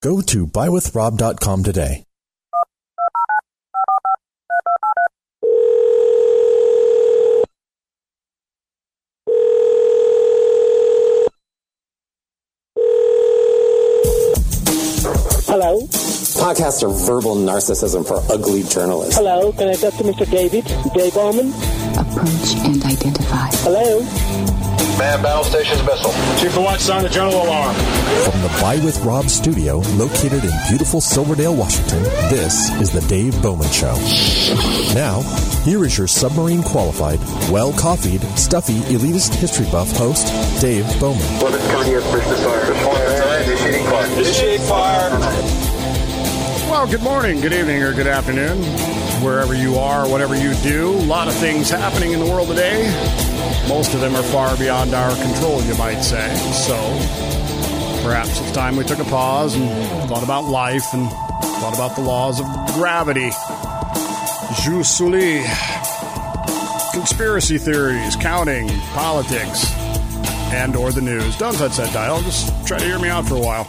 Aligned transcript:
Go 0.00 0.20
to 0.20 0.46
buywithrob.com 0.46 1.64
today. 1.64 2.03
Hello. 15.54 15.82
Podcasts 16.42 16.82
are 16.82 16.90
verbal 17.06 17.36
narcissism 17.36 18.04
for 18.04 18.20
ugly 18.28 18.64
journalists. 18.64 19.14
Hello. 19.14 19.52
Can 19.52 19.68
I 19.68 19.74
talk 19.74 19.94
to 19.94 20.02
Mr. 20.02 20.28
David? 20.28 20.64
Dave 20.92 21.14
Bowman? 21.14 21.54
Approach 21.94 22.56
and 22.66 22.82
identify. 22.82 23.46
Hello. 23.62 24.00
Man, 24.98 25.22
battle 25.22 25.44
stations 25.44 25.80
missile. 25.84 26.10
Chief 26.40 26.56
of 26.56 26.64
Watch, 26.64 26.80
sound 26.80 27.04
the 27.04 27.08
general 27.08 27.40
alarm. 27.40 27.72
From 28.28 28.42
the 28.42 28.48
Buy 28.60 28.80
with 28.84 28.98
Rob 29.04 29.26
studio, 29.26 29.76
located 29.94 30.42
in 30.42 30.50
beautiful 30.68 31.00
Silverdale, 31.00 31.54
Washington, 31.54 32.02
this 32.30 32.72
is 32.80 32.90
the 32.90 33.02
Dave 33.02 33.40
Bowman 33.40 33.70
Show. 33.70 33.94
Now, 34.92 35.20
here 35.62 35.84
is 35.84 35.96
your 35.96 36.08
submarine 36.08 36.64
qualified, 36.64 37.20
well 37.48 37.72
coffeed, 37.74 38.22
stuffy, 38.36 38.80
elitist 38.90 39.32
history 39.36 39.66
buff 39.70 39.92
host, 39.92 40.26
Dave 40.60 40.84
Bowman. 40.98 41.22
The 44.04 44.58
fire. 44.68 45.18
Well, 46.70 46.86
good 46.86 47.02
morning, 47.02 47.40
good 47.40 47.54
evening, 47.54 47.82
or 47.82 47.94
good 47.94 48.06
afternoon, 48.06 48.62
wherever 49.24 49.54
you 49.54 49.76
are, 49.76 50.06
whatever 50.06 50.36
you 50.36 50.52
do. 50.56 50.90
A 50.90 51.06
lot 51.06 51.26
of 51.26 51.34
things 51.34 51.70
happening 51.70 52.12
in 52.12 52.20
the 52.20 52.26
world 52.26 52.48
today. 52.48 52.84
Most 53.66 53.94
of 53.94 54.00
them 54.02 54.14
are 54.14 54.22
far 54.22 54.58
beyond 54.58 54.92
our 54.92 55.16
control, 55.16 55.62
you 55.62 55.74
might 55.76 56.02
say. 56.02 56.34
So, 56.52 56.76
perhaps 58.04 58.38
it's 58.40 58.52
time 58.52 58.76
we 58.76 58.84
took 58.84 58.98
a 58.98 59.04
pause 59.04 59.56
and 59.56 59.70
thought 60.06 60.22
about 60.22 60.44
life 60.44 60.92
and 60.92 61.08
thought 61.10 61.74
about 61.74 61.96
the 61.96 62.02
laws 62.02 62.40
of 62.40 62.46
gravity. 62.74 63.30
Jus 64.62 64.98
Conspiracy 66.92 67.56
theories, 67.56 68.16
counting, 68.16 68.68
politics, 68.92 69.72
and 70.52 70.76
or 70.76 70.92
the 70.92 71.00
news. 71.00 71.38
Don't 71.38 71.54
touch 71.54 71.78
that 71.78 71.92
dial. 71.94 72.20
Just 72.20 72.66
try 72.66 72.78
to 72.78 72.84
hear 72.84 72.98
me 72.98 73.08
out 73.08 73.26
for 73.26 73.36
a 73.36 73.40
while. 73.40 73.66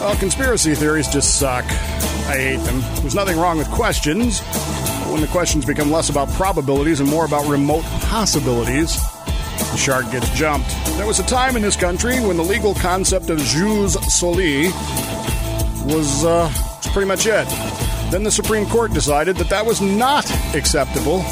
Well, 0.00 0.14
conspiracy 0.16 0.76
theories 0.76 1.08
just 1.08 1.40
suck. 1.40 1.64
I 1.64 2.36
hate 2.36 2.56
them. 2.58 2.80
There's 3.00 3.16
nothing 3.16 3.36
wrong 3.36 3.58
with 3.58 3.68
questions. 3.70 4.40
But 4.40 5.12
when 5.12 5.20
the 5.20 5.26
questions 5.26 5.64
become 5.64 5.90
less 5.90 6.08
about 6.08 6.28
probabilities 6.30 7.00
and 7.00 7.08
more 7.08 7.24
about 7.24 7.46
remote 7.48 7.82
possibilities, 8.02 8.96
the 9.58 9.76
shark 9.76 10.10
gets 10.12 10.30
jumped. 10.30 10.70
There 10.96 11.06
was 11.06 11.18
a 11.18 11.26
time 11.26 11.56
in 11.56 11.62
this 11.62 11.74
country 11.74 12.20
when 12.20 12.36
the 12.36 12.44
legal 12.44 12.74
concept 12.74 13.28
of 13.28 13.38
jus 13.38 13.96
soli 14.14 14.68
was, 15.84 16.24
uh, 16.24 16.48
pretty 16.92 17.08
much 17.08 17.26
it. 17.26 17.48
Then 18.12 18.22
the 18.22 18.30
Supreme 18.30 18.66
Court 18.66 18.92
decided 18.92 19.36
that 19.36 19.50
that 19.50 19.66
was 19.66 19.80
not 19.80 20.30
acceptable 20.54 21.24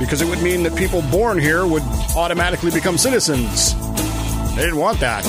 because 0.00 0.20
it 0.20 0.28
would 0.28 0.42
mean 0.42 0.64
that 0.64 0.74
people 0.74 1.00
born 1.12 1.38
here 1.38 1.64
would 1.64 1.82
automatically 2.16 2.72
become 2.72 2.98
citizens. 2.98 3.74
They 4.56 4.62
didn't 4.62 4.78
want 4.78 4.98
that. 5.00 5.24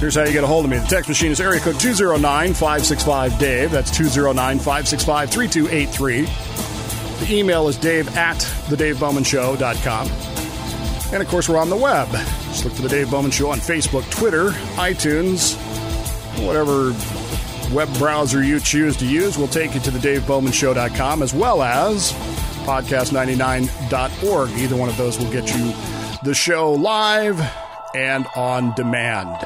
Here's 0.00 0.14
how 0.14 0.24
you 0.24 0.32
get 0.32 0.44
a 0.44 0.46
hold 0.46 0.64
of 0.64 0.70
me. 0.70 0.78
The 0.78 0.86
text 0.86 1.10
machine 1.10 1.30
is 1.30 1.42
area 1.42 1.60
code 1.60 1.78
209 1.78 2.54
565 2.54 3.38
Dave. 3.38 3.70
That's 3.70 3.90
209 3.90 4.58
565 4.58 5.30
3283. 5.30 7.26
The 7.26 7.38
email 7.38 7.68
is 7.68 7.76
dave 7.76 8.16
at 8.16 8.38
thedavebowmanshow.com. 8.38 10.08
And 11.12 11.22
of 11.22 11.28
course, 11.28 11.50
we're 11.50 11.58
on 11.58 11.68
the 11.68 11.76
web. 11.76 12.08
Just 12.10 12.64
look 12.64 12.72
for 12.72 12.80
The 12.80 12.88
Dave 12.88 13.10
Bowman 13.10 13.30
Show 13.30 13.50
on 13.50 13.58
Facebook, 13.58 14.10
Twitter, 14.10 14.52
iTunes, 14.76 15.54
whatever 16.46 16.94
web 17.74 17.92
browser 17.98 18.42
you 18.42 18.58
choose 18.58 18.96
to 18.96 19.06
use 19.06 19.36
We'll 19.36 19.48
take 19.48 19.74
you 19.74 19.80
to 19.80 19.90
the 19.90 19.98
davebowmanshow.com 19.98 21.22
as 21.22 21.34
well 21.34 21.62
as 21.62 22.12
podcast99.org. 22.64 24.50
Either 24.50 24.76
one 24.76 24.88
of 24.88 24.96
those 24.96 25.18
will 25.18 25.30
get 25.30 25.54
you 25.54 25.74
the 26.22 26.32
show 26.32 26.72
live 26.72 27.38
and 27.94 28.26
on 28.34 28.74
demand. 28.74 29.36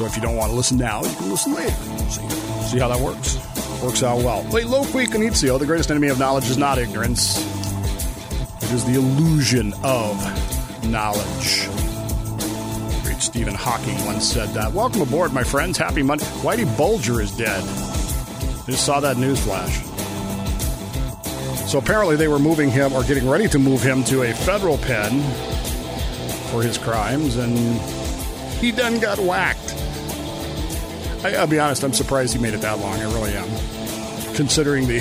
So 0.00 0.06
if 0.06 0.16
you 0.16 0.22
don't 0.22 0.36
want 0.36 0.50
to 0.50 0.56
listen 0.56 0.78
now, 0.78 1.02
you 1.04 1.14
can 1.14 1.28
listen 1.28 1.52
later. 1.52 1.74
See, 2.08 2.26
see 2.70 2.78
how 2.78 2.88
that 2.88 2.98
works. 3.00 3.36
Works 3.82 4.02
out 4.02 4.24
well. 4.24 4.42
Play 4.44 4.62
loqui 4.62 5.06
conitio. 5.06 5.58
The 5.58 5.66
greatest 5.66 5.90
enemy 5.90 6.08
of 6.08 6.18
knowledge 6.18 6.48
is 6.48 6.56
not 6.56 6.78
ignorance. 6.78 7.36
It 8.62 8.72
is 8.72 8.82
the 8.86 8.94
illusion 8.94 9.74
of 9.84 10.16
knowledge. 10.88 11.68
Great 13.02 13.20
Stephen 13.20 13.54
Hawking 13.54 14.02
once 14.06 14.24
said 14.26 14.48
that. 14.54 14.72
Welcome 14.72 15.02
aboard, 15.02 15.34
my 15.34 15.44
friends. 15.44 15.76
Happy 15.76 16.02
Monday. 16.02 16.24
Whitey 16.40 16.64
Bulger 16.78 17.20
is 17.20 17.36
dead. 17.36 17.62
Just 18.64 18.86
saw 18.86 19.00
that 19.00 19.18
news 19.18 19.38
flash. 19.44 19.82
So 21.70 21.76
apparently 21.76 22.16
they 22.16 22.28
were 22.28 22.38
moving 22.38 22.70
him 22.70 22.94
or 22.94 23.04
getting 23.04 23.28
ready 23.28 23.48
to 23.48 23.58
move 23.58 23.82
him 23.82 24.02
to 24.04 24.22
a 24.22 24.32
federal 24.32 24.78
pen 24.78 25.20
for 26.50 26.62
his 26.62 26.78
crimes, 26.78 27.36
and 27.36 27.58
he 28.60 28.72
done 28.72 28.98
got 28.98 29.18
whacked. 29.18 29.76
I, 31.24 31.34
I'll 31.36 31.46
be 31.46 31.58
honest, 31.58 31.84
I'm 31.84 31.92
surprised 31.92 32.34
he 32.34 32.40
made 32.40 32.54
it 32.54 32.60
that 32.62 32.78
long. 32.78 32.98
I 32.98 33.04
really 33.12 33.34
am, 33.34 33.48
considering 34.34 34.86
the 34.86 35.00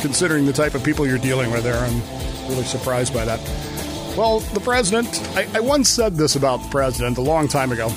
considering 0.00 0.46
the 0.46 0.52
type 0.52 0.74
of 0.74 0.84
people 0.84 1.06
you're 1.06 1.18
dealing 1.18 1.50
with 1.50 1.64
there. 1.64 1.76
I'm 1.76 2.00
really 2.48 2.64
surprised 2.64 3.12
by 3.12 3.24
that. 3.24 3.40
Well, 4.16 4.40
the 4.40 4.60
president, 4.60 5.08
I, 5.36 5.48
I 5.54 5.60
once 5.60 5.88
said 5.88 6.16
this 6.16 6.36
about 6.36 6.62
the 6.62 6.68
president 6.68 7.18
a 7.18 7.22
long 7.22 7.48
time 7.48 7.72
ago 7.72 7.88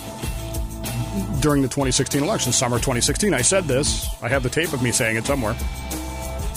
during 1.39 1.61
the 1.61 1.67
2016 1.67 2.21
election, 2.21 2.51
summer 2.51 2.77
2016. 2.77 3.33
I 3.33 3.41
said 3.41 3.65
this. 3.65 4.07
I 4.21 4.29
have 4.29 4.43
the 4.43 4.49
tape 4.49 4.73
of 4.73 4.81
me 4.81 4.91
saying 4.91 5.17
it 5.17 5.25
somewhere. 5.25 5.55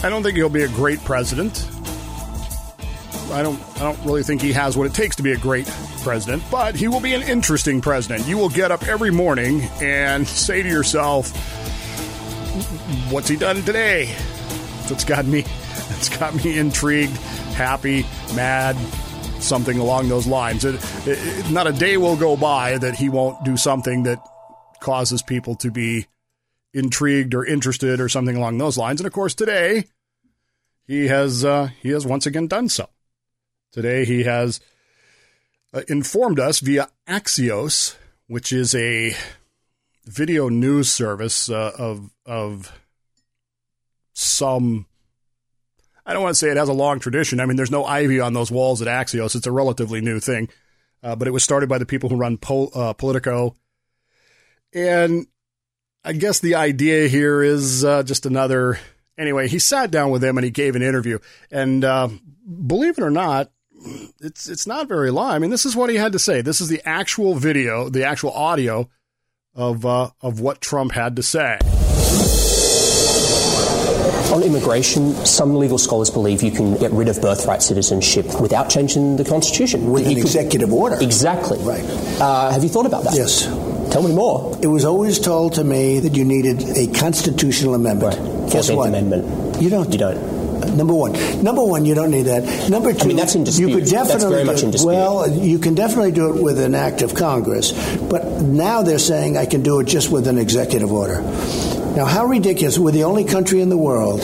I 0.02 0.10
don't 0.10 0.22
think 0.22 0.36
he'll 0.36 0.48
be 0.48 0.62
a 0.62 0.68
great 0.68 1.02
president. 1.04 1.66
I 3.30 3.42
don't 3.42 3.60
I 3.76 3.80
don't 3.80 3.98
really 4.04 4.22
think 4.22 4.42
he 4.42 4.52
has 4.52 4.76
what 4.76 4.86
it 4.86 4.94
takes 4.94 5.16
to 5.16 5.22
be 5.22 5.32
a 5.32 5.36
great 5.38 5.66
president, 6.04 6.42
but 6.50 6.76
he 6.76 6.86
will 6.86 7.00
be 7.00 7.14
an 7.14 7.22
interesting 7.22 7.80
president. 7.80 8.28
You 8.28 8.38
will 8.38 8.50
get 8.50 8.70
up 8.70 8.84
every 8.84 9.10
morning 9.10 9.62
and 9.80 10.28
say 10.28 10.62
to 10.62 10.68
yourself, 10.68 11.30
what's 13.10 13.28
he 13.28 13.36
done 13.36 13.62
today? 13.62 14.14
That's 14.88 15.04
got 15.04 15.24
me 15.24 15.40
that's 15.88 16.16
got 16.16 16.34
me 16.44 16.58
intrigued, 16.58 17.16
happy, 17.56 18.02
mad, 18.34 18.76
something 19.42 19.78
along 19.78 20.08
those 20.08 20.26
lines. 20.26 20.64
It, 20.64 20.76
it, 21.06 21.50
not 21.50 21.66
a 21.66 21.72
day 21.72 21.96
will 21.96 22.16
go 22.16 22.36
by 22.36 22.78
that 22.78 22.94
he 22.94 23.08
won't 23.08 23.44
do 23.44 23.56
something 23.56 24.04
that 24.04 24.24
causes 24.80 25.22
people 25.22 25.54
to 25.56 25.70
be 25.70 26.06
intrigued 26.72 27.34
or 27.34 27.44
interested 27.44 28.00
or 28.00 28.08
something 28.08 28.36
along 28.36 28.58
those 28.58 28.76
lines. 28.76 29.00
And 29.00 29.06
of 29.06 29.12
course, 29.12 29.34
today 29.34 29.84
he 30.86 31.08
has 31.08 31.44
uh, 31.44 31.68
he 31.80 31.90
has 31.90 32.06
once 32.06 32.26
again 32.26 32.46
done 32.46 32.68
so. 32.68 32.88
Today 33.72 34.04
he 34.04 34.24
has 34.24 34.60
uh, 35.74 35.82
informed 35.88 36.38
us 36.38 36.60
via 36.60 36.88
Axios, 37.08 37.96
which 38.28 38.52
is 38.52 38.74
a 38.74 39.14
video 40.04 40.48
news 40.48 40.90
service 40.90 41.50
uh, 41.50 41.72
of 41.76 42.10
of 42.24 42.72
some. 44.12 44.86
I 46.06 46.12
don't 46.12 46.22
want 46.22 46.34
to 46.34 46.38
say 46.38 46.50
it 46.50 46.56
has 46.56 46.68
a 46.68 46.74
long 46.74 47.00
tradition. 47.00 47.40
I 47.40 47.46
mean, 47.46 47.56
there's 47.56 47.70
no 47.70 47.84
ivy 47.84 48.20
on 48.20 48.34
those 48.34 48.50
walls 48.50 48.82
at 48.82 48.88
Axios. 48.88 49.34
It's 49.34 49.46
a 49.46 49.52
relatively 49.52 50.00
new 50.00 50.20
thing, 50.20 50.48
uh, 51.02 51.16
but 51.16 51.26
it 51.26 51.32
was 51.32 51.42
started 51.42 51.68
by 51.68 51.78
the 51.78 51.86
people 51.86 52.08
who 52.08 52.16
run 52.16 52.38
Pol- 52.38 52.70
uh, 52.74 52.92
Politico, 52.92 53.56
and 54.72 55.26
I 56.04 56.12
guess 56.12 56.38
the 56.38 56.54
idea 56.54 57.08
here 57.08 57.42
is 57.42 57.84
uh, 57.84 58.04
just 58.04 58.26
another. 58.26 58.78
Anyway, 59.16 59.48
he 59.48 59.58
sat 59.58 59.90
down 59.90 60.10
with 60.10 60.20
them 60.22 60.36
and 60.38 60.44
he 60.44 60.50
gave 60.50 60.76
an 60.76 60.82
interview, 60.82 61.18
and 61.50 61.80
believe 61.80 62.98
it 62.98 63.02
or 63.02 63.10
not, 63.10 63.50
it's 64.20 64.48
it's 64.48 64.66
not 64.66 64.88
very 64.88 65.10
long. 65.10 65.30
I 65.30 65.38
mean, 65.38 65.50
this 65.50 65.64
is 65.66 65.76
what 65.76 65.90
he 65.90 65.96
had 65.96 66.12
to 66.12 66.18
say. 66.18 66.40
This 66.42 66.60
is 66.60 66.68
the 66.68 66.80
actual 66.88 67.34
video, 67.34 67.88
the 67.88 68.04
actual 68.04 68.30
audio 68.32 68.88
of 69.54 69.84
uh, 69.86 70.10
of 70.22 70.40
what 70.40 70.60
Trump 70.60 70.92
had 70.92 71.16
to 71.16 71.22
say. 71.22 71.58
On 74.32 74.42
immigration, 74.42 75.14
some 75.24 75.54
legal 75.56 75.78
scholars 75.78 76.10
believe 76.10 76.42
you 76.42 76.50
can 76.50 76.76
get 76.78 76.90
rid 76.90 77.08
of 77.08 77.20
birthright 77.22 77.62
citizenship 77.62 78.40
without 78.40 78.68
changing 78.68 79.16
the 79.16 79.24
Constitution. 79.24 79.90
With 79.92 80.04
You 80.04 80.08
an 80.10 80.14
could- 80.16 80.24
executive 80.24 80.72
order. 80.72 80.96
Exactly. 81.00 81.58
Right. 81.60 81.84
Uh, 82.20 82.50
have 82.50 82.62
you 82.64 82.68
thought 82.68 82.86
about 82.86 83.04
that? 83.04 83.14
Yes. 83.14 83.44
Tell 83.92 84.02
me 84.02 84.12
more. 84.12 84.58
It 84.60 84.66
was 84.66 84.84
always 84.84 85.20
told 85.20 85.52
to 85.54 85.62
me 85.62 86.00
that 86.00 86.16
you 86.16 86.24
needed 86.24 86.62
a 86.76 86.88
constitutional 86.98 87.74
amendment. 87.74 88.18
Right. 88.18 88.50
Guess 88.50 88.70
14th 88.70 88.76
what? 88.76 88.88
Amendment. 88.88 89.62
You 89.62 89.70
don't. 89.70 89.92
You 89.92 89.98
don't. 89.98 90.43
Number 90.76 90.94
one. 90.94 91.12
Number 91.42 91.64
one, 91.64 91.84
you 91.84 91.94
don't 91.94 92.10
need 92.10 92.22
that. 92.22 92.68
Number 92.70 92.92
two, 92.92 93.04
I 93.04 93.06
mean, 93.08 93.16
that's 93.16 93.34
in 93.34 93.44
dispute. 93.44 93.68
you 93.68 93.74
could 93.76 93.86
That's 93.86 94.24
very 94.24 94.44
much 94.44 94.60
do 94.60 94.68
in 94.68 94.74
it-. 94.74 94.80
Well, 94.82 95.30
you 95.30 95.58
can 95.58 95.74
definitely 95.74 96.12
do 96.12 96.34
it 96.34 96.42
with 96.42 96.58
an 96.58 96.74
act 96.74 97.02
of 97.02 97.14
Congress, 97.14 97.72
but 97.98 98.42
now 98.42 98.82
they're 98.82 98.98
saying 98.98 99.36
I 99.36 99.46
can 99.46 99.62
do 99.62 99.80
it 99.80 99.86
just 99.86 100.10
with 100.10 100.26
an 100.26 100.38
executive 100.38 100.92
order. 100.92 101.22
Now, 101.96 102.06
how 102.06 102.26
ridiculous! 102.26 102.78
We're 102.78 102.90
the 102.90 103.04
only 103.04 103.24
country 103.24 103.60
in 103.60 103.68
the 103.68 103.78
world 103.78 104.22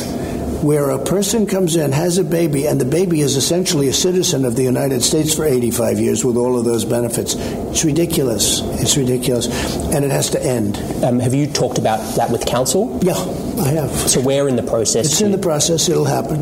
where 0.62 0.90
a 0.90 0.98
person 0.98 1.46
comes 1.46 1.76
in, 1.76 1.92
has 1.92 2.18
a 2.18 2.24
baby, 2.24 2.66
and 2.66 2.80
the 2.80 2.84
baby 2.84 3.20
is 3.20 3.36
essentially 3.36 3.88
a 3.88 3.92
citizen 3.92 4.44
of 4.44 4.56
the 4.56 4.62
United 4.62 5.02
States 5.02 5.34
for 5.34 5.44
85 5.44 5.98
years 5.98 6.24
with 6.24 6.36
all 6.36 6.58
of 6.58 6.64
those 6.64 6.84
benefits. 6.84 7.34
It's 7.36 7.84
ridiculous. 7.84 8.60
It's 8.80 8.96
ridiculous, 8.96 9.46
and 9.94 10.04
it 10.04 10.10
has 10.10 10.30
to 10.30 10.42
end. 10.42 10.76
Um, 11.02 11.18
have 11.18 11.32
you 11.32 11.46
talked 11.46 11.78
about 11.78 12.16
that 12.16 12.30
with 12.30 12.44
counsel? 12.44 13.00
Yeah, 13.02 13.14
I 13.60 13.68
have. 13.70 13.90
So 13.90 14.20
where 14.20 14.48
in 14.48 14.56
the 14.56 14.62
process? 14.62 15.06
It's 15.06 15.20
in 15.20 15.32
the 15.32 15.38
process. 15.38 15.88
It'll 15.88 16.04
happen. 16.04 16.40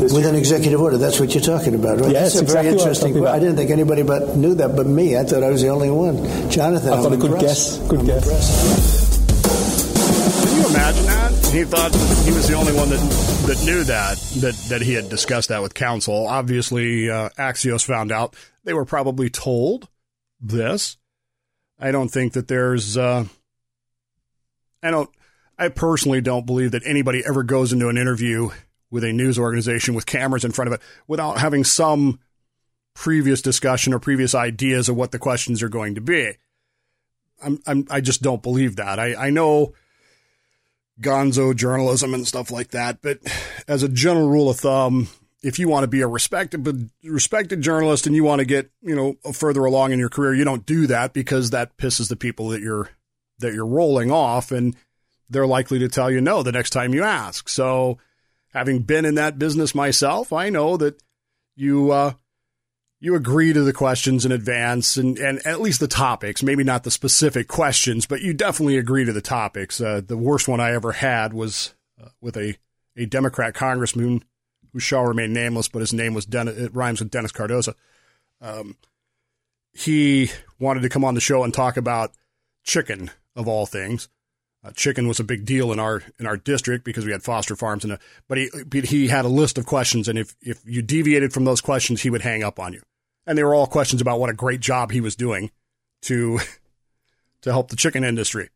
With 0.00 0.24
an 0.24 0.34
executive 0.34 0.80
order, 0.80 0.96
that's 0.96 1.20
what 1.20 1.34
you're 1.34 1.44
talking 1.44 1.74
about, 1.74 2.00
right? 2.00 2.10
Yeah, 2.12 2.22
that's 2.22 2.40
that's 2.40 2.50
a 2.50 2.54
very 2.54 2.68
exactly 2.68 2.72
what 2.72 2.72
I'm 2.72 2.88
interesting. 2.88 3.08
talking 3.10 3.22
about. 3.22 3.34
I 3.34 3.38
didn't 3.38 3.56
think 3.56 3.70
anybody 3.70 4.02
but 4.02 4.34
knew 4.34 4.54
that, 4.54 4.74
but 4.74 4.86
me. 4.86 5.16
I 5.18 5.24
thought 5.24 5.42
I 5.42 5.50
was 5.50 5.60
the 5.60 5.68
only 5.68 5.90
one. 5.90 6.16
Jonathan, 6.50 6.92
I 6.92 6.96
thought 6.96 7.06
I'm 7.06 7.12
a 7.12 7.16
good 7.18 7.32
impressed. 7.32 7.80
guess. 7.80 7.88
Good 7.88 8.00
I'm 8.00 8.06
guess. 8.06 8.24
impressed. 8.24 9.10
Can 10.48 10.56
you 10.58 10.68
imagine 10.68 11.04
that? 11.04 11.32
He 11.52 11.64
thought 11.64 11.94
he 12.24 12.32
was 12.32 12.48
the 12.48 12.54
only 12.54 12.72
one 12.72 12.88
that 12.88 13.00
that 13.46 13.62
knew 13.66 13.84
that 13.84 14.16
that 14.40 14.54
that 14.70 14.80
he 14.80 14.94
had 14.94 15.10
discussed 15.10 15.50
that 15.50 15.60
with 15.60 15.74
counsel. 15.74 16.26
Obviously, 16.26 17.10
uh, 17.10 17.28
Axios 17.38 17.84
found 17.84 18.10
out. 18.10 18.34
They 18.64 18.72
were 18.72 18.86
probably 18.86 19.28
told 19.28 19.88
this. 20.40 20.96
I 21.78 21.90
don't 21.90 22.08
think 22.08 22.32
that 22.32 22.48
there's. 22.48 22.96
Uh, 22.96 23.26
I 24.82 24.90
don't. 24.90 25.10
I 25.60 25.68
personally 25.68 26.22
don't 26.22 26.46
believe 26.46 26.70
that 26.70 26.86
anybody 26.86 27.22
ever 27.24 27.42
goes 27.42 27.70
into 27.70 27.90
an 27.90 27.98
interview 27.98 28.48
with 28.90 29.04
a 29.04 29.12
news 29.12 29.38
organization 29.38 29.94
with 29.94 30.06
cameras 30.06 30.42
in 30.42 30.52
front 30.52 30.68
of 30.68 30.72
it 30.72 30.80
without 31.06 31.38
having 31.38 31.64
some 31.64 32.18
previous 32.94 33.42
discussion 33.42 33.92
or 33.92 33.98
previous 33.98 34.34
ideas 34.34 34.88
of 34.88 34.96
what 34.96 35.12
the 35.12 35.18
questions 35.18 35.62
are 35.62 35.68
going 35.68 35.94
to 35.96 36.00
be. 36.00 36.32
I'm, 37.42 37.60
I'm 37.66 37.86
I 37.90 38.00
just 38.00 38.22
don't 38.22 38.42
believe 38.42 38.76
that. 38.76 38.98
I, 38.98 39.26
I 39.26 39.30
know 39.30 39.74
gonzo 40.98 41.54
journalism 41.54 42.14
and 42.14 42.26
stuff 42.26 42.50
like 42.50 42.70
that, 42.70 43.02
but 43.02 43.18
as 43.68 43.82
a 43.82 43.88
general 43.88 44.30
rule 44.30 44.48
of 44.48 44.58
thumb, 44.58 45.08
if 45.42 45.58
you 45.58 45.68
want 45.68 45.84
to 45.84 45.88
be 45.88 46.00
a 46.00 46.08
respected 46.08 46.90
respected 47.04 47.60
journalist 47.60 48.06
and 48.06 48.16
you 48.16 48.24
want 48.24 48.40
to 48.40 48.46
get, 48.46 48.70
you 48.80 48.96
know, 48.96 49.32
further 49.32 49.66
along 49.66 49.92
in 49.92 49.98
your 49.98 50.10
career, 50.10 50.34
you 50.34 50.44
don't 50.44 50.64
do 50.64 50.86
that 50.86 51.12
because 51.12 51.50
that 51.50 51.76
pisses 51.76 52.08
the 52.08 52.16
people 52.16 52.48
that 52.48 52.62
you're 52.62 52.90
that 53.38 53.52
you're 53.52 53.66
rolling 53.66 54.10
off 54.10 54.52
and 54.52 54.74
they're 55.30 55.46
likely 55.46 55.78
to 55.78 55.88
tell 55.88 56.10
you 56.10 56.20
no 56.20 56.42
the 56.42 56.52
next 56.52 56.70
time 56.70 56.92
you 56.92 57.02
ask. 57.02 57.48
So, 57.48 57.98
having 58.52 58.80
been 58.80 59.04
in 59.04 59.14
that 59.14 59.38
business 59.38 59.74
myself, 59.74 60.32
I 60.32 60.50
know 60.50 60.76
that 60.76 61.00
you 61.56 61.92
uh 61.92 62.12
you 63.00 63.14
agree 63.14 63.52
to 63.52 63.62
the 63.62 63.72
questions 63.72 64.26
in 64.26 64.32
advance 64.32 64.98
and, 64.98 65.18
and 65.18 65.44
at 65.46 65.60
least 65.60 65.80
the 65.80 65.88
topics, 65.88 66.42
maybe 66.42 66.62
not 66.62 66.84
the 66.84 66.90
specific 66.90 67.48
questions, 67.48 68.04
but 68.04 68.20
you 68.20 68.34
definitely 68.34 68.76
agree 68.76 69.06
to 69.06 69.12
the 69.12 69.22
topics. 69.22 69.80
Uh, 69.80 70.02
the 70.06 70.18
worst 70.18 70.46
one 70.46 70.60
I 70.60 70.72
ever 70.72 70.92
had 70.92 71.32
was 71.32 71.74
uh, 72.00 72.08
with 72.20 72.36
a, 72.36 72.58
a 72.96 73.06
Democrat 73.06 73.54
congressman 73.54 74.22
who 74.74 74.80
shall 74.80 75.04
remain 75.04 75.32
nameless, 75.32 75.68
but 75.68 75.80
his 75.80 75.94
name 75.94 76.12
was 76.12 76.26
Dennis, 76.26 76.58
it 76.58 76.74
rhymes 76.74 77.00
with 77.00 77.10
Dennis 77.10 77.32
Cardoza. 77.32 77.74
Um, 78.42 78.76
he 79.72 80.30
wanted 80.58 80.82
to 80.82 80.90
come 80.90 81.04
on 81.04 81.14
the 81.14 81.20
show 81.22 81.42
and 81.42 81.54
talk 81.54 81.78
about 81.78 82.12
chicken 82.64 83.10
of 83.34 83.48
all 83.48 83.64
things. 83.64 84.10
Uh, 84.62 84.70
chicken 84.72 85.08
was 85.08 85.18
a 85.18 85.24
big 85.24 85.46
deal 85.46 85.72
in 85.72 85.78
our 85.78 86.02
in 86.18 86.26
our 86.26 86.36
district 86.36 86.84
because 86.84 87.06
we 87.06 87.12
had 87.12 87.22
foster 87.22 87.56
farms 87.56 87.82
and 87.82 87.94
a, 87.94 87.98
but 88.28 88.36
he 88.36 88.50
he 88.84 89.08
had 89.08 89.24
a 89.24 89.28
list 89.28 89.56
of 89.56 89.64
questions 89.64 90.06
and 90.06 90.18
if 90.18 90.36
if 90.42 90.60
you 90.66 90.82
deviated 90.82 91.32
from 91.32 91.46
those 91.46 91.62
questions 91.62 92.02
he 92.02 92.10
would 92.10 92.20
hang 92.20 92.42
up 92.42 92.60
on 92.60 92.74
you 92.74 92.82
and 93.26 93.38
they 93.38 93.44
were 93.44 93.54
all 93.54 93.66
questions 93.66 94.02
about 94.02 94.20
what 94.20 94.28
a 94.28 94.34
great 94.34 94.60
job 94.60 94.90
he 94.90 95.00
was 95.00 95.16
doing 95.16 95.50
to 96.02 96.40
to 97.42 97.52
help 97.52 97.70
the 97.70 97.76
chicken 97.76 98.04
industry. 98.04 98.50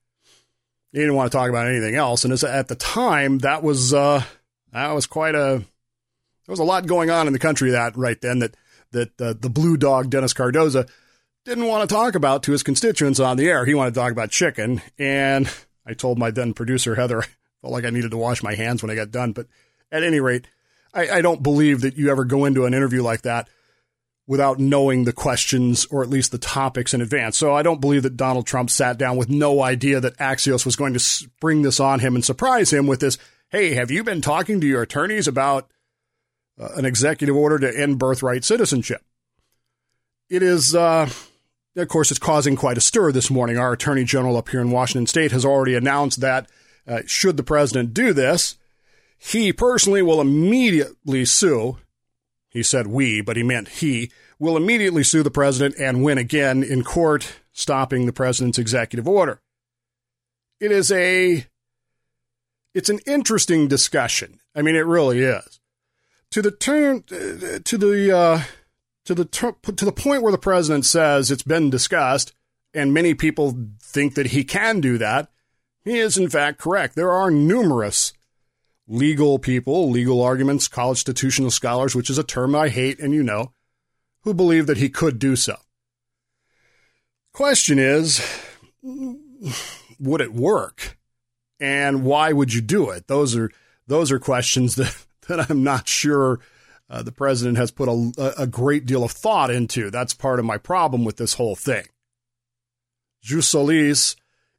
He 0.92 1.00
didn't 1.00 1.14
want 1.14 1.30
to 1.30 1.36
talk 1.36 1.48
about 1.48 1.66
anything 1.66 1.96
else, 1.96 2.24
and 2.24 2.32
as, 2.32 2.44
at 2.44 2.68
the 2.68 2.76
time, 2.76 3.38
that 3.38 3.62
was 3.62 3.92
uh, 3.92 4.22
that 4.72 4.92
was 4.92 5.06
quite 5.06 5.34
a 5.34 5.58
there 5.58 6.52
was 6.52 6.60
a 6.60 6.64
lot 6.64 6.86
going 6.86 7.10
on 7.10 7.26
in 7.26 7.32
the 7.32 7.38
country 7.38 7.70
that 7.70 7.96
right 7.96 8.20
then 8.20 8.40
that 8.40 8.56
that 8.92 9.20
uh, 9.20 9.34
the 9.38 9.50
blue 9.50 9.76
dog 9.76 10.10
Dennis 10.10 10.34
Cardoza 10.34 10.88
didn't 11.44 11.66
want 11.66 11.88
to 11.88 11.94
talk 11.94 12.14
about 12.14 12.42
to 12.44 12.52
his 12.52 12.62
constituents 12.62 13.20
on 13.20 13.36
the 13.36 13.48
air. 13.48 13.64
He 13.64 13.74
wanted 13.74 13.94
to 13.94 14.00
talk 14.00 14.12
about 14.12 14.30
chicken, 14.30 14.82
and 14.98 15.52
I 15.86 15.94
told 15.94 16.18
my 16.18 16.30
then 16.30 16.54
producer 16.54 16.94
Heather 16.94 17.22
I 17.22 17.26
felt 17.62 17.72
like 17.72 17.84
I 17.84 17.90
needed 17.90 18.10
to 18.10 18.18
wash 18.18 18.42
my 18.42 18.54
hands 18.54 18.82
when 18.82 18.90
I 18.90 18.94
got 18.94 19.10
done. 19.10 19.32
But 19.32 19.46
at 19.90 20.02
any 20.02 20.20
rate, 20.20 20.46
I, 20.92 21.08
I 21.08 21.20
don't 21.22 21.42
believe 21.42 21.80
that 21.80 21.96
you 21.96 22.10
ever 22.10 22.24
go 22.24 22.44
into 22.44 22.66
an 22.66 22.74
interview 22.74 23.02
like 23.02 23.22
that 23.22 23.48
without 24.26 24.58
knowing 24.58 25.04
the 25.04 25.12
questions 25.12 25.86
or 25.86 26.02
at 26.02 26.08
least 26.08 26.32
the 26.32 26.38
topics 26.38 26.94
in 26.94 27.00
advance. 27.00 27.36
So 27.36 27.54
I 27.54 27.62
don't 27.62 27.80
believe 27.80 28.02
that 28.04 28.16
Donald 28.16 28.46
Trump 28.46 28.70
sat 28.70 28.96
down 28.96 29.16
with 29.16 29.28
no 29.28 29.62
idea 29.62 30.00
that 30.00 30.16
Axios 30.16 30.64
was 30.64 30.76
going 30.76 30.94
to 30.94 30.98
spring 30.98 31.62
this 31.62 31.78
on 31.78 32.00
him 32.00 32.14
and 32.14 32.24
surprise 32.24 32.72
him 32.72 32.86
with 32.86 33.00
this. 33.00 33.18
Hey, 33.50 33.74
have 33.74 33.90
you 33.90 34.02
been 34.02 34.20
talking 34.20 34.60
to 34.60 34.66
your 34.66 34.82
attorneys 34.82 35.28
about 35.28 35.70
uh, 36.58 36.68
an 36.76 36.84
executive 36.84 37.36
order 37.36 37.58
to 37.58 37.78
end 37.78 37.98
birthright 37.98 38.44
citizenship? 38.44 39.02
It 40.30 40.42
is, 40.42 40.74
uh, 40.74 41.10
of 41.76 41.88
course, 41.88 42.10
it's 42.10 42.20
causing 42.20 42.56
quite 42.56 42.78
a 42.78 42.80
stir 42.80 43.12
this 43.12 43.30
morning. 43.30 43.58
Our 43.58 43.72
attorney 43.72 44.04
general 44.04 44.36
up 44.36 44.48
here 44.48 44.60
in 44.60 44.70
Washington 44.70 45.06
state 45.06 45.32
has 45.32 45.44
already 45.44 45.74
announced 45.74 46.20
that 46.20 46.48
uh, 46.86 47.00
should 47.06 47.36
the 47.36 47.42
president 47.42 47.94
do 47.94 48.12
this, 48.12 48.56
he 49.18 49.52
personally 49.52 50.02
will 50.02 50.20
immediately 50.20 51.24
sue 51.24 51.78
he 52.54 52.62
said 52.62 52.86
we, 52.86 53.20
but 53.20 53.36
he 53.36 53.42
meant 53.42 53.68
he, 53.68 54.12
will 54.38 54.56
immediately 54.56 55.02
sue 55.02 55.24
the 55.24 55.30
president 55.30 55.74
and 55.76 56.04
win 56.04 56.18
again 56.18 56.62
in 56.62 56.84
court, 56.84 57.40
stopping 57.52 58.06
the 58.06 58.12
president's 58.12 58.58
executive 58.58 59.08
order. 59.08 59.40
It 60.60 60.70
is 60.70 60.90
a 60.92 61.46
it's 62.72 62.88
an 62.88 63.00
interesting 63.06 63.66
discussion. 63.66 64.38
I 64.54 64.62
mean, 64.62 64.76
it 64.76 64.86
really 64.86 65.20
is. 65.20 65.60
To 66.30 66.42
the 66.42 66.52
turn 66.52 67.02
to 67.02 67.78
the 67.78 68.16
uh, 68.16 68.42
to 69.04 69.14
the 69.14 69.24
to 69.24 69.84
the 69.84 69.92
point 69.92 70.22
where 70.22 70.32
the 70.32 70.38
president 70.38 70.86
says 70.86 71.30
it's 71.30 71.42
been 71.42 71.70
discussed, 71.70 72.32
and 72.72 72.92
many 72.92 73.14
people 73.14 73.56
think 73.80 74.14
that 74.14 74.26
he 74.26 74.44
can 74.44 74.80
do 74.80 74.98
that. 74.98 75.30
He 75.84 75.98
is 75.98 76.16
in 76.16 76.28
fact 76.28 76.58
correct. 76.58 76.96
There 76.96 77.10
are 77.10 77.30
numerous 77.30 78.12
legal 78.86 79.38
people, 79.38 79.90
legal 79.90 80.22
arguments, 80.22 80.68
college 80.68 80.98
institutional 80.98 81.50
scholars, 81.50 81.94
which 81.94 82.10
is 82.10 82.18
a 82.18 82.24
term 82.24 82.54
I 82.54 82.68
hate 82.68 82.98
and 82.98 83.14
you 83.14 83.22
know, 83.22 83.52
who 84.22 84.34
believe 84.34 84.66
that 84.66 84.78
he 84.78 84.88
could 84.88 85.18
do 85.18 85.36
so. 85.36 85.56
Question 87.32 87.78
is, 87.78 88.20
would 88.82 90.20
it 90.20 90.32
work? 90.32 90.98
And 91.60 92.04
why 92.04 92.32
would 92.32 92.52
you 92.52 92.60
do 92.60 92.90
it? 92.90 93.06
Those 93.06 93.36
are 93.36 93.50
those 93.86 94.10
are 94.10 94.18
questions 94.18 94.76
that, 94.76 94.96
that 95.28 95.50
I'm 95.50 95.62
not 95.62 95.88
sure 95.88 96.40
uh, 96.94 97.02
the 97.02 97.12
president 97.12 97.58
has 97.58 97.70
put 97.70 97.88
a, 97.88 98.42
a 98.42 98.46
great 98.46 98.86
deal 98.86 99.04
of 99.04 99.10
thought 99.10 99.50
into. 99.50 99.90
That's 99.90 100.14
part 100.14 100.38
of 100.38 100.44
my 100.44 100.58
problem 100.58 101.04
with 101.04 101.16
this 101.16 101.34
whole 101.34 101.56
thing. 101.56 101.84
Jus 103.22 103.48
solis 103.48 104.16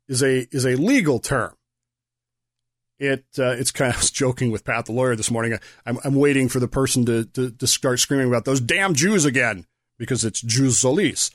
is 0.08 0.22
a 0.22 0.48
is 0.51 0.65
a 0.65 0.75
legal 0.75 1.20
term 1.20 1.56
it 3.00 3.25
uh, 3.38 3.51
it's 3.51 3.72
kind 3.72 3.89
of 3.89 3.96
I 3.98 4.00
was 4.00 4.12
joking 4.12 4.51
with 4.51 4.63
Pat 4.63 4.86
the 4.86 4.92
lawyer 4.92 5.15
this 5.15 5.32
morning. 5.32 5.58
I'm 5.86 6.00
I'm 6.04 6.15
waiting 6.15 6.50
for 6.50 6.60
the 6.60 6.68
person 6.68 7.06
to 7.06 7.25
to, 7.25 7.51
to 7.51 7.68
start 7.68 8.00
screaming 8.00 8.27
about 8.27 8.46
those 8.46 8.62
damn 8.62 8.94
Jews 8.94 9.25
again 9.25 9.65
because 9.98 10.25
it's 10.25 10.42
Jus 10.42 10.80
solis, 10.80 11.32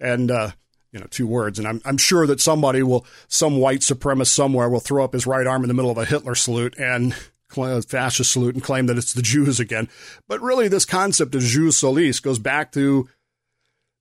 and 0.00 0.30
uh, 0.30 0.50
you 0.92 1.00
know 1.00 1.06
two 1.10 1.26
words. 1.26 1.58
And 1.58 1.68
I'm 1.68 1.80
I'm 1.84 1.98
sure 1.98 2.26
that 2.26 2.40
somebody 2.40 2.82
will 2.82 3.06
some 3.28 3.58
white 3.58 3.80
supremacist 3.80 4.28
somewhere 4.28 4.68
will 4.68 4.80
throw 4.80 5.04
up 5.04 5.12
his 5.12 5.26
right 5.26 5.46
arm 5.46 5.62
in 5.62 5.68
the 5.68 5.74
middle 5.74 5.90
of 5.90 5.98
a 5.98 6.04
Hitler 6.04 6.34
salute 6.34 6.78
and 6.78 7.14
fascist 7.54 8.32
salute 8.32 8.54
and 8.54 8.64
claim 8.64 8.86
that 8.86 8.98
it's 8.98 9.12
the 9.12 9.22
Jews 9.22 9.60
again. 9.60 9.88
But 10.28 10.40
really, 10.40 10.68
this 10.68 10.84
concept 10.84 11.34
of 11.34 11.42
Jus 11.42 11.76
solis 11.76 12.20
goes 12.20 12.38
back 12.38 12.72
to 12.72 13.08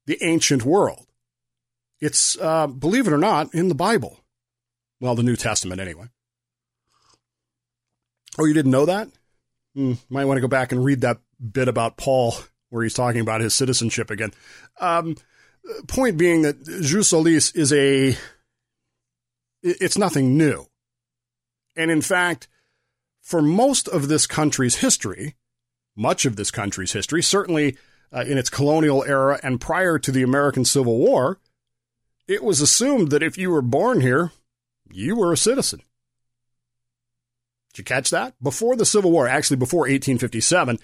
the 0.05 0.17
ancient 0.24 0.63
world. 0.63 1.08
It's 2.00 2.38
uh, 2.39 2.67
believe 2.67 3.08
it 3.08 3.13
or 3.13 3.17
not 3.17 3.53
in 3.53 3.67
the 3.67 3.75
Bible, 3.75 4.20
well, 5.00 5.15
the 5.15 5.24
New 5.24 5.36
Testament 5.36 5.79
anyway. 5.79 6.08
Oh, 8.39 8.46
you 8.46 8.53
didn't 8.53 8.72
know 8.72 8.86
that? 8.86 9.10
Hmm, 9.75 9.93
might 10.10 10.25
want 10.25 10.38
to 10.38 10.41
go 10.41 10.48
back 10.48 10.72
and 10.72 10.84
read 10.84 11.01
that 11.01 11.17
bit 11.51 11.67
about 11.67 11.98
Paul 11.98 12.36
where 12.70 12.84
he's 12.84 12.93
talking 12.93 13.22
about 13.22 13.41
his 13.41 13.53
citizenship 13.53 14.10
again. 14.10 14.31
Um, 14.79 15.15
point 15.88 16.17
being 16.17 16.41
that 16.41 16.63
jus 16.63 17.10
solis 17.10 17.51
is 17.51 17.72
a, 17.72 18.17
it's 19.62 19.98
nothing 19.98 20.38
new. 20.38 20.65
And 21.75 21.91
in 21.91 22.01
fact, 22.01 22.48
for 23.22 23.42
most 23.42 23.88
of 23.88 24.08
this 24.08 24.28
country's 24.28 24.78
history, 24.78 25.36
much 25.96 26.25
of 26.25 26.36
this 26.36 26.51
country's 26.51 26.94
history, 26.94 27.22
certainly 27.22 27.78
uh, 28.13 28.24
in 28.28 28.38
its 28.38 28.50
colonial 28.50 29.04
era 29.04 29.40
and 29.44 29.62
prior 29.62 29.98
to 30.00 30.12
the 30.12 30.24
American 30.24 30.66
Civil 30.66 30.98
War, 30.98 31.40
it 32.28 32.44
was 32.44 32.62
assumed 32.62 33.12
that 33.12 33.24
if 33.24 33.38
you 33.38 33.51
were 33.51 33.62
born 33.62 34.01
here, 34.01 34.32
you 34.92 35.16
were 35.16 35.32
a 35.32 35.38
citizen. 35.38 35.82
Did 37.74 37.80
you 37.80 37.84
catch 37.84 38.10
that? 38.10 38.34
Before 38.42 38.75
the 38.75 38.86
Civil 38.86 39.12
War, 39.12 39.28
actually 39.28 39.58
before 39.58 39.82
1857, 39.82 40.78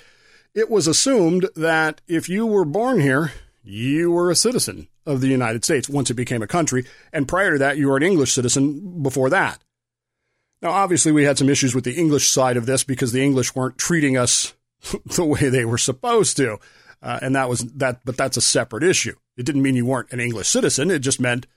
it 0.53 0.69
was 0.69 0.87
assumed 0.87 1.49
that 1.55 2.01
if 2.07 2.29
you 2.29 2.45
were 2.45 2.65
born 2.65 3.01
here, 3.01 3.33
you 3.63 4.11
were 4.11 4.31
a 4.31 4.35
citizen 4.35 4.87
of 5.05 5.19
the 5.21 5.27
United 5.27 5.63
States 5.65 5.89
once 5.89 6.09
it 6.09 6.15
became 6.15 6.41
a 6.41 6.47
country. 6.47 6.85
And 7.11 7.27
prior 7.27 7.53
to 7.53 7.57
that, 7.59 7.77
you 7.77 7.87
were 7.87 7.97
an 7.97 8.03
English 8.03 8.33
citizen 8.33 9.01
before 9.03 9.29
that. 9.29 9.59
Now, 10.67 10.73
obviously, 10.73 11.13
we 11.13 11.23
had 11.23 11.37
some 11.37 11.47
issues 11.47 11.73
with 11.73 11.85
the 11.85 11.95
English 11.95 12.27
side 12.27 12.57
of 12.57 12.65
this 12.65 12.83
because 12.83 13.13
the 13.13 13.23
English 13.23 13.55
weren't 13.55 13.77
treating 13.77 14.17
us 14.17 14.53
the 15.15 15.23
way 15.23 15.47
they 15.47 15.63
were 15.63 15.77
supposed 15.77 16.35
to. 16.37 16.57
Uh, 17.01 17.19
and 17.21 17.37
that 17.37 17.47
was 17.47 17.61
that, 17.75 18.01
but 18.03 18.17
that's 18.17 18.35
a 18.35 18.41
separate 18.41 18.83
issue. 18.83 19.15
It 19.37 19.45
didn't 19.45 19.61
mean 19.61 19.77
you 19.77 19.85
weren't 19.85 20.11
an 20.11 20.19
English 20.19 20.49
citizen. 20.49 20.91
It 20.91 20.99
just 20.99 21.21
meant 21.21 21.47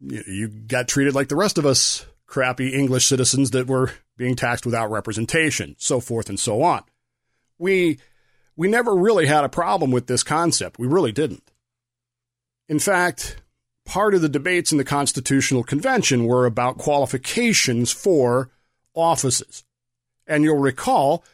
you, 0.00 0.22
you 0.26 0.48
got 0.48 0.88
treated 0.88 1.14
like 1.14 1.28
the 1.28 1.36
rest 1.36 1.58
of 1.58 1.66
us 1.66 2.06
crappy 2.26 2.72
English 2.72 3.04
citizens 3.04 3.50
that 3.50 3.66
were 3.66 3.92
being 4.16 4.36
taxed 4.36 4.64
without 4.64 4.90
representation, 4.90 5.76
so 5.78 6.00
forth 6.00 6.30
and 6.30 6.40
so 6.40 6.62
on. 6.62 6.84
We, 7.58 7.98
we 8.56 8.68
never 8.68 8.96
really 8.96 9.26
had 9.26 9.44
a 9.44 9.50
problem 9.50 9.90
with 9.90 10.06
this 10.06 10.22
concept. 10.22 10.78
We 10.78 10.86
really 10.86 11.12
didn't. 11.12 11.50
In 12.70 12.78
fact, 12.78 13.41
part 13.84 14.14
of 14.14 14.22
the 14.22 14.28
debates 14.28 14.72
in 14.72 14.78
the 14.78 14.84
Constitutional 14.84 15.62
Convention 15.62 16.26
were 16.26 16.46
about 16.46 16.78
qualifications 16.78 17.90
for 17.92 18.50
offices. 18.94 19.64
And 20.26 20.44
you'll 20.44 20.58
recall 20.58 21.24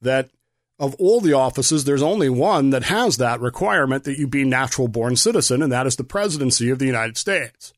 that 0.00 0.30
of 0.78 0.94
all 0.94 1.20
the 1.20 1.34
offices, 1.34 1.84
there's 1.84 2.02
only 2.02 2.30
one 2.30 2.70
that 2.70 2.84
has 2.84 3.18
that 3.18 3.40
requirement 3.40 4.04
that 4.04 4.18
you 4.18 4.26
be 4.26 4.44
natural 4.44 4.88
born 4.88 5.14
citizen, 5.14 5.62
and 5.62 5.70
that 5.70 5.86
is 5.86 5.96
the 5.96 6.04
presidency 6.04 6.70
of 6.70 6.78
the 6.78 6.86
United 6.86 7.18
States. 7.18 7.74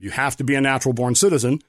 You 0.00 0.10
have 0.10 0.36
to 0.36 0.44
be 0.44 0.56
a 0.56 0.60
natural 0.60 0.92
born 0.92 1.14
citizen, 1.14 1.60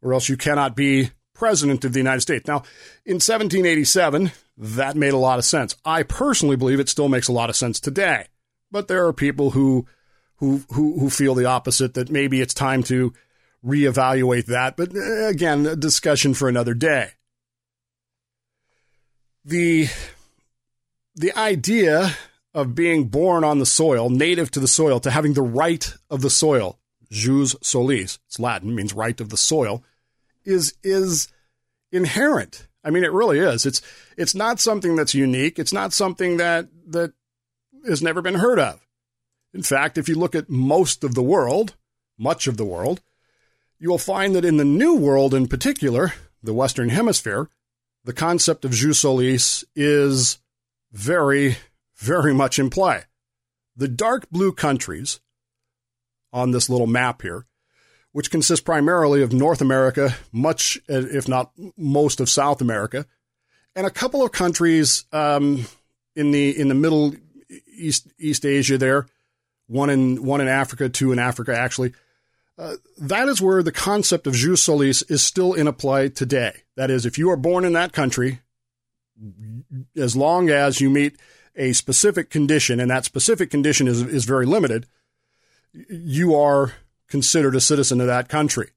or 0.00 0.14
else 0.14 0.30
you 0.30 0.38
cannot 0.38 0.74
be 0.74 1.10
president 1.34 1.84
of 1.84 1.92
the 1.92 2.00
United 2.00 2.22
States. 2.22 2.46
Now, 2.48 2.62
in 3.04 3.16
1787, 3.16 4.32
that 4.56 4.96
made 4.96 5.12
a 5.12 5.18
lot 5.18 5.38
of 5.38 5.44
sense. 5.44 5.76
I 5.84 6.02
personally 6.02 6.56
believe 6.56 6.80
it 6.80 6.88
still 6.88 7.08
makes 7.08 7.28
a 7.28 7.32
lot 7.32 7.50
of 7.50 7.56
sense 7.56 7.78
today. 7.78 8.26
But 8.70 8.88
there 8.88 9.06
are 9.06 9.12
people 9.12 9.50
who 9.50 9.86
who 10.38 10.62
who, 10.72 10.98
who 10.98 11.10
feel 11.10 11.34
the 11.34 11.44
opposite 11.44 11.94
that 11.94 12.10
maybe 12.10 12.40
it's 12.40 12.54
time 12.54 12.82
to 12.84 13.12
reevaluate 13.64 14.46
that. 14.46 14.76
But 14.76 14.94
uh, 14.94 15.26
again, 15.26 15.66
a 15.66 15.76
discussion 15.76 16.34
for 16.34 16.48
another 16.48 16.74
day. 16.74 17.10
The 19.44 19.88
the 21.14 21.36
idea 21.36 22.16
of 22.54 22.74
being 22.74 23.08
born 23.08 23.44
on 23.44 23.58
the 23.58 23.66
soil, 23.66 24.10
native 24.10 24.50
to 24.52 24.60
the 24.60 24.68
soil, 24.68 25.00
to 25.00 25.10
having 25.10 25.34
the 25.34 25.42
right 25.42 25.94
of 26.10 26.22
the 26.22 26.30
soil, 26.30 26.78
jus 27.10 27.54
solis, 27.62 28.18
it's 28.26 28.38
Latin, 28.38 28.74
means 28.74 28.94
right 28.94 29.20
of 29.20 29.28
the 29.30 29.36
soil, 29.36 29.82
is 30.44 30.74
is 30.82 31.28
inherent. 31.92 32.66
I 32.84 32.90
mean, 32.90 33.04
it 33.04 33.12
really 33.12 33.38
is. 33.38 33.66
It's 33.66 33.82
it's 34.16 34.34
not 34.34 34.60
something 34.60 34.96
that's 34.96 35.14
unique. 35.14 35.58
It's 35.58 35.72
not 35.72 35.92
something 35.92 36.36
that 36.36 36.68
that 36.88 37.12
has 37.86 38.02
never 38.02 38.22
been 38.22 38.36
heard 38.36 38.58
of. 38.58 38.80
In 39.54 39.62
fact, 39.62 39.98
if 39.98 40.08
you 40.08 40.14
look 40.14 40.34
at 40.34 40.50
most 40.50 41.04
of 41.04 41.14
the 41.14 41.22
world, 41.22 41.74
much 42.18 42.46
of 42.46 42.56
the 42.56 42.64
world, 42.64 43.00
you 43.78 43.88
will 43.88 43.98
find 43.98 44.34
that 44.34 44.44
in 44.44 44.56
the 44.56 44.64
New 44.64 44.94
World 44.94 45.34
in 45.34 45.46
particular, 45.46 46.12
the 46.42 46.52
Western 46.52 46.88
Hemisphere, 46.88 47.48
the 48.04 48.12
concept 48.12 48.64
of 48.64 48.72
jus 48.72 48.98
solis 48.98 49.64
is 49.74 50.38
very, 50.92 51.56
very 51.96 52.34
much 52.34 52.58
in 52.58 52.70
play. 52.70 53.02
The 53.76 53.88
dark 53.88 54.28
blue 54.30 54.52
countries 54.52 55.20
on 56.32 56.50
this 56.50 56.68
little 56.68 56.86
map 56.86 57.22
here, 57.22 57.46
which 58.12 58.30
consists 58.30 58.62
primarily 58.62 59.22
of 59.22 59.32
North 59.32 59.60
America, 59.60 60.16
much, 60.32 60.78
if 60.88 61.28
not 61.28 61.52
most 61.76 62.20
of 62.20 62.28
South 62.28 62.60
America, 62.60 63.06
and 63.76 63.86
a 63.86 63.90
couple 63.90 64.24
of 64.24 64.32
countries 64.32 65.04
um, 65.12 65.66
in 66.16 66.32
the 66.32 66.58
in 66.58 66.68
the 66.68 66.74
Middle 66.74 67.14
East 67.72 68.08
East 68.18 68.44
Asia 68.44 68.76
there, 68.76 69.06
one 69.68 69.90
in 69.90 70.24
one 70.24 70.40
in 70.40 70.48
Africa, 70.48 70.88
two 70.88 71.12
in 71.12 71.18
Africa 71.18 71.56
actually. 71.56 71.92
Uh, 72.58 72.74
that 72.98 73.28
is 73.28 73.40
where 73.40 73.62
the 73.62 73.70
concept 73.70 74.26
of 74.26 74.34
jus 74.34 74.60
solis 74.60 75.02
is 75.02 75.22
still 75.22 75.52
in 75.54 75.72
play 75.74 76.08
today. 76.08 76.64
That 76.74 76.90
is, 76.90 77.06
if 77.06 77.16
you 77.16 77.30
are 77.30 77.36
born 77.36 77.64
in 77.64 77.72
that 77.74 77.92
country, 77.92 78.40
as 79.96 80.16
long 80.16 80.48
as 80.48 80.80
you 80.80 80.90
meet 80.90 81.16
a 81.54 81.72
specific 81.72 82.30
condition, 82.30 82.80
and 82.80 82.90
that 82.90 83.04
specific 83.04 83.50
condition 83.50 83.86
is, 83.86 84.02
is 84.02 84.24
very 84.24 84.44
limited, 84.44 84.86
you 85.72 86.34
are 86.34 86.72
considered 87.08 87.54
a 87.54 87.60
citizen 87.60 88.00
of 88.00 88.08
that 88.08 88.28
country. 88.28 88.70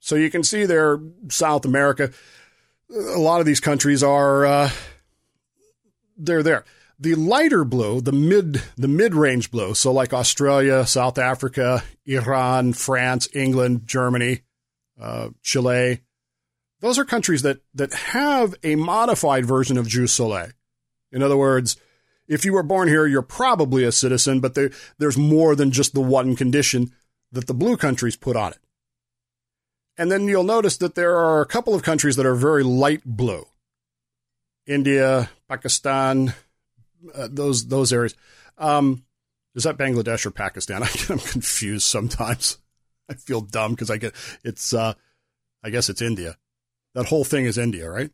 So 0.00 0.16
you 0.16 0.30
can 0.30 0.42
see 0.42 0.64
there, 0.64 1.00
South 1.28 1.64
America, 1.64 2.12
a 2.90 3.18
lot 3.18 3.40
of 3.40 3.46
these 3.46 3.60
countries 3.60 4.02
are, 4.02 4.46
uh, 4.46 4.70
they're 6.16 6.42
there. 6.42 6.64
The 7.02 7.16
lighter 7.16 7.64
blue, 7.64 8.00
the 8.00 8.12
mid 8.12 8.62
the 8.76 8.86
mid 8.86 9.12
range 9.12 9.50
blue, 9.50 9.74
so 9.74 9.90
like 9.90 10.12
Australia, 10.12 10.86
South 10.86 11.18
Africa, 11.18 11.82
Iran, 12.06 12.74
France, 12.74 13.28
England, 13.34 13.88
Germany, 13.88 14.42
uh, 15.00 15.30
Chile, 15.42 16.00
those 16.78 17.00
are 17.00 17.04
countries 17.04 17.42
that 17.42 17.58
that 17.74 17.92
have 17.92 18.54
a 18.62 18.76
modified 18.76 19.44
version 19.46 19.78
of 19.78 19.88
jus 19.88 20.12
soli. 20.12 20.50
In 21.10 21.24
other 21.24 21.36
words, 21.36 21.76
if 22.28 22.44
you 22.44 22.52
were 22.52 22.62
born 22.62 22.86
here, 22.86 23.04
you're 23.04 23.20
probably 23.20 23.82
a 23.82 23.90
citizen, 23.90 24.38
but 24.38 24.54
there, 24.54 24.70
there's 24.98 25.18
more 25.18 25.56
than 25.56 25.72
just 25.72 25.94
the 25.94 26.00
one 26.00 26.36
condition 26.36 26.92
that 27.32 27.48
the 27.48 27.54
blue 27.54 27.76
countries 27.76 28.14
put 28.14 28.36
on 28.36 28.52
it. 28.52 28.58
And 29.98 30.10
then 30.10 30.28
you'll 30.28 30.44
notice 30.44 30.76
that 30.76 30.94
there 30.94 31.16
are 31.16 31.40
a 31.40 31.46
couple 31.46 31.74
of 31.74 31.82
countries 31.82 32.14
that 32.14 32.26
are 32.26 32.36
very 32.36 32.62
light 32.62 33.02
blue. 33.04 33.44
India, 34.66 35.30
Pakistan, 35.48 36.34
uh, 37.14 37.28
those 37.30 37.66
those 37.66 37.92
areas. 37.92 38.14
Um, 38.58 39.04
is 39.54 39.64
that 39.64 39.76
Bangladesh 39.76 40.24
or 40.26 40.30
Pakistan? 40.30 40.82
I, 40.82 40.88
am 41.10 41.18
confused 41.18 41.86
sometimes. 41.86 42.58
I 43.08 43.14
feel 43.14 43.40
dumb 43.40 43.72
because 43.72 43.90
I 43.90 43.96
get 43.96 44.14
it's. 44.44 44.72
Uh, 44.72 44.94
I 45.62 45.70
guess 45.70 45.88
it's 45.88 46.02
India. 46.02 46.36
That 46.94 47.06
whole 47.06 47.24
thing 47.24 47.44
is 47.44 47.58
India, 47.58 47.88
right? 47.88 48.10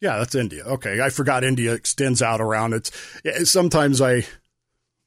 Yeah, 0.00 0.18
that's 0.18 0.34
India. 0.34 0.62
Okay, 0.64 1.00
I 1.00 1.10
forgot 1.10 1.42
India 1.42 1.74
extends 1.74 2.22
out 2.22 2.40
around. 2.40 2.72
It's 2.72 3.50
sometimes 3.50 4.00
I 4.00 4.24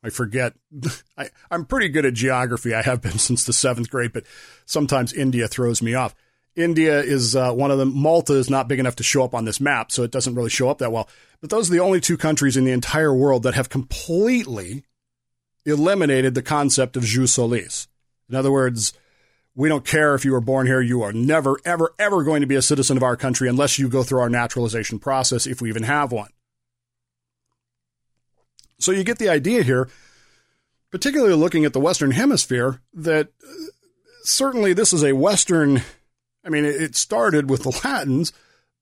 I 0.03 0.09
forget. 0.09 0.53
I, 1.17 1.29
I'm 1.49 1.65
pretty 1.65 1.89
good 1.89 2.05
at 2.05 2.13
geography. 2.13 2.73
I 2.73 2.81
have 2.81 3.01
been 3.01 3.17
since 3.17 3.45
the 3.45 3.53
seventh 3.53 3.89
grade, 3.89 4.13
but 4.13 4.25
sometimes 4.65 5.13
India 5.13 5.47
throws 5.47 5.81
me 5.81 5.93
off. 5.93 6.15
India 6.55 6.99
is 6.99 7.35
uh, 7.35 7.53
one 7.53 7.71
of 7.71 7.77
them. 7.77 7.95
Malta 7.95 8.33
is 8.33 8.49
not 8.49 8.67
big 8.67 8.79
enough 8.79 8.97
to 8.97 9.03
show 9.03 9.23
up 9.23 9.33
on 9.33 9.45
this 9.45 9.61
map, 9.61 9.91
so 9.91 10.03
it 10.03 10.11
doesn't 10.11 10.35
really 10.35 10.49
show 10.49 10.69
up 10.69 10.79
that 10.79 10.91
well. 10.91 11.07
But 11.39 11.49
those 11.49 11.69
are 11.69 11.73
the 11.73 11.79
only 11.79 12.01
two 12.01 12.17
countries 12.17 12.57
in 12.57 12.65
the 12.65 12.71
entire 12.71 13.13
world 13.13 13.43
that 13.43 13.53
have 13.53 13.69
completely 13.69 14.83
eliminated 15.65 16.33
the 16.35 16.41
concept 16.41 16.97
of 16.97 17.03
jus 17.03 17.31
solis. 17.31 17.87
In 18.29 18.35
other 18.35 18.51
words, 18.51 18.93
we 19.55 19.69
don't 19.69 19.85
care 19.85 20.15
if 20.15 20.25
you 20.25 20.31
were 20.31 20.41
born 20.41 20.67
here. 20.67 20.81
You 20.81 21.01
are 21.03 21.13
never, 21.13 21.57
ever, 21.65 21.93
ever 21.99 22.23
going 22.23 22.41
to 22.41 22.47
be 22.47 22.55
a 22.55 22.61
citizen 22.61 22.97
of 22.97 23.03
our 23.03 23.17
country 23.17 23.49
unless 23.49 23.79
you 23.79 23.89
go 23.89 24.03
through 24.03 24.19
our 24.19 24.29
naturalization 24.29 24.99
process, 24.99 25.47
if 25.47 25.61
we 25.61 25.69
even 25.69 25.83
have 25.83 26.11
one. 26.11 26.29
So 28.79 28.91
you 28.91 29.03
get 29.03 29.19
the 29.19 29.29
idea 29.29 29.63
here, 29.63 29.89
particularly 30.89 31.35
looking 31.35 31.65
at 31.65 31.73
the 31.73 31.79
Western 31.79 32.11
Hemisphere, 32.11 32.81
that 32.93 33.27
uh, 33.27 33.53
certainly 34.23 34.73
this 34.73 34.91
is 34.93 35.03
a 35.03 35.13
Western 35.13 35.83
I 36.43 36.49
mean, 36.49 36.65
it 36.65 36.95
started 36.95 37.49
with 37.49 37.63
the 37.63 37.69
Latins, 37.83 38.33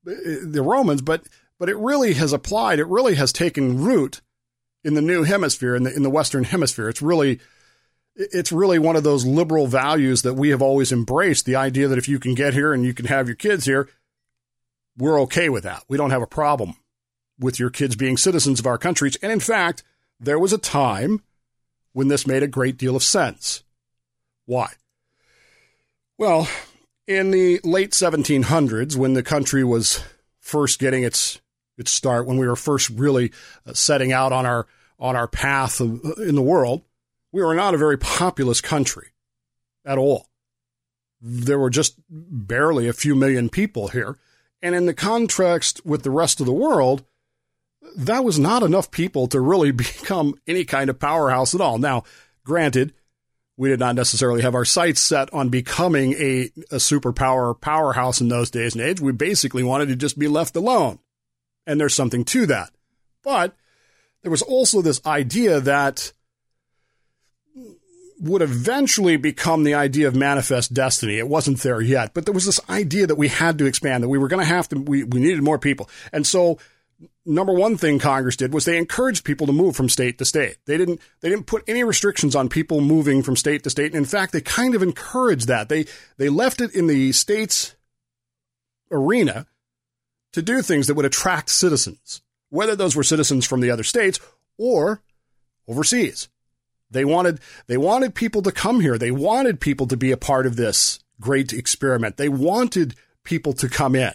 uh, 0.08 0.14
the 0.44 0.64
Romans, 0.64 1.02
but 1.02 1.24
but 1.58 1.70
it 1.70 1.78
really 1.78 2.14
has 2.14 2.32
applied. 2.32 2.80
It 2.80 2.88
really 2.88 3.16
has 3.16 3.34
taken 3.34 3.84
root 3.84 4.22
in 4.84 4.94
the 4.94 5.02
new 5.02 5.24
hemisphere, 5.24 5.76
in 5.76 5.84
the 5.84 5.94
in 5.94 6.04
the 6.04 6.10
Western 6.10 6.46
Hemisphere. 6.46 6.90
It's 6.90 7.02
really 7.02 7.40
it's 8.16 8.52
really 8.52 8.80
one 8.80 8.96
of 8.96 9.04
those 9.04 9.26
liberal 9.26 9.68
values 9.68 10.24
that 10.24 10.34
we 10.34 10.50
have 10.50 10.62
always 10.62 10.92
embraced. 10.92 11.46
The 11.46 11.56
idea 11.56 11.88
that 11.88 11.98
if 11.98 12.10
you 12.10 12.20
can 12.20 12.36
get 12.36 12.54
here 12.54 12.74
and 12.74 12.86
you 12.86 12.94
can 12.94 13.06
have 13.06 13.28
your 13.28 13.36
kids 13.36 13.66
here, 13.66 13.90
we're 14.98 15.22
okay 15.22 15.50
with 15.50 15.64
that. 15.64 15.84
We 15.88 15.98
don't 15.98 16.12
have 16.12 16.22
a 16.22 16.28
problem 16.28 16.76
with 17.40 17.60
your 17.60 17.70
kids 17.70 17.96
being 17.96 18.18
citizens 18.18 18.60
of 18.60 18.68
our 18.68 18.78
countries. 18.78 19.16
And 19.22 19.32
in 19.32 19.40
fact, 19.40 19.84
there 20.20 20.40
was 20.40 20.52
a 20.52 20.58
time 20.58 21.24
when 21.94 22.10
this 22.10 22.28
made 22.28 22.44
a 22.44 22.48
great 22.48 22.78
deal 22.78 22.96
of 22.96 23.04
sense. 23.04 23.64
Why? 24.46 24.74
Well, 26.18 26.50
in 27.10 27.32
the 27.32 27.60
late 27.64 27.92
1700s, 27.92 28.96
when 28.96 29.16
the 29.16 29.24
country 29.24 29.64
was 29.64 30.04
first 30.40 30.80
getting 30.80 31.04
its 31.04 31.42
its 31.76 31.92
start, 31.92 32.28
when 32.28 32.38
we 32.38 32.48
were 32.48 32.56
first 32.56 32.90
really 32.90 33.32
uh, 33.66 33.74
setting 33.74 34.12
out 34.12 34.32
on 34.32 34.46
our 34.46 34.68
on 35.00 35.16
our 35.16 35.28
path 35.28 35.80
of, 35.82 36.04
in 36.20 36.36
the 36.36 36.42
world, 36.42 36.84
we 37.32 37.42
were 37.42 37.56
not 37.56 37.74
a 37.74 37.80
very 37.80 37.98
populous 37.98 38.62
country 38.62 39.08
at 39.84 39.98
all. 39.98 40.28
There 41.20 41.58
were 41.58 41.70
just 41.70 41.96
barely 42.10 42.88
a 42.88 42.94
few 42.94 43.16
million 43.16 43.50
people 43.50 43.88
here, 43.88 44.18
and 44.62 44.76
in 44.76 44.86
the 44.86 44.94
context 44.94 45.84
with 45.84 46.04
the 46.04 46.12
rest 46.12 46.40
of 46.40 46.46
the 46.46 46.54
world, 46.54 47.04
that 47.96 48.24
was 48.24 48.38
not 48.38 48.62
enough 48.62 48.92
people 48.92 49.28
to 49.30 49.42
really 49.42 49.72
become 49.72 50.36
any 50.46 50.64
kind 50.64 50.92
of 50.92 51.00
powerhouse 51.00 51.56
at 51.56 51.62
all. 51.62 51.80
Now, 51.80 52.04
granted, 52.44 52.94
we 53.60 53.68
did 53.68 53.80
not 53.80 53.94
necessarily 53.94 54.42
have 54.42 54.56
our 54.56 54.64
sights 54.64 55.02
set 55.02 55.34
on 55.34 55.50
becoming 55.50 56.14
a, 56.14 56.50
a 56.72 56.78
superpower 56.78 57.60
powerhouse 57.60 58.22
in 58.22 58.30
those 58.30 58.50
days 58.50 58.74
and 58.74 58.82
age. 58.82 59.02
We 59.02 59.12
basically 59.12 59.64
wanted 59.64 59.90
to 59.90 59.98
just 59.98 60.18
be 60.18 60.30
left 60.30 60.56
alone. 60.56 61.00
And 61.68 61.78
there's 61.78 61.94
something 61.94 62.24
to 62.24 62.46
that. 62.46 62.72
But 63.22 63.58
there 64.22 64.32
was 64.32 64.42
also 64.42 64.82
this 64.82 65.06
idea 65.06 65.60
that 65.60 66.14
would 68.22 68.42
eventually 68.42 69.18
become 69.18 69.66
the 69.66 69.74
idea 69.74 70.08
of 70.08 70.16
manifest 70.16 70.74
destiny. 70.74 71.18
It 71.18 71.28
wasn't 71.28 71.60
there 71.60 71.82
yet, 71.82 72.14
but 72.14 72.24
there 72.26 72.34
was 72.34 72.46
this 72.46 72.62
idea 72.70 73.08
that 73.08 73.18
we 73.18 73.28
had 73.28 73.58
to 73.58 73.66
expand, 73.66 74.06
that 74.06 74.10
we 74.10 74.18
were 74.18 74.30
going 74.30 74.42
to 74.42 74.54
have 74.54 74.70
to, 74.70 74.80
we, 74.80 75.04
we 75.04 75.20
needed 75.20 75.44
more 75.44 75.60
people. 75.60 75.90
And 76.14 76.26
so, 76.26 76.60
number 77.26 77.54
one 77.54 77.78
thing 77.78 78.00
Congress 78.00 78.36
did 78.36 78.54
was 78.54 78.66
they 78.66 78.78
encouraged 78.78 79.24
people 79.24 79.48
to 79.48 79.54
move 79.54 79.76
from 79.76 79.90
state 79.90 80.18
to 80.18 80.26
state. 80.26 80.58
They 80.66 80.78
didn't, 80.78 81.00
they 81.22 81.30
didn't 81.30 81.48
put 81.48 81.64
any 81.68 81.84
restrictions 81.84 82.36
on 82.36 82.50
people 82.50 82.82
moving 82.82 83.24
from 83.24 83.36
state 83.36 83.64
to 83.64 83.70
state. 83.70 83.88
And 83.88 83.96
in 83.96 84.06
fact, 84.06 84.34
they 84.34 84.42
kind 84.42 84.76
of 84.76 84.84
encouraged 84.84 85.48
that. 85.48 85.70
They, 85.70 85.86
they 86.18 86.30
left 86.30 86.62
it 86.62 86.76
in 86.76 86.88
the 86.88 87.12
state's 87.12 87.76
arena 88.92 89.46
to 90.34 90.42
do 90.42 90.62
things 90.62 90.88
that 90.88 90.96
would 90.96 91.06
attract 91.06 91.50
citizens, 91.50 92.22
whether 92.50 92.76
those 92.76 92.96
were 92.96 93.04
citizens 93.04 93.46
from 93.46 93.62
the 93.62 93.72
other 93.72 93.84
states 93.84 94.20
or 94.58 95.02
overseas. 95.68 96.30
They 96.92 97.06
wanted 97.06 97.40
they 97.68 97.78
wanted 97.78 98.16
people 98.16 98.42
to 98.42 98.52
come 98.52 98.80
here. 98.80 98.98
They 98.98 99.12
wanted 99.12 99.60
people 99.60 99.86
to 99.88 99.98
be 99.98 100.12
a 100.12 100.18
part 100.18 100.48
of 100.48 100.56
this 100.56 101.00
great 101.22 101.54
experiment. 101.54 102.18
They 102.18 102.30
wanted 102.30 102.96
people 103.24 103.54
to 103.54 103.70
come 103.70 103.96
in. 103.96 104.14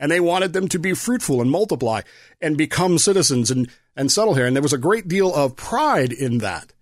And 0.00 0.10
they 0.10 0.20
wanted 0.20 0.52
them 0.52 0.68
to 0.68 0.78
be 0.78 0.94
fruitful 0.94 1.40
and 1.42 1.50
multiply 1.50 2.02
and 2.40 2.56
become 2.56 2.98
citizens 2.98 3.50
and, 3.50 3.68
and 3.96 4.12
settle 4.12 4.34
here. 4.34 4.46
And 4.46 4.54
there 4.54 4.62
was 4.62 4.72
a 4.72 4.78
great 4.78 5.08
deal 5.08 5.34
of 5.34 5.56
pride 5.56 6.12
in 6.12 6.38
that. 6.38 6.72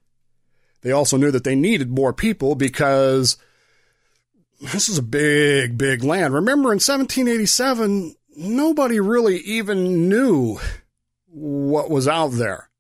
They 0.83 0.93
also 0.93 1.17
knew 1.17 1.31
that 1.31 1.45
they 1.45 1.55
needed 1.55 1.91
more 1.91 2.13
people 2.13 2.55
because 2.55 3.39
this 4.61 4.89
is 4.89 4.99
a 4.99 5.03
big, 5.03 5.77
big 5.77 6.05
land. 6.05 6.35
Remember 6.35 6.69
in 6.69 6.77
1787, 6.77 8.15
nobody 8.37 9.01
really 9.01 9.39
even 9.39 10.09
knew 10.09 10.59
what 11.27 11.91
was 11.91 12.07
out 12.07 12.33
there. 12.33 12.71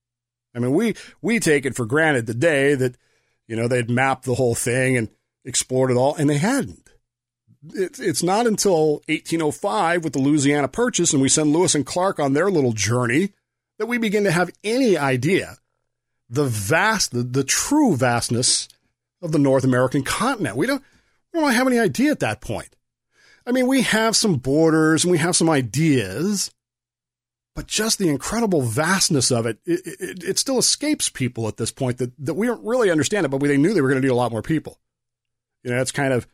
I 0.54 0.58
mean, 0.58 0.72
we 0.72 0.94
we 1.20 1.38
take 1.38 1.66
it 1.66 1.76
for 1.76 1.84
granted 1.84 2.26
today 2.26 2.74
that 2.74 2.96
you 3.46 3.56
know 3.56 3.68
they'd 3.68 3.90
mapped 3.90 4.24
the 4.24 4.34
whole 4.34 4.54
thing 4.54 4.96
and 4.96 5.10
explored 5.44 5.90
it 5.90 5.96
all, 5.96 6.14
and 6.14 6.30
they 6.30 6.38
hadn't. 6.38 6.85
It, 7.74 7.98
it's 7.98 8.22
not 8.22 8.46
until 8.46 9.02
1805 9.08 10.04
with 10.04 10.12
the 10.12 10.18
Louisiana 10.18 10.68
Purchase, 10.68 11.12
and 11.12 11.22
we 11.22 11.28
send 11.28 11.52
Lewis 11.52 11.74
and 11.74 11.86
Clark 11.86 12.18
on 12.18 12.32
their 12.32 12.50
little 12.50 12.72
journey 12.72 13.32
that 13.78 13.86
we 13.86 13.98
begin 13.98 14.24
to 14.24 14.30
have 14.30 14.50
any 14.64 14.96
idea 14.96 15.58
the 16.28 16.44
vast, 16.44 17.12
the, 17.12 17.22
the 17.22 17.44
true 17.44 17.96
vastness 17.96 18.68
of 19.22 19.32
the 19.32 19.38
North 19.38 19.64
American 19.64 20.02
continent. 20.02 20.56
We 20.56 20.66
don't, 20.66 20.82
we 21.32 21.40
don't 21.40 21.52
have 21.52 21.66
any 21.66 21.78
idea 21.78 22.10
at 22.10 22.20
that 22.20 22.40
point. 22.40 22.74
I 23.46 23.52
mean, 23.52 23.66
we 23.66 23.82
have 23.82 24.16
some 24.16 24.36
borders 24.36 25.04
and 25.04 25.12
we 25.12 25.18
have 25.18 25.36
some 25.36 25.48
ideas, 25.48 26.50
but 27.54 27.68
just 27.68 27.98
the 27.98 28.08
incredible 28.08 28.62
vastness 28.62 29.30
of 29.30 29.46
it, 29.46 29.58
it, 29.64 29.80
it, 29.84 30.24
it 30.24 30.38
still 30.38 30.58
escapes 30.58 31.08
people 31.08 31.46
at 31.46 31.56
this 31.56 31.70
point 31.70 31.98
that, 31.98 32.12
that 32.18 32.34
we 32.34 32.46
don't 32.46 32.64
really 32.64 32.90
understand 32.90 33.24
it, 33.24 33.28
but 33.28 33.40
we, 33.40 33.48
they 33.48 33.56
knew 33.56 33.72
they 33.72 33.80
were 33.80 33.88
going 33.88 34.02
to 34.02 34.06
need 34.06 34.12
a 34.12 34.16
lot 34.16 34.32
more 34.32 34.42
people. 34.42 34.80
You 35.62 35.70
know, 35.70 35.80
it's 35.80 35.92
kind 35.92 36.12
of, 36.12 36.26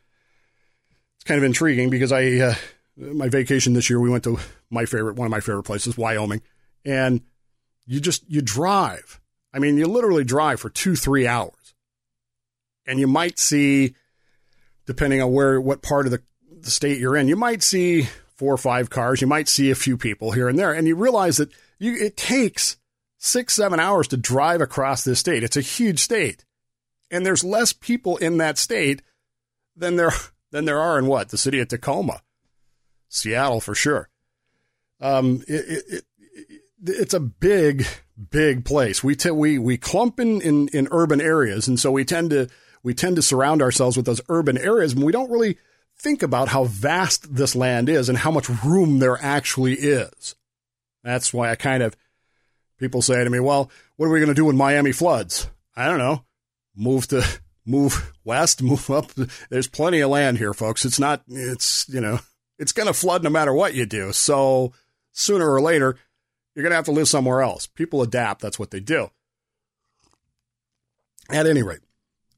it's 1.23 1.29
kind 1.29 1.38
of 1.38 1.45
intriguing 1.45 1.88
because 1.88 2.11
I, 2.11 2.25
uh, 2.38 2.55
my 2.97 3.29
vacation 3.29 3.75
this 3.75 3.88
year, 3.88 4.00
we 4.00 4.11
went 4.11 4.25
to 4.25 4.41
my 4.71 4.87
favorite, 4.87 5.14
one 5.14 5.26
of 5.26 5.31
my 5.31 5.38
favorite 5.38 5.62
places, 5.62 5.97
Wyoming, 5.97 6.43
and 6.85 7.21
you 7.87 8.00
just, 8.00 8.29
you 8.29 8.43
drive. 8.43 9.21
I 9.55 9.61
mean, 9.61 9.76
you 9.76 9.87
literally 9.87 10.25
drive 10.25 10.59
for 10.59 10.69
two, 10.69 10.97
three 10.97 11.29
hours 11.29 11.75
and 12.87 12.99
you 12.99 13.07
might 13.07 13.38
see, 13.38 13.95
depending 14.85 15.23
on 15.23 15.33
where, 15.33 15.61
what 15.61 15.81
part 15.81 16.07
of 16.07 16.11
the, 16.11 16.23
the 16.61 16.73
state 16.73 16.99
you're 16.99 17.17
in, 17.17 17.29
you 17.29 17.37
might 17.37 17.62
see 17.62 18.09
four 18.35 18.52
or 18.52 18.59
five 18.59 18.91
cars. 18.91 19.21
You 19.21 19.29
might 19.29 19.49
see 19.49 19.71
a 19.71 19.76
few 19.76 19.97
people 19.97 20.33
here 20.33 20.49
and 20.49 20.59
there, 20.59 20.73
and 20.73 20.88
you 20.88 20.97
realize 20.97 21.37
that 21.37 21.52
you, 21.79 21.95
it 21.95 22.17
takes 22.17 22.79
six, 23.19 23.55
seven 23.55 23.79
hours 23.79 24.09
to 24.09 24.17
drive 24.17 24.61
across 24.61 25.05
this 25.05 25.21
state. 25.21 25.45
It's 25.45 25.57
a 25.57 25.61
huge 25.61 26.00
state, 26.00 26.45
and 27.12 27.25
there's 27.25 27.45
less 27.45 27.73
people 27.73 28.17
in 28.17 28.39
that 28.39 28.58
state 28.58 29.02
than 29.76 29.95
there 29.95 30.11
than 30.52 30.65
there 30.65 30.80
are 30.80 30.99
in 30.99 31.06
what 31.06 31.30
the 31.30 31.36
city 31.36 31.58
of 31.58 31.67
Tacoma, 31.67 32.23
Seattle 33.08 33.60
for 33.60 33.75
sure. 33.75 34.08
Um, 35.00 35.43
it, 35.49 35.65
it, 35.69 35.84
it 35.88 36.04
it's 36.84 37.15
a 37.15 37.21
big, 37.21 37.84
big 38.30 38.65
place. 38.65 39.02
We 39.02 39.17
t- 39.17 39.30
we 39.30 39.58
we 39.58 39.76
clump 39.76 40.21
in, 40.21 40.41
in 40.41 40.69
in 40.69 40.88
urban 40.93 41.21
areas, 41.21 41.67
and 41.67 41.80
so 41.80 41.91
we 41.91 42.04
tend 42.04 42.30
to 42.30 42.49
we 42.84 42.95
tend 42.95 43.17
to 43.17 43.23
surround 43.23 43.62
ourselves 43.62 43.97
with 43.97 44.06
those 44.06 44.21
urban 44.28 44.56
areas, 44.56 44.93
and 44.93 45.02
we 45.02 45.12
don't 45.12 45.30
really 45.30 45.58
think 45.99 46.23
about 46.23 46.49
how 46.49 46.65
vast 46.65 47.34
this 47.34 47.54
land 47.54 47.88
is 47.88 48.08
and 48.08 48.19
how 48.19 48.30
much 48.30 48.49
room 48.65 48.99
there 48.99 49.19
actually 49.23 49.75
is. 49.75 50.34
That's 51.04 51.32
why 51.32 51.50
I 51.50 51.54
kind 51.54 51.82
of, 51.82 51.97
people 52.78 53.02
say 53.02 53.23
to 53.23 53.30
me, 53.30 53.41
well, 53.41 53.71
what 53.97 54.06
are 54.06 54.10
we 54.10 54.21
going 54.21 54.28
to 54.28 54.34
do 54.34 54.47
when 54.47 54.56
Miami 54.56 54.93
floods? 54.93 55.49
I 55.76 55.86
don't 55.86 55.99
know. 55.99 56.25
Move 56.75 57.06
to, 57.08 57.25
move 57.64 58.12
west, 58.25 58.62
move 58.62 58.90
up. 58.90 59.10
There's 59.50 59.68
plenty 59.68 60.00
of 60.00 60.10
land 60.10 60.38
here, 60.38 60.54
folks. 60.54 60.84
It's 60.84 60.98
not, 60.98 61.22
it's, 61.28 61.86
you 61.88 62.00
know, 62.00 62.18
it's 62.58 62.72
going 62.72 62.86
to 62.86 62.92
flood 62.92 63.22
no 63.22 63.30
matter 63.30 63.52
what 63.52 63.75
you 63.75 63.86
do. 63.86 64.12
So 64.12 64.72
sooner 65.12 65.50
or 65.50 65.60
later, 65.60 65.96
you're 66.54 66.62
going 66.62 66.70
to 66.70 66.76
have 66.76 66.84
to 66.86 66.92
live 66.92 67.08
somewhere 67.08 67.42
else. 67.42 67.66
People 67.66 68.02
adapt. 68.02 68.40
That's 68.40 68.58
what 68.58 68.70
they 68.70 68.80
do. 68.80 69.10
At 71.30 71.46
any 71.46 71.62
rate, 71.62 71.80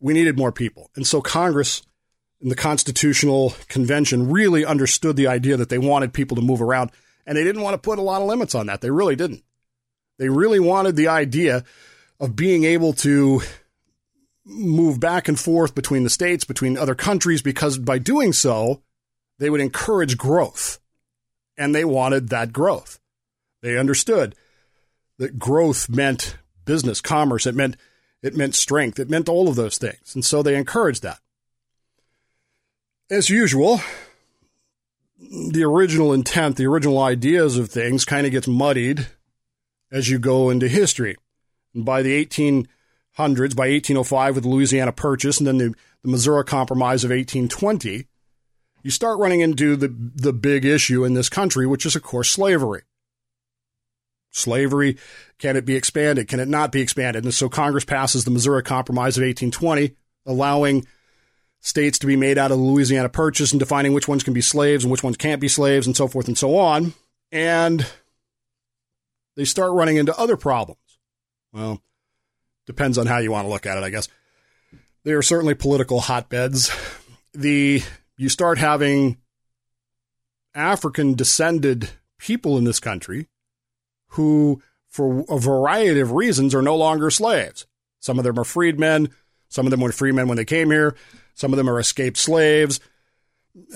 we 0.01 0.13
needed 0.13 0.39
more 0.39 0.53
people. 0.53 0.91
And 0.95 1.07
so 1.07 1.21
Congress 1.21 1.83
and 2.41 2.51
the 2.51 2.57
Constitutional 2.57 3.55
Convention 3.69 4.31
really 4.31 4.65
understood 4.65 5.17
the 5.17 5.27
idea 5.27 5.57
that 5.57 5.69
they 5.69 5.79
wanted 5.79 6.13
people 6.13 6.37
to 6.37 6.43
move 6.43 6.63
around, 6.63 6.93
and 7.27 7.37
they 7.37 7.43
didn't 7.43 7.63
want 7.63 7.75
to 7.75 7.79
put 7.79 7.99
a 7.99 8.03
lot 8.03 8.21
of 8.21 8.29
limits 8.29 8.55
on 8.55 8.67
that. 8.67 8.83
They 8.83 8.91
really 8.91 9.17
didn't. 9.17 9.43
They 10.19 10.29
really 10.29 10.61
wanted 10.61 10.95
the 10.95 11.09
idea 11.09 11.65
of 12.21 12.37
being 12.37 12.65
able 12.65 12.93
to 12.93 13.41
move 14.45 15.01
back 15.01 15.29
and 15.29 15.39
forth 15.39 15.75
between 15.75 16.05
the 16.05 16.11
states, 16.11 16.45
between 16.45 16.77
other 16.77 16.95
countries, 16.95 17.43
because 17.43 17.79
by 17.79 17.99
doing 17.99 18.33
so, 18.33 18.83
they 19.39 19.51
would 19.51 19.61
encourage 19.61 20.19
growth. 20.19 20.79
And 21.57 21.75
they 21.75 21.85
wanted 21.85 22.29
that 22.29 22.53
growth. 22.53 22.99
They 23.63 23.79
understood 23.79 24.35
that 25.19 25.39
growth 25.39 25.89
meant 25.89 26.37
business, 26.65 27.01
commerce, 27.01 27.47
it 27.47 27.55
meant 27.55 27.77
it 28.23 28.37
meant 28.37 28.55
strength, 28.55 28.99
it 28.99 29.11
meant 29.11 29.29
all 29.29 29.49
of 29.49 29.57
those 29.57 29.77
things. 29.79 30.15
And 30.15 30.25
so 30.25 30.43
they 30.43 30.57
encouraged 30.57 31.03
that 31.03 31.19
as 33.11 33.31
usual, 33.31 33.81
the 35.19 35.65
original 35.65 36.13
intent, 36.13 36.57
the 36.57 36.67
original 36.67 37.01
ideas 37.01 37.59
of 37.59 37.71
things 37.71 38.05
kind 38.05 38.27
of 38.27 38.33
gets 38.33 38.49
muddied 38.49 39.07
as 39.91 40.09
you 40.09 40.19
go 40.19 40.51
into 40.51 40.69
history. 40.69 41.17
And 41.75 41.85
by 41.85 42.03
the 42.03 42.27
1800s, 43.17 43.57
by 43.57 43.69
1805 43.69 44.35
with 44.35 44.45
the 44.45 44.51
Louisiana 44.51 44.93
Purchase 44.93 45.39
and 45.39 45.47
then 45.47 45.59
the, 45.59 45.75
the 46.03 46.09
Missouri 46.09 46.45
Compromise 46.45 47.05
of 47.05 47.11
1820, 47.11 48.07
you 48.83 48.91
start 48.91 49.19
running 49.19 49.41
into 49.41 49.77
the, 49.77 49.89
the 49.89 50.33
big 50.33 50.65
issue 50.65 51.05
in 51.05 51.15
this 51.15 51.29
country, 51.29 51.67
which 51.67 51.87
is, 51.87 51.97
of 51.97 52.03
course, 52.03 52.29
slavery. 52.31 52.83
Slavery, 54.31 54.99
can 55.39 55.57
it 55.57 55.65
be 55.65 55.77
expanded? 55.77 56.29
Can 56.29 56.41
it 56.41 56.49
not 56.49 56.73
be 56.73 56.81
expanded? 56.81 57.25
And 57.25 57.33
so 57.33 57.49
Congress 57.49 57.85
passes 57.85 58.25
the 58.25 58.31
Missouri 58.31 58.63
Compromise 58.63 59.17
of 59.17 59.23
1820, 59.23 59.95
allowing 60.27 60.87
states 61.61 61.99
to 62.01 62.07
be 62.07 62.17
made 62.17 62.37
out 62.37 62.51
of 62.51 62.59
the 62.59 62.65
Louisiana 62.65 63.09
Purchase 63.09 63.53
and 63.53 63.61
defining 63.61 63.95
which 63.95 64.09
ones 64.09 64.23
can 64.23 64.35
be 64.35 64.43
slaves 64.43 64.85
and 64.85 64.91
which 64.91 65.03
ones 65.03 65.17
can't 65.17 65.41
be 65.41 65.49
slaves 65.49 65.87
and 65.87 65.97
so 65.97 66.07
forth 66.09 66.29
and 66.29 66.37
so 66.37 66.57
on. 66.59 66.93
And 67.33 67.87
they 69.35 69.47
start 69.47 69.73
running 69.73 69.97
into 69.97 70.17
other 70.19 70.37
problems. 70.37 70.79
Well, 71.53 71.81
depends 72.67 72.99
on 72.99 73.07
how 73.07 73.19
you 73.19 73.31
want 73.31 73.47
to 73.47 73.51
look 73.51 73.67
at 73.67 73.79
it, 73.79 73.85
I 73.85 73.91
guess. 73.91 74.09
They 75.05 75.13
are 75.13 75.23
certainly 75.23 75.55
political 75.55 76.01
hotbeds. 76.01 76.71
The 77.33 77.83
you 78.17 78.29
start 78.29 78.59
having 78.59 79.19
African 80.55 81.15
descended 81.15 81.91
people 82.19 82.57
in 82.57 82.65
this 82.65 82.81
country 82.81 83.29
who, 84.11 84.63
for 84.89 85.25
a 85.29 85.39
variety 85.39 86.01
of 86.01 86.13
reasons, 86.13 86.55
are 86.55 86.63
no 86.63 86.77
longer 86.77 87.11
slaves. 87.11 87.67
Some 88.01 88.19
of 88.19 88.25
them 88.25 88.39
are 88.39 88.45
freedmen. 88.45 89.11
Some 89.49 89.67
of 89.67 89.71
them 89.71 89.81
were 89.81 89.93
freemen 89.93 90.29
when 90.29 90.37
they 90.37 90.45
came 90.45 90.71
here. 90.71 90.95
Some 91.35 91.53
of 91.53 91.57
them 91.57 91.69
are 91.69 91.81
escaped 91.81 92.17
slaves. 92.17 92.81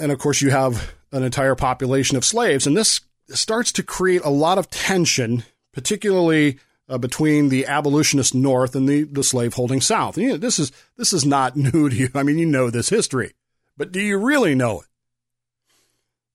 And 0.00 0.12
of 0.12 0.18
course, 0.18 0.40
you 0.40 0.50
have 0.50 0.92
an 1.12 1.22
entire 1.22 1.54
population 1.54 2.16
of 2.16 2.24
slaves. 2.24 2.66
And 2.66 2.76
this 2.76 3.00
starts 3.30 3.72
to 3.72 3.82
create 3.82 4.22
a 4.24 4.30
lot 4.30 4.58
of 4.58 4.70
tension, 4.70 5.44
particularly 5.72 6.58
uh, 6.88 6.98
between 6.98 7.48
the 7.48 7.66
abolitionist 7.66 8.34
North 8.34 8.74
and 8.74 8.88
the, 8.88 9.04
the 9.04 9.22
slaveholding 9.22 9.80
South. 9.80 10.16
And, 10.16 10.24
you 10.24 10.32
know, 10.32 10.38
this 10.38 10.58
is 10.58 10.72
this 10.96 11.12
is 11.12 11.24
not 11.24 11.56
new 11.74 11.88
to 11.88 11.94
you. 11.94 12.10
I 12.14 12.22
mean, 12.22 12.38
you 12.38 12.46
know 12.46 12.70
this 12.70 12.88
history, 12.88 13.34
but 13.76 13.92
do 13.92 14.00
you 14.00 14.18
really 14.18 14.54
know 14.54 14.80
it? 14.80 14.86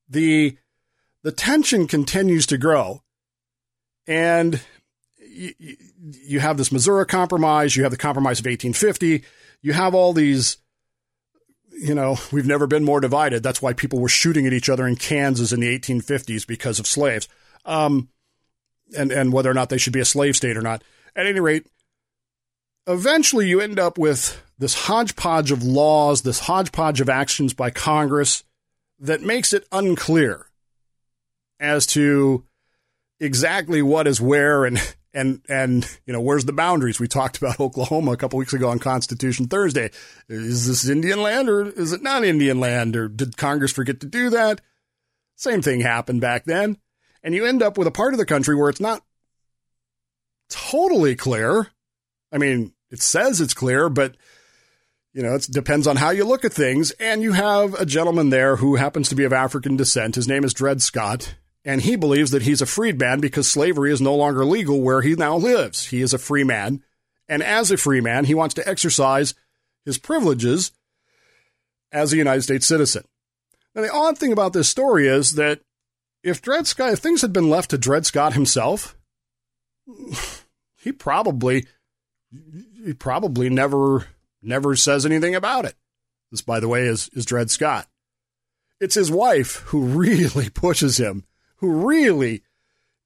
The 0.09 0.57
the 1.23 1.31
tension 1.31 1.87
continues 1.87 2.45
to 2.47 2.57
grow, 2.57 3.03
and 4.07 4.61
you, 5.17 5.53
you 5.99 6.39
have 6.39 6.57
this 6.57 6.71
Missouri 6.71 7.05
Compromise, 7.05 7.75
you 7.75 7.83
have 7.83 7.91
the 7.91 7.97
Compromise 7.97 8.39
of 8.39 8.45
1850, 8.45 9.23
you 9.61 9.73
have 9.73 9.95
all 9.95 10.13
these 10.13 10.57
you 11.75 11.95
know, 11.95 12.17
we've 12.31 12.45
never 12.45 12.67
been 12.67 12.83
more 12.83 12.99
divided. 12.99 13.43
That's 13.43 13.61
why 13.61 13.73
people 13.73 13.99
were 13.99 14.09
shooting 14.09 14.45
at 14.45 14.53
each 14.53 14.69
other 14.69 14.87
in 14.87 14.95
Kansas 14.95 15.51
in 15.51 15.59
the 15.59 15.79
1850s 15.79 16.45
because 16.45 16.79
of 16.79 16.87
slaves, 16.87 17.27
um, 17.65 18.09
and 18.97 19.11
and 19.11 19.33
whether 19.33 19.49
or 19.49 19.53
not 19.53 19.69
they 19.69 19.77
should 19.77 19.93
be 19.93 19.99
a 19.99 20.05
slave 20.05 20.35
state 20.35 20.57
or 20.57 20.61
not. 20.61 20.83
At 21.15 21.27
any 21.27 21.39
rate, 21.39 21.67
eventually 22.87 23.47
you 23.47 23.61
end 23.61 23.79
up 23.79 23.97
with 23.97 24.41
this 24.57 24.85
hodgepodge 24.85 25.51
of 25.51 25.63
laws, 25.63 26.21
this 26.21 26.39
hodgepodge 26.39 27.01
of 27.01 27.09
actions 27.09 27.53
by 27.53 27.69
Congress 27.69 28.43
that 28.99 29.21
makes 29.21 29.53
it 29.53 29.67
unclear 29.71 30.47
as 31.59 31.85
to 31.85 32.45
exactly 33.19 33.81
what 33.81 34.07
is 34.07 34.19
where 34.21 34.65
and 34.65 34.95
and 35.13 35.41
and 35.47 35.99
you 36.05 36.13
know 36.13 36.21
where's 36.21 36.45
the 36.45 36.53
boundaries. 36.53 36.99
We 36.99 37.07
talked 37.07 37.37
about 37.37 37.59
oklahoma 37.59 38.11
a 38.11 38.17
couple 38.17 38.39
weeks 38.39 38.53
ago 38.53 38.69
on 38.69 38.79
constitution 38.79 39.47
thursday. 39.47 39.91
Is 40.27 40.67
this 40.67 40.87
indian 40.87 41.21
land 41.21 41.49
or 41.49 41.67
is 41.69 41.93
it 41.93 42.01
not 42.01 42.23
indian 42.23 42.59
land? 42.59 42.95
Or 42.95 43.07
did 43.07 43.37
congress 43.37 43.71
forget 43.71 43.99
to 44.01 44.07
do 44.07 44.29
that? 44.31 44.61
Same 45.35 45.61
thing 45.61 45.81
happened 45.81 46.21
back 46.21 46.45
then 46.45 46.77
and 47.23 47.33
you 47.33 47.45
end 47.45 47.63
up 47.63 47.77
with 47.77 47.87
a 47.87 47.91
part 47.91 48.13
of 48.13 48.17
the 48.17 48.25
country 48.25 48.55
where 48.55 48.69
it's 48.69 48.79
not 48.79 49.03
totally 50.49 51.15
clear. 51.15 51.67
I 52.31 52.37
mean 52.37 52.73
it 52.89 53.01
says 53.01 53.41
it's 53.41 53.53
clear 53.53 53.89
but 53.89 54.15
you 55.13 55.23
know 55.23 55.35
it 55.35 55.47
depends 55.49 55.87
on 55.87 55.95
how 55.95 56.09
you 56.11 56.25
look 56.25 56.45
at 56.45 56.53
things. 56.53 56.91
And 56.91 57.21
you 57.21 57.33
have 57.33 57.73
a 57.75 57.85
gentleman 57.85 58.29
there 58.29 58.57
who 58.57 58.75
happens 58.75 59.09
to 59.09 59.15
be 59.15 59.23
of 59.23 59.33
african 59.33 59.77
descent. 59.77 60.15
His 60.15 60.27
name 60.27 60.43
is 60.43 60.53
dred 60.53 60.81
scott. 60.81 61.35
And 61.65 61.81
he 61.81 61.95
believes 61.95 62.31
that 62.31 62.41
he's 62.41 62.61
a 62.61 62.65
freedman 62.65 63.21
because 63.21 63.49
slavery 63.49 63.93
is 63.93 64.01
no 64.01 64.15
longer 64.15 64.43
legal 64.43 64.81
where 64.81 65.01
he 65.01 65.15
now 65.15 65.37
lives. 65.37 65.87
He 65.87 66.01
is 66.01 66.13
a 66.13 66.17
free 66.17 66.43
man, 66.43 66.83
and 67.29 67.41
as 67.41 67.71
a 67.71 67.77
free 67.77 68.01
man, 68.01 68.25
he 68.25 68.33
wants 68.33 68.53
to 68.55 68.67
exercise 68.67 69.33
his 69.85 69.97
privileges 69.97 70.71
as 71.91 72.11
a 72.11 72.17
United 72.17 72.41
States 72.41 72.65
citizen. 72.65 73.05
Now, 73.75 73.81
the 73.81 73.93
odd 73.93 74.17
thing 74.17 74.31
about 74.31 74.53
this 74.53 74.69
story 74.69 75.07
is 75.07 75.33
that 75.33 75.61
if 76.23 76.41
Dred 76.41 76.67
Scott, 76.67 76.93
if 76.93 76.99
things 76.99 77.21
had 77.21 77.33
been 77.33 77.49
left 77.49 77.71
to 77.71 77.77
Dred 77.77 78.05
Scott 78.05 78.33
himself, 78.33 78.97
he 80.75 80.91
probably, 80.91 81.67
he 82.83 82.93
probably 82.93 83.49
never, 83.49 84.07
never 84.41 84.75
says 84.75 85.05
anything 85.05 85.35
about 85.35 85.65
it. 85.65 85.75
This, 86.31 86.41
by 86.41 86.59
the 86.59 86.67
way, 86.67 86.83
is, 86.83 87.09
is 87.13 87.25
Dred 87.25 87.51
Scott. 87.51 87.87
It's 88.79 88.95
his 88.95 89.11
wife 89.11 89.57
who 89.67 89.81
really 89.81 90.49
pushes 90.53 90.97
him 90.97 91.25
who 91.63 91.87
really 91.87 92.43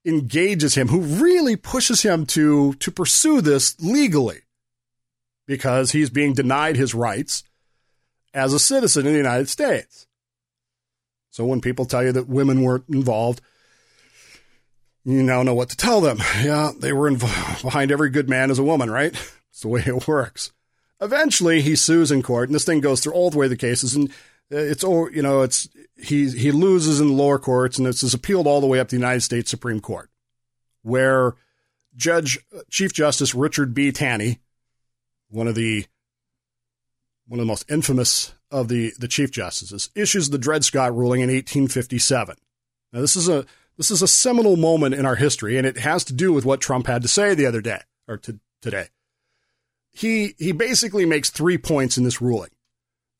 engages 0.04 0.74
him, 0.74 0.88
who 0.88 1.00
really 1.00 1.54
pushes 1.54 2.02
him 2.02 2.26
to, 2.26 2.74
to 2.74 2.90
pursue 2.90 3.40
this 3.40 3.80
legally 3.80 4.40
because 5.46 5.92
he's 5.92 6.10
being 6.10 6.32
denied 6.32 6.74
his 6.74 6.92
rights 6.92 7.44
as 8.34 8.52
a 8.52 8.58
citizen 8.58 9.06
in 9.06 9.12
the 9.12 9.18
United 9.18 9.48
States. 9.48 10.07
So 11.30 11.44
when 11.44 11.60
people 11.60 11.84
tell 11.84 12.02
you 12.02 12.12
that 12.12 12.28
women 12.28 12.62
weren't 12.62 12.88
involved, 12.88 13.40
you 15.04 15.22
now 15.22 15.42
know 15.42 15.54
what 15.54 15.70
to 15.70 15.76
tell 15.76 16.00
them. 16.00 16.18
Yeah, 16.42 16.72
they 16.78 16.92
were 16.92 17.10
inv- 17.10 17.62
behind 17.62 17.90
every 17.90 18.10
good 18.10 18.28
man 18.28 18.50
as 18.50 18.58
a 18.58 18.64
woman, 18.64 18.90
right? 18.90 19.14
It's 19.50 19.62
the 19.62 19.68
way 19.68 19.82
it 19.84 20.06
works. 20.06 20.52
Eventually, 21.00 21.62
he 21.62 21.74
sues 21.74 22.12
in 22.12 22.22
court, 22.22 22.48
and 22.48 22.54
this 22.54 22.64
thing 22.64 22.80
goes 22.80 23.00
through 23.00 23.12
all 23.12 23.30
the 23.30 23.38
way 23.38 23.48
the 23.48 23.56
cases, 23.56 23.94
and 23.94 24.10
uh, 24.52 24.56
it's 24.56 24.84
all 24.84 25.10
you 25.10 25.22
know 25.22 25.42
it's 25.42 25.68
he 25.96 26.30
he 26.30 26.50
loses 26.50 27.00
in 27.00 27.08
the 27.08 27.12
lower 27.14 27.38
courts 27.38 27.76
and 27.76 27.86
this 27.86 28.02
is 28.02 28.14
appealed 28.14 28.46
all 28.46 28.60
the 28.60 28.66
way 28.66 28.80
up 28.80 28.88
to 28.88 28.96
the 28.96 29.00
United 29.00 29.20
States 29.20 29.50
Supreme 29.50 29.80
Court, 29.80 30.10
where 30.82 31.34
Judge 31.96 32.38
uh, 32.56 32.60
Chief 32.70 32.92
Justice 32.92 33.34
Richard 33.34 33.74
B. 33.74 33.92
Taney, 33.92 34.38
one 35.28 35.48
of 35.48 35.54
the 35.54 35.86
one 37.28 37.38
of 37.38 37.46
the 37.46 37.50
most 37.50 37.70
infamous 37.70 38.32
of 38.50 38.68
the 38.68 38.92
the 38.98 39.08
chief 39.08 39.30
justices, 39.30 39.90
issues 39.94 40.30
the 40.30 40.38
Dred 40.38 40.64
Scott 40.64 40.96
ruling 40.96 41.20
in 41.20 41.28
1857. 41.28 42.36
Now 42.92 43.00
this 43.00 43.16
is 43.16 43.28
a 43.28 43.44
this 43.76 43.90
is 43.90 44.02
a 44.02 44.08
seminal 44.08 44.56
moment 44.56 44.94
in 44.94 45.06
our 45.06 45.16
history, 45.16 45.56
and 45.56 45.66
it 45.66 45.78
has 45.78 46.02
to 46.04 46.12
do 46.12 46.32
with 46.32 46.44
what 46.44 46.60
Trump 46.60 46.86
had 46.86 47.02
to 47.02 47.08
say 47.08 47.34
the 47.34 47.46
other 47.46 47.60
day 47.60 47.80
or 48.08 48.16
to, 48.18 48.40
today. 48.60 48.88
He 49.92 50.34
he 50.38 50.52
basically 50.52 51.06
makes 51.06 51.30
three 51.30 51.58
points 51.58 51.96
in 51.96 52.04
this 52.04 52.20
ruling. 52.20 52.50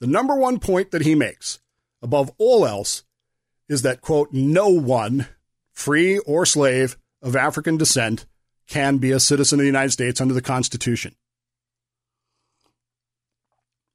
The 0.00 0.06
number 0.06 0.34
one 0.34 0.58
point 0.58 0.90
that 0.92 1.02
he 1.02 1.14
makes, 1.14 1.60
above 2.02 2.30
all 2.38 2.64
else, 2.66 3.04
is 3.68 3.82
that, 3.82 4.00
quote, 4.00 4.32
no 4.32 4.68
one, 4.68 5.26
free 5.72 6.18
or 6.20 6.46
slave, 6.46 6.96
of 7.20 7.34
African 7.34 7.76
descent 7.76 8.26
can 8.68 8.98
be 8.98 9.10
a 9.10 9.20
citizen 9.20 9.58
of 9.58 9.62
the 9.62 9.66
United 9.66 9.90
States 9.90 10.20
under 10.20 10.34
the 10.34 10.42
Constitution. 10.42 11.16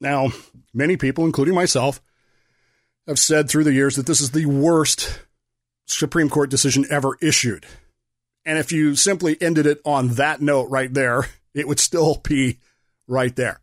Now, 0.04 0.32
many 0.74 0.98
people, 0.98 1.26
including 1.26 1.56
myself, 1.56 2.02
have 3.08 3.18
said 3.18 3.50
through 3.50 3.63
the 3.63 3.74
years 3.74 3.96
that 3.96 4.06
this 4.06 4.20
is 4.20 4.32
the 4.32 4.46
worst 4.46 5.20
Supreme 5.88 6.30
Court 6.30 6.50
decision 6.50 6.86
ever 6.89 7.18
issued. 7.22 7.66
And 8.46 8.58
if 8.58 8.74
you 8.74 8.96
simply 8.96 9.42
ended 9.42 9.66
it 9.66 9.80
on 9.86 10.10
that 10.10 10.42
note 10.42 10.70
right 10.70 10.94
there, 10.94 11.28
it 11.54 11.68
would 11.68 11.80
still 11.80 12.16
be 12.24 12.60
right 13.08 13.36
there. 13.36 13.62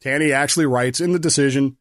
Taney 0.00 0.32
actually 0.32 0.66
writes 0.66 1.00
in 1.00 1.12
the 1.12 1.18
decision 1.18 1.76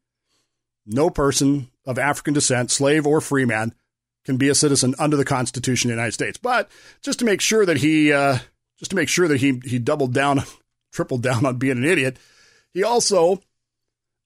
no 0.86 1.10
person 1.10 1.70
of 1.86 2.00
African 2.00 2.34
descent, 2.34 2.72
slave 2.72 3.06
or 3.06 3.22
free 3.22 3.46
man, 3.46 3.74
can 4.26 4.38
be 4.38 4.50
a 4.50 4.56
citizen 4.56 4.96
under 4.98 5.18
the 5.18 5.26
Constitution 5.26 5.90
of 5.90 5.96
the 5.96 6.02
United 6.02 6.14
States. 6.14 6.38
But 6.38 6.70
just 7.02 7.20
to 7.20 7.26
make 7.26 7.42
sure 7.42 7.66
that 7.66 7.78
he, 7.78 8.12
uh, 8.12 8.40
just 8.80 8.92
to 8.92 8.96
make 8.96 9.10
sure 9.10 9.28
that 9.28 9.40
he 9.40 9.62
he 9.64 9.80
doubled 9.80 10.14
down, 10.14 10.42
tripled 10.92 11.22
down 11.22 11.46
on 11.46 11.58
being 11.58 11.78
an 11.78 11.86
idiot, 11.86 12.18
he 12.74 12.84
also 12.84 13.42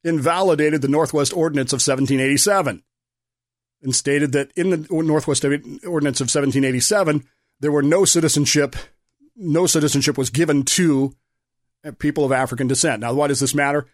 invalidated 0.07 0.81
the 0.81 0.87
Northwest 0.87 1.33
Ordinance 1.35 1.73
of 1.73 1.77
1787 1.77 2.83
and 3.81 3.95
stated 3.95 4.31
that 4.31 4.51
in 4.55 4.69
the 4.69 4.87
Northwest 4.89 5.43
Ordinance 5.45 6.21
of 6.21 6.25
1787 6.25 7.23
there 7.59 7.71
were 7.71 7.83
no 7.83 8.05
citizenship, 8.05 8.75
no 9.35 9.67
citizenship 9.67 10.17
was 10.17 10.29
given 10.29 10.63
to 10.63 11.15
people 11.99 12.25
of 12.25 12.31
African 12.31 12.67
descent. 12.67 13.01
Now, 13.01 13.13
why 13.13 13.27
does 13.27 13.39
this 13.39 13.55
matter? 13.55 13.87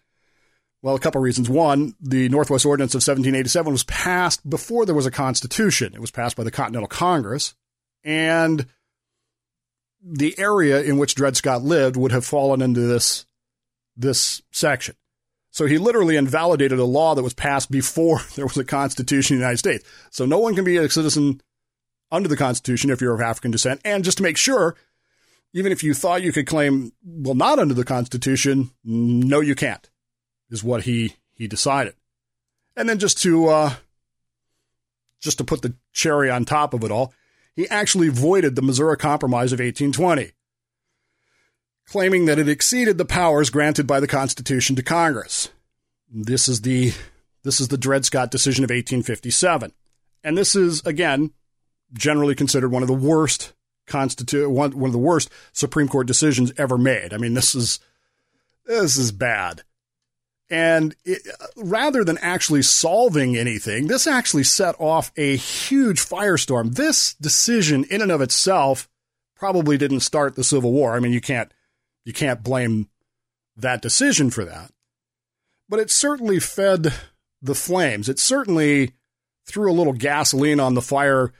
Well, 0.82 0.96
a 0.96 1.00
couple 1.00 1.20
of 1.20 1.24
reasons. 1.24 1.50
One, 1.50 1.96
the 2.02 2.28
Northwest 2.28 2.66
Ordinance 2.66 2.94
of 2.94 3.00
1787 3.00 3.72
was 3.72 3.84
passed 3.86 4.48
before 4.48 4.86
there 4.86 4.96
was 4.96 5.06
a 5.06 5.12
constitution. 5.12 5.94
It 5.94 6.02
was 6.02 6.12
passed 6.12 6.36
by 6.36 6.44
the 6.44 6.52
Continental 6.52 6.90
Congress, 6.90 7.56
and 8.04 8.66
the 10.06 10.38
area 10.38 10.82
in 10.82 10.98
which 10.98 11.16
Dred 11.16 11.38
Scott 11.38 11.62
lived 11.62 11.96
would 11.96 12.12
have 12.12 12.26
fallen 12.26 12.62
into 12.62 12.82
this 12.82 13.26
this 13.96 14.42
section. 14.52 14.96
So 15.54 15.68
he 15.68 15.78
literally 15.78 16.18
invalidated 16.18 16.80
a 16.80 16.84
law 16.84 17.14
that 17.14 17.22
was 17.22 17.36
passed 17.36 17.70
before 17.70 18.22
there 18.36 18.46
was 18.46 18.58
a 18.58 18.66
constitution 18.66 19.36
in 19.36 19.40
the 19.40 19.44
United 19.44 19.60
States. 19.60 19.88
So 20.10 20.26
no 20.26 20.40
one 20.40 20.56
can 20.56 20.66
be 20.66 20.78
a 20.78 20.90
citizen 20.90 21.42
under 22.12 22.28
the 22.28 22.36
Constitution 22.36 22.90
if 22.90 23.00
you're 23.00 23.14
of 23.14 23.22
African 23.22 23.52
descent. 23.52 23.80
And 23.86 24.04
just 24.04 24.18
to 24.18 24.24
make 24.24 24.36
sure, 24.36 24.76
even 25.54 25.72
if 25.72 25.84
you 25.84 25.94
thought 25.94 26.24
you 26.24 26.32
could 26.32 26.48
claim, 26.48 26.92
well, 27.04 27.36
not 27.36 27.60
under 27.60 27.76
the 27.76 27.86
Constitution, 27.86 28.72
no, 28.84 29.42
you 29.42 29.54
can't, 29.54 29.90
is 30.50 30.64
what 30.64 30.84
he, 30.84 31.18
he 31.36 31.48
decided. 31.48 31.94
And 32.76 32.90
then 32.90 32.98
just 32.98 33.22
to, 33.22 33.48
uh, 33.48 33.74
just 35.22 35.38
to 35.38 35.44
put 35.44 35.62
the 35.62 35.76
cherry 35.92 36.32
on 36.32 36.46
top 36.46 36.74
of 36.74 36.84
it 36.84 36.92
all, 36.92 37.14
he 37.56 37.70
actually 37.70 38.10
voided 38.10 38.56
the 38.56 38.64
Missouri 38.64 38.98
Compromise 38.98 39.54
of 39.54 39.60
1820, 39.60 40.32
claiming 41.88 42.26
that 42.26 42.40
it 42.40 42.50
exceeded 42.50 42.98
the 42.98 43.06
powers 43.06 43.50
granted 43.50 43.88
by 43.88 44.00
the 44.00 44.08
Constitution 44.08 44.76
to 44.76 44.84
Congress. 44.84 45.50
This 46.10 46.48
is 46.48 46.62
the, 46.62 46.94
this 47.44 47.60
is 47.60 47.68
the 47.68 47.78
Dred 47.78 48.06
Scott 48.06 48.32
decision 48.32 48.64
of 48.64 48.70
1857. 48.70 49.74
And 50.24 50.38
this 50.38 50.56
is, 50.56 50.86
again, 50.86 51.32
generally 51.94 52.36
considered 52.36 52.70
one 52.70 52.82
of 52.82 52.88
the 52.88 52.94
worst 52.94 53.54
constitute 53.86 54.50
one, 54.50 54.72
one 54.78 54.90
of 54.90 54.94
the 54.94 54.98
worst 54.98 55.30
Supreme 55.52 55.88
Court 55.88 56.08
decisions 56.08 56.52
ever 56.58 56.78
made. 56.78 57.14
I 57.14 57.18
mean, 57.18 57.34
this 57.34 57.56
is 57.56 57.80
this 58.66 58.98
is 58.98 59.12
bad. 59.12 59.64
And 60.50 60.96
it, 61.04 61.22
rather 61.56 62.04
than 62.04 62.18
actually 62.20 62.62
solving 62.62 63.36
anything, 63.36 63.88
this 63.88 64.08
actually 64.08 64.44
set 64.44 64.76
off 64.80 65.12
a 65.18 65.36
huge 65.36 66.00
firestorm. 66.00 66.76
This 66.76 67.16
decision, 67.16 67.86
in 67.86 68.02
and 68.02 68.12
of 68.12 68.22
itself, 68.22 68.88
probably 69.36 69.78
didn't 69.78 70.02
start 70.02 70.36
the 70.36 70.44
Civil 70.44 70.72
War. 70.72 70.96
I 70.96 71.00
mean, 71.00 71.12
you 71.12 71.22
can't 71.22 71.52
you 72.06 72.14
can't 72.14 72.44
blame 72.44 72.90
that 73.56 73.82
decision 73.82 74.30
for 74.30 74.46
that, 74.46 74.72
but 75.70 75.80
it 75.80 75.92
certainly 75.92 76.40
fed 76.40 76.94
the 77.42 77.56
flames. 77.56 78.10
It 78.10 78.20
certainly 78.20 78.94
threw 79.46 79.72
a 79.72 79.74
little 79.74 79.94
gasoline 79.94 80.60
on 80.60 80.74
the 80.74 80.82
fire 80.82 81.34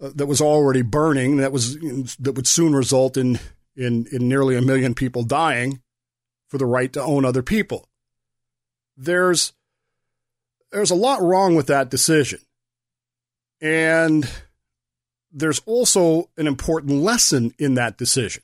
uh, 0.00 0.10
that 0.14 0.26
was 0.26 0.40
already 0.40 0.82
burning 0.82 1.36
that 1.36 1.52
was 1.52 1.76
that 2.18 2.32
would 2.34 2.46
soon 2.46 2.74
result 2.74 3.16
in 3.16 3.38
in 3.76 4.06
in 4.10 4.28
nearly 4.28 4.56
a 4.56 4.62
million 4.62 4.94
people 4.94 5.22
dying 5.22 5.80
for 6.48 6.58
the 6.58 6.66
right 6.66 6.92
to 6.92 7.02
own 7.02 7.24
other 7.24 7.42
people. 7.42 7.86
There's 8.96 9.52
there's 10.70 10.90
a 10.90 10.96
lot 10.96 11.22
wrong 11.22 11.54
with 11.54 11.66
that 11.66 11.90
decision. 11.90 12.40
And 13.60 14.28
there's 15.32 15.60
also 15.66 16.30
an 16.36 16.46
important 16.46 17.02
lesson 17.02 17.52
in 17.58 17.74
that 17.74 17.98
decision. 17.98 18.42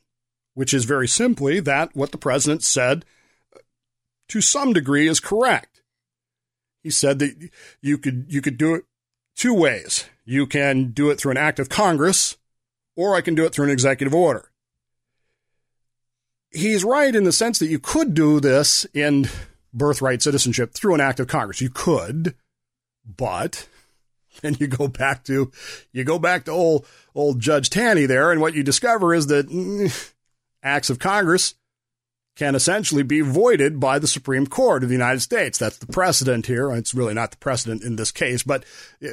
Which 0.56 0.72
is 0.72 0.86
very 0.86 1.06
simply 1.06 1.60
that 1.60 1.94
what 1.94 2.12
the 2.12 2.18
president 2.18 2.62
said 2.62 3.04
to 4.26 4.40
some 4.40 4.72
degree 4.72 5.06
is 5.06 5.20
correct. 5.20 5.82
He 6.82 6.88
said 6.88 7.18
that 7.18 7.50
you 7.82 7.98
could 7.98 8.24
you 8.28 8.40
could 8.40 8.56
do 8.56 8.74
it 8.74 8.84
two 9.36 9.52
ways. 9.52 10.06
You 10.24 10.46
can 10.46 10.92
do 10.92 11.10
it 11.10 11.20
through 11.20 11.32
an 11.32 11.36
act 11.36 11.58
of 11.58 11.68
Congress, 11.68 12.38
or 12.96 13.14
I 13.14 13.20
can 13.20 13.34
do 13.34 13.44
it 13.44 13.52
through 13.52 13.66
an 13.66 13.70
executive 13.70 14.14
order. 14.14 14.50
He's 16.50 16.84
right 16.84 17.14
in 17.14 17.24
the 17.24 17.32
sense 17.32 17.58
that 17.58 17.68
you 17.68 17.78
could 17.78 18.14
do 18.14 18.40
this 18.40 18.86
in 18.94 19.28
birthright 19.74 20.22
citizenship 20.22 20.72
through 20.72 20.94
an 20.94 21.02
act 21.02 21.20
of 21.20 21.28
Congress. 21.28 21.60
You 21.60 21.68
could, 21.68 22.34
but 23.04 23.68
and 24.42 24.58
you 24.58 24.68
go 24.68 24.88
back 24.88 25.22
to 25.24 25.52
you 25.92 26.02
go 26.02 26.18
back 26.18 26.46
to 26.46 26.50
old 26.50 26.86
old 27.14 27.40
Judge 27.40 27.68
Taney 27.68 28.06
there, 28.06 28.32
and 28.32 28.40
what 28.40 28.54
you 28.54 28.62
discover 28.62 29.12
is 29.12 29.26
that 29.26 29.50
mm, 29.50 30.12
acts 30.66 30.90
of 30.90 30.98
Congress 30.98 31.54
can 32.36 32.54
essentially 32.54 33.02
be 33.02 33.22
voided 33.22 33.80
by 33.80 33.98
the 33.98 34.06
Supreme 34.06 34.46
Court 34.46 34.82
of 34.82 34.90
the 34.90 34.94
United 34.94 35.20
States. 35.20 35.58
That's 35.58 35.78
the 35.78 35.86
precedent 35.86 36.46
here. 36.46 36.70
It's 36.72 36.94
really 36.94 37.14
not 37.14 37.30
the 37.30 37.38
precedent 37.38 37.82
in 37.82 37.96
this 37.96 38.12
case, 38.12 38.42
but, 38.42 38.64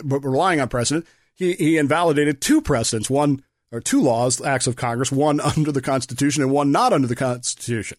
but 0.04 0.26
relying 0.26 0.60
on 0.60 0.68
precedent, 0.68 1.08
he, 1.34 1.54
he 1.54 1.78
invalidated 1.78 2.42
two 2.42 2.62
precedents, 2.62 3.10
one 3.10 3.44
or 3.72 3.80
two 3.80 4.02
laws, 4.02 4.42
acts 4.42 4.68
of 4.68 4.76
Congress, 4.76 5.12
one 5.12 5.40
under 5.58 5.72
the 5.72 5.82
Constitution 5.82 6.44
and 6.44 6.52
one 6.52 6.72
not 6.72 6.92
under 6.92 7.08
the 7.08 7.16
Constitution. 7.16 7.98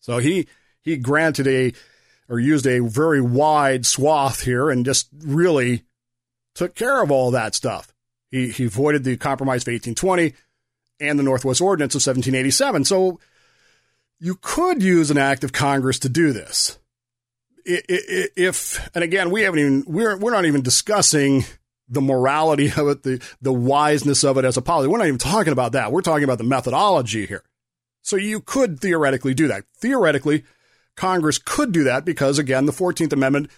So 0.00 0.18
he 0.18 0.46
he 0.82 0.96
granted 0.96 1.46
a 1.46 1.72
or 2.28 2.38
used 2.38 2.66
a 2.66 2.78
very 2.78 3.20
wide 3.20 3.84
swath 3.84 4.44
here 4.44 4.70
and 4.70 4.84
just 4.84 5.08
really 5.18 5.82
took 6.54 6.74
care 6.74 7.02
of 7.02 7.10
all 7.10 7.32
that 7.32 7.54
stuff. 7.54 7.92
He 8.30 8.50
he 8.50 8.66
voided 8.66 9.04
the 9.04 9.16
Compromise 9.16 9.62
of 9.62 9.72
1820 9.72 10.34
and 11.00 11.18
the 11.18 11.22
Northwest 11.22 11.60
Ordinance 11.60 11.94
of 11.94 12.00
1787. 12.00 12.84
So 12.84 13.20
you 14.20 14.36
could 14.40 14.82
use 14.82 15.10
an 15.10 15.18
act 15.18 15.44
of 15.44 15.52
Congress 15.52 15.98
to 16.00 16.08
do 16.08 16.32
this. 16.32 16.78
If, 17.64 18.88
and 18.94 19.04
again, 19.04 19.30
we 19.30 19.42
haven't 19.42 19.60
even, 19.60 19.84
we're, 19.86 20.16
we're 20.16 20.32
not 20.32 20.46
even 20.46 20.62
discussing 20.62 21.44
the 21.88 22.00
morality 22.00 22.66
of 22.76 22.88
it, 22.88 23.02
the, 23.02 23.22
the 23.40 23.52
wiseness 23.52 24.24
of 24.24 24.38
it 24.38 24.44
as 24.44 24.56
a 24.56 24.62
policy. 24.62 24.88
We're 24.88 24.98
not 24.98 25.06
even 25.06 25.18
talking 25.18 25.52
about 25.52 25.72
that. 25.72 25.92
We're 25.92 26.02
talking 26.02 26.24
about 26.24 26.38
the 26.38 26.44
methodology 26.44 27.26
here. 27.26 27.44
So 28.02 28.16
you 28.16 28.40
could 28.40 28.80
theoretically 28.80 29.34
do 29.34 29.48
that. 29.48 29.64
Theoretically, 29.76 30.44
Congress 30.96 31.38
could 31.38 31.72
do 31.72 31.84
that 31.84 32.04
because, 32.04 32.38
again, 32.38 32.66
the 32.66 32.72
14th 32.72 33.12
Amendment, 33.12 33.50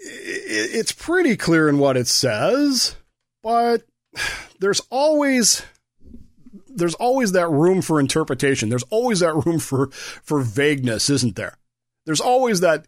it's 0.00 0.92
pretty 0.92 1.36
clear 1.36 1.68
in 1.68 1.78
what 1.78 1.96
it 1.96 2.08
says, 2.08 2.96
but 3.42 3.82
there's 4.58 4.80
always 4.90 5.64
there's 6.78 6.94
always 6.94 7.32
that 7.32 7.48
room 7.48 7.82
for 7.82 8.00
interpretation. 8.00 8.68
There's 8.68 8.84
always 8.84 9.20
that 9.20 9.34
room 9.34 9.58
for 9.58 9.88
for 9.90 10.40
vagueness, 10.40 11.10
isn't 11.10 11.36
there? 11.36 11.58
There's 12.06 12.20
always 12.20 12.60
that 12.60 12.86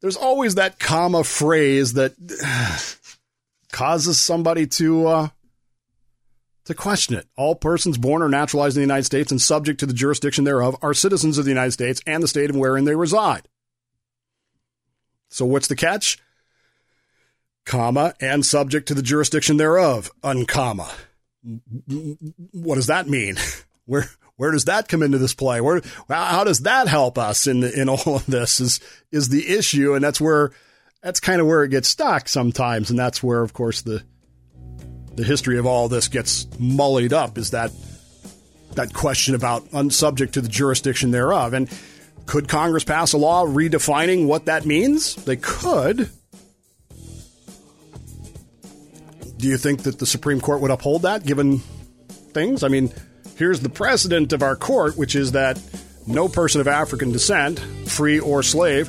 there's 0.00 0.16
always 0.16 0.54
that 0.56 0.78
comma 0.78 1.24
phrase 1.24 1.94
that 1.94 2.14
causes 3.72 4.20
somebody 4.20 4.66
to 4.66 5.06
uh, 5.06 5.28
to 6.66 6.74
question 6.74 7.16
it. 7.16 7.26
All 7.36 7.54
persons 7.54 7.98
born 7.98 8.22
or 8.22 8.28
naturalized 8.28 8.76
in 8.76 8.80
the 8.80 8.86
United 8.86 9.04
States 9.04 9.30
and 9.30 9.40
subject 9.40 9.80
to 9.80 9.86
the 9.86 9.94
jurisdiction 9.94 10.44
thereof 10.44 10.76
are 10.82 10.94
citizens 10.94 11.38
of 11.38 11.44
the 11.44 11.50
United 11.50 11.72
States 11.72 12.00
and 12.06 12.22
the 12.22 12.28
state 12.28 12.52
wherein 12.52 12.84
they 12.84 12.94
reside. 12.94 13.48
So 15.30 15.46
what's 15.46 15.68
the 15.68 15.76
catch? 15.76 16.18
Comma 17.64 18.14
and 18.20 18.44
subject 18.44 18.88
to 18.88 18.94
the 18.94 19.02
jurisdiction 19.02 19.56
thereof, 19.56 20.10
uncomma 20.22 20.92
what 22.52 22.76
does 22.76 22.86
that 22.86 23.08
mean? 23.08 23.36
Where 23.84 24.08
where 24.36 24.52
does 24.52 24.66
that 24.66 24.88
come 24.88 25.02
into 25.02 25.18
this 25.18 25.34
play? 25.34 25.60
Where 25.60 25.82
how 26.08 26.44
does 26.44 26.60
that 26.60 26.86
help 26.86 27.18
us 27.18 27.48
in 27.48 27.64
in 27.64 27.88
all 27.88 28.16
of 28.16 28.26
this? 28.26 28.60
Is 28.60 28.78
is 29.10 29.28
the 29.28 29.48
issue, 29.48 29.94
and 29.94 30.04
that's 30.04 30.20
where 30.20 30.52
that's 31.02 31.18
kind 31.18 31.40
of 31.40 31.48
where 31.48 31.64
it 31.64 31.70
gets 31.70 31.88
stuck 31.88 32.28
sometimes, 32.28 32.90
and 32.90 32.98
that's 32.98 33.22
where, 33.22 33.42
of 33.42 33.52
course, 33.52 33.82
the 33.82 34.02
the 35.14 35.24
history 35.24 35.58
of 35.58 35.66
all 35.66 35.88
this 35.88 36.08
gets 36.08 36.46
mullied 36.60 37.12
up. 37.12 37.36
Is 37.38 37.50
that 37.50 37.72
that 38.74 38.94
question 38.94 39.34
about 39.34 39.64
unsubject 39.70 40.32
to 40.32 40.40
the 40.40 40.48
jurisdiction 40.48 41.10
thereof, 41.10 41.52
and 41.52 41.68
could 42.26 42.48
Congress 42.48 42.84
pass 42.84 43.12
a 43.12 43.18
law 43.18 43.44
redefining 43.44 44.26
what 44.26 44.46
that 44.46 44.64
means? 44.64 45.16
They 45.16 45.36
could. 45.36 46.08
Do 49.42 49.48
you 49.48 49.58
think 49.58 49.82
that 49.82 49.98
the 49.98 50.06
Supreme 50.06 50.40
Court 50.40 50.60
would 50.60 50.70
uphold 50.70 51.02
that 51.02 51.26
given 51.26 51.58
things? 52.32 52.62
I 52.62 52.68
mean, 52.68 52.92
here's 53.34 53.58
the 53.58 53.68
precedent 53.68 54.32
of 54.32 54.40
our 54.40 54.54
court, 54.54 54.96
which 54.96 55.16
is 55.16 55.32
that 55.32 55.60
no 56.06 56.28
person 56.28 56.60
of 56.60 56.68
African 56.68 57.10
descent, 57.10 57.58
free 57.88 58.20
or 58.20 58.44
slave, 58.44 58.88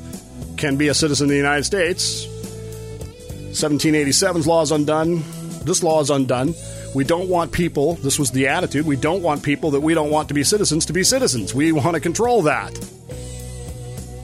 can 0.56 0.78
be 0.78 0.90
a 0.90 0.94
citizen 0.94 1.26
of 1.26 1.32
the 1.32 1.38
United 1.38 1.64
States. 1.64 2.28
1787's 2.28 4.46
law 4.46 4.62
is 4.62 4.72
undone. 4.72 5.24
This 5.66 5.82
law 5.82 6.02
is 6.02 6.12
undone. 6.12 6.54
We 6.94 7.04
don't 7.04 7.30
want 7.30 7.52
people, 7.52 7.96
this 7.96 8.20
was 8.20 8.30
the 8.30 8.48
attitude, 8.48 8.86
we 8.86 8.96
don't 8.96 9.24
want 9.24 9.42
people 9.42 9.72
that 9.72 9.82
we 9.82 9.96
don't 9.96 10.12
want 10.12 10.28
to 10.28 10.36
be 10.36 10.44
citizens 10.44 10.86
to 10.86 10.94
be 10.94 11.04
citizens. 11.04 11.56
We 11.56 11.72
want 11.72 11.96
to 11.96 12.00
control 12.00 12.44
that. 12.44 12.78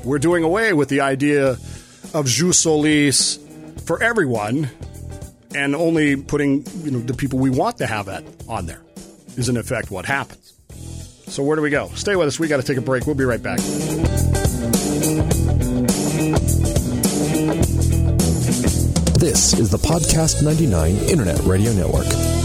We're 0.04 0.20
doing 0.20 0.44
away 0.44 0.74
with 0.74 0.89
the 0.89 1.02
idea 1.02 1.58
of 2.13 2.28
jus 2.28 2.60
solis 2.60 3.39
for 3.86 4.04
everyone 4.04 4.70
and 5.56 5.76
only 5.76 6.16
putting 6.16 6.66
you 6.84 6.92
know 6.92 7.00
the 7.00 7.14
people 7.14 7.40
we 7.40 7.50
want 7.50 7.78
to 7.78 7.88
have 7.88 8.06
that 8.08 8.24
on 8.48 8.66
there 8.66 8.82
is 9.38 9.50
in 9.50 9.58
effect 9.58 9.92
what 9.92 10.06
happens. 10.06 10.54
So 11.28 11.44
where 11.44 11.56
do 11.56 11.62
we 11.62 11.70
go? 11.70 11.90
Stay 11.96 12.16
with 12.16 12.28
us. 12.28 12.40
We 12.40 12.48
got 12.48 12.58
to 12.58 12.64
take 12.64 12.78
a 12.78 12.82
break. 12.82 13.06
We'll 13.06 13.16
be 13.16 13.24
right 13.24 13.42
back. 13.42 13.60
This 19.20 19.54
is 19.54 19.70
the 19.70 19.78
Podcast 19.78 20.44
99 20.44 20.96
Internet 20.96 21.40
Radio 21.46 21.74
Network. 21.74 22.38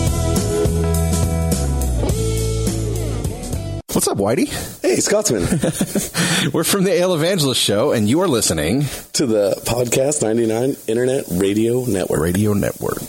Up, 4.15 4.21
Whitey? 4.21 4.49
Hey, 4.83 4.97
Scotsman. 4.97 5.43
We're 6.53 6.65
from 6.65 6.85
the 6.85 6.93
Ale 6.93 7.15
Evangelist 7.15 7.61
Show, 7.61 7.93
and 7.93 8.09
you 8.09 8.21
are 8.21 8.29
listening 8.29 8.85
to 9.15 9.27
the 9.27 9.61
Podcast 9.65 10.23
99 10.23 10.77
Internet 10.87 11.25
Radio 11.31 11.85
Network. 11.85 12.21
Radio 12.21 12.53
Network. 12.53 13.01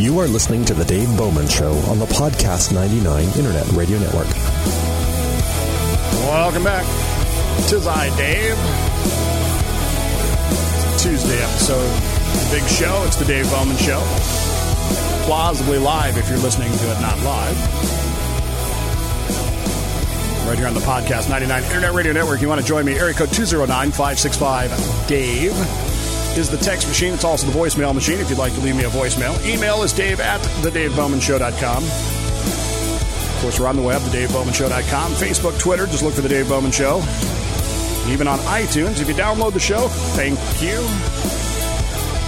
You 0.00 0.18
are 0.18 0.26
listening 0.26 0.64
to 0.66 0.74
The 0.74 0.84
Dave 0.86 1.16
Bowman 1.16 1.48
Show 1.48 1.72
on 1.88 1.98
the 1.98 2.06
Podcast 2.06 2.72
99 2.72 3.24
Internet 3.24 3.66
Radio 3.72 3.98
Network. 3.98 4.28
Welcome 6.26 6.64
back. 6.64 6.84
Tis 7.68 7.86
I, 7.86 8.14
Dave. 8.16 8.93
Tuesday 11.14 11.40
episode 11.44 12.50
Big 12.50 12.68
Show. 12.68 13.04
It's 13.06 13.14
the 13.14 13.24
Dave 13.24 13.48
Bowman 13.48 13.76
Show. 13.76 14.02
Plausibly 15.26 15.78
live 15.78 16.16
if 16.16 16.28
you're 16.28 16.40
listening 16.40 16.72
to 16.72 16.90
it 16.90 17.00
not 17.00 17.16
live. 17.22 17.56
Right 20.44 20.58
here 20.58 20.66
on 20.66 20.74
the 20.74 20.80
Podcast 20.80 21.30
99 21.30 21.62
Internet 21.62 21.92
Radio 21.92 22.12
Network. 22.12 22.40
You 22.40 22.48
want 22.48 22.60
to 22.60 22.66
join 22.66 22.84
me? 22.84 22.94
Area 22.94 23.14
code 23.14 23.32
209 23.32 23.92
565 23.92 25.06
Dave 25.06 25.52
is 26.36 26.50
the 26.50 26.56
text 26.56 26.88
machine. 26.88 27.14
It's 27.14 27.22
also 27.22 27.46
the 27.46 27.56
voicemail 27.56 27.94
machine 27.94 28.18
if 28.18 28.28
you'd 28.28 28.40
like 28.40 28.54
to 28.54 28.60
leave 28.60 28.74
me 28.74 28.82
a 28.82 28.90
voicemail. 28.90 29.40
Email 29.46 29.84
is 29.84 29.92
dave 29.92 30.18
at 30.18 30.40
thedavebowmanshow.com. 30.40 31.84
Of 31.84 33.40
course, 33.40 33.60
we're 33.60 33.68
on 33.68 33.76
the 33.76 33.82
web, 33.82 34.02
thedavebowmanshow.com. 34.02 35.12
Facebook, 35.12 35.60
Twitter, 35.60 35.86
just 35.86 36.02
look 36.02 36.14
for 36.14 36.22
The 36.22 36.28
Dave 36.28 36.48
Bowman 36.48 36.72
Show 36.72 37.04
even 38.08 38.28
on 38.28 38.38
iTunes. 38.40 39.00
If 39.00 39.08
you 39.08 39.14
download 39.14 39.52
the 39.52 39.60
show, 39.60 39.88
thank 40.16 40.38
you. 40.60 40.78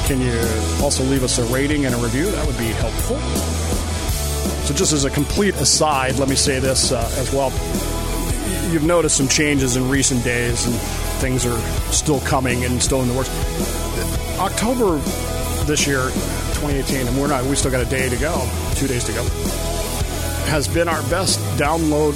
Can 0.07 0.21
you 0.21 0.39
also 0.83 1.03
leave 1.05 1.23
us 1.23 1.39
a 1.39 1.45
rating 1.53 1.85
and 1.85 1.95
a 1.95 1.99
review? 1.99 2.31
That 2.31 2.47
would 2.47 2.59
be 2.59 2.69
helpful. 2.69 3.19
So, 4.67 4.75
just 4.75 4.93
as 4.93 5.05
a 5.05 5.11
complete 5.11 5.55
aside, 5.57 6.17
let 6.19 6.29
me 6.29 6.37
say 6.37 6.59
this 6.59 6.93
uh, 6.93 7.11
as 7.17 7.33
well. 7.33 7.51
You've 8.73 8.85
noticed 8.85 9.17
some 9.17 9.29
changes 9.29 9.77
in 9.77 9.89
recent 9.89 10.25
days, 10.25 10.67
and 10.67 10.75
things 11.21 11.47
are 11.47 11.59
still 11.93 12.21
coming 12.21 12.65
and 12.65 12.83
still 12.83 13.03
in 13.03 13.09
the 13.09 13.15
works. 13.15 13.31
October 14.39 14.99
this 15.67 15.87
year, 15.87 16.09
2018, 16.55 17.07
and 17.07 17.19
we're 17.19 17.27
not, 17.27 17.45
we 17.45 17.57
still 17.57 17.71
got 17.71 17.81
a 17.81 17.91
day 17.91 18.09
to 18.09 18.17
go, 18.17 18.49
two 18.75 18.87
days 18.87 19.05
to 19.05 19.13
go, 19.13 19.23
has 20.47 20.69
been 20.69 20.89
our 20.89 21.03
best 21.11 21.39
download 21.59 22.15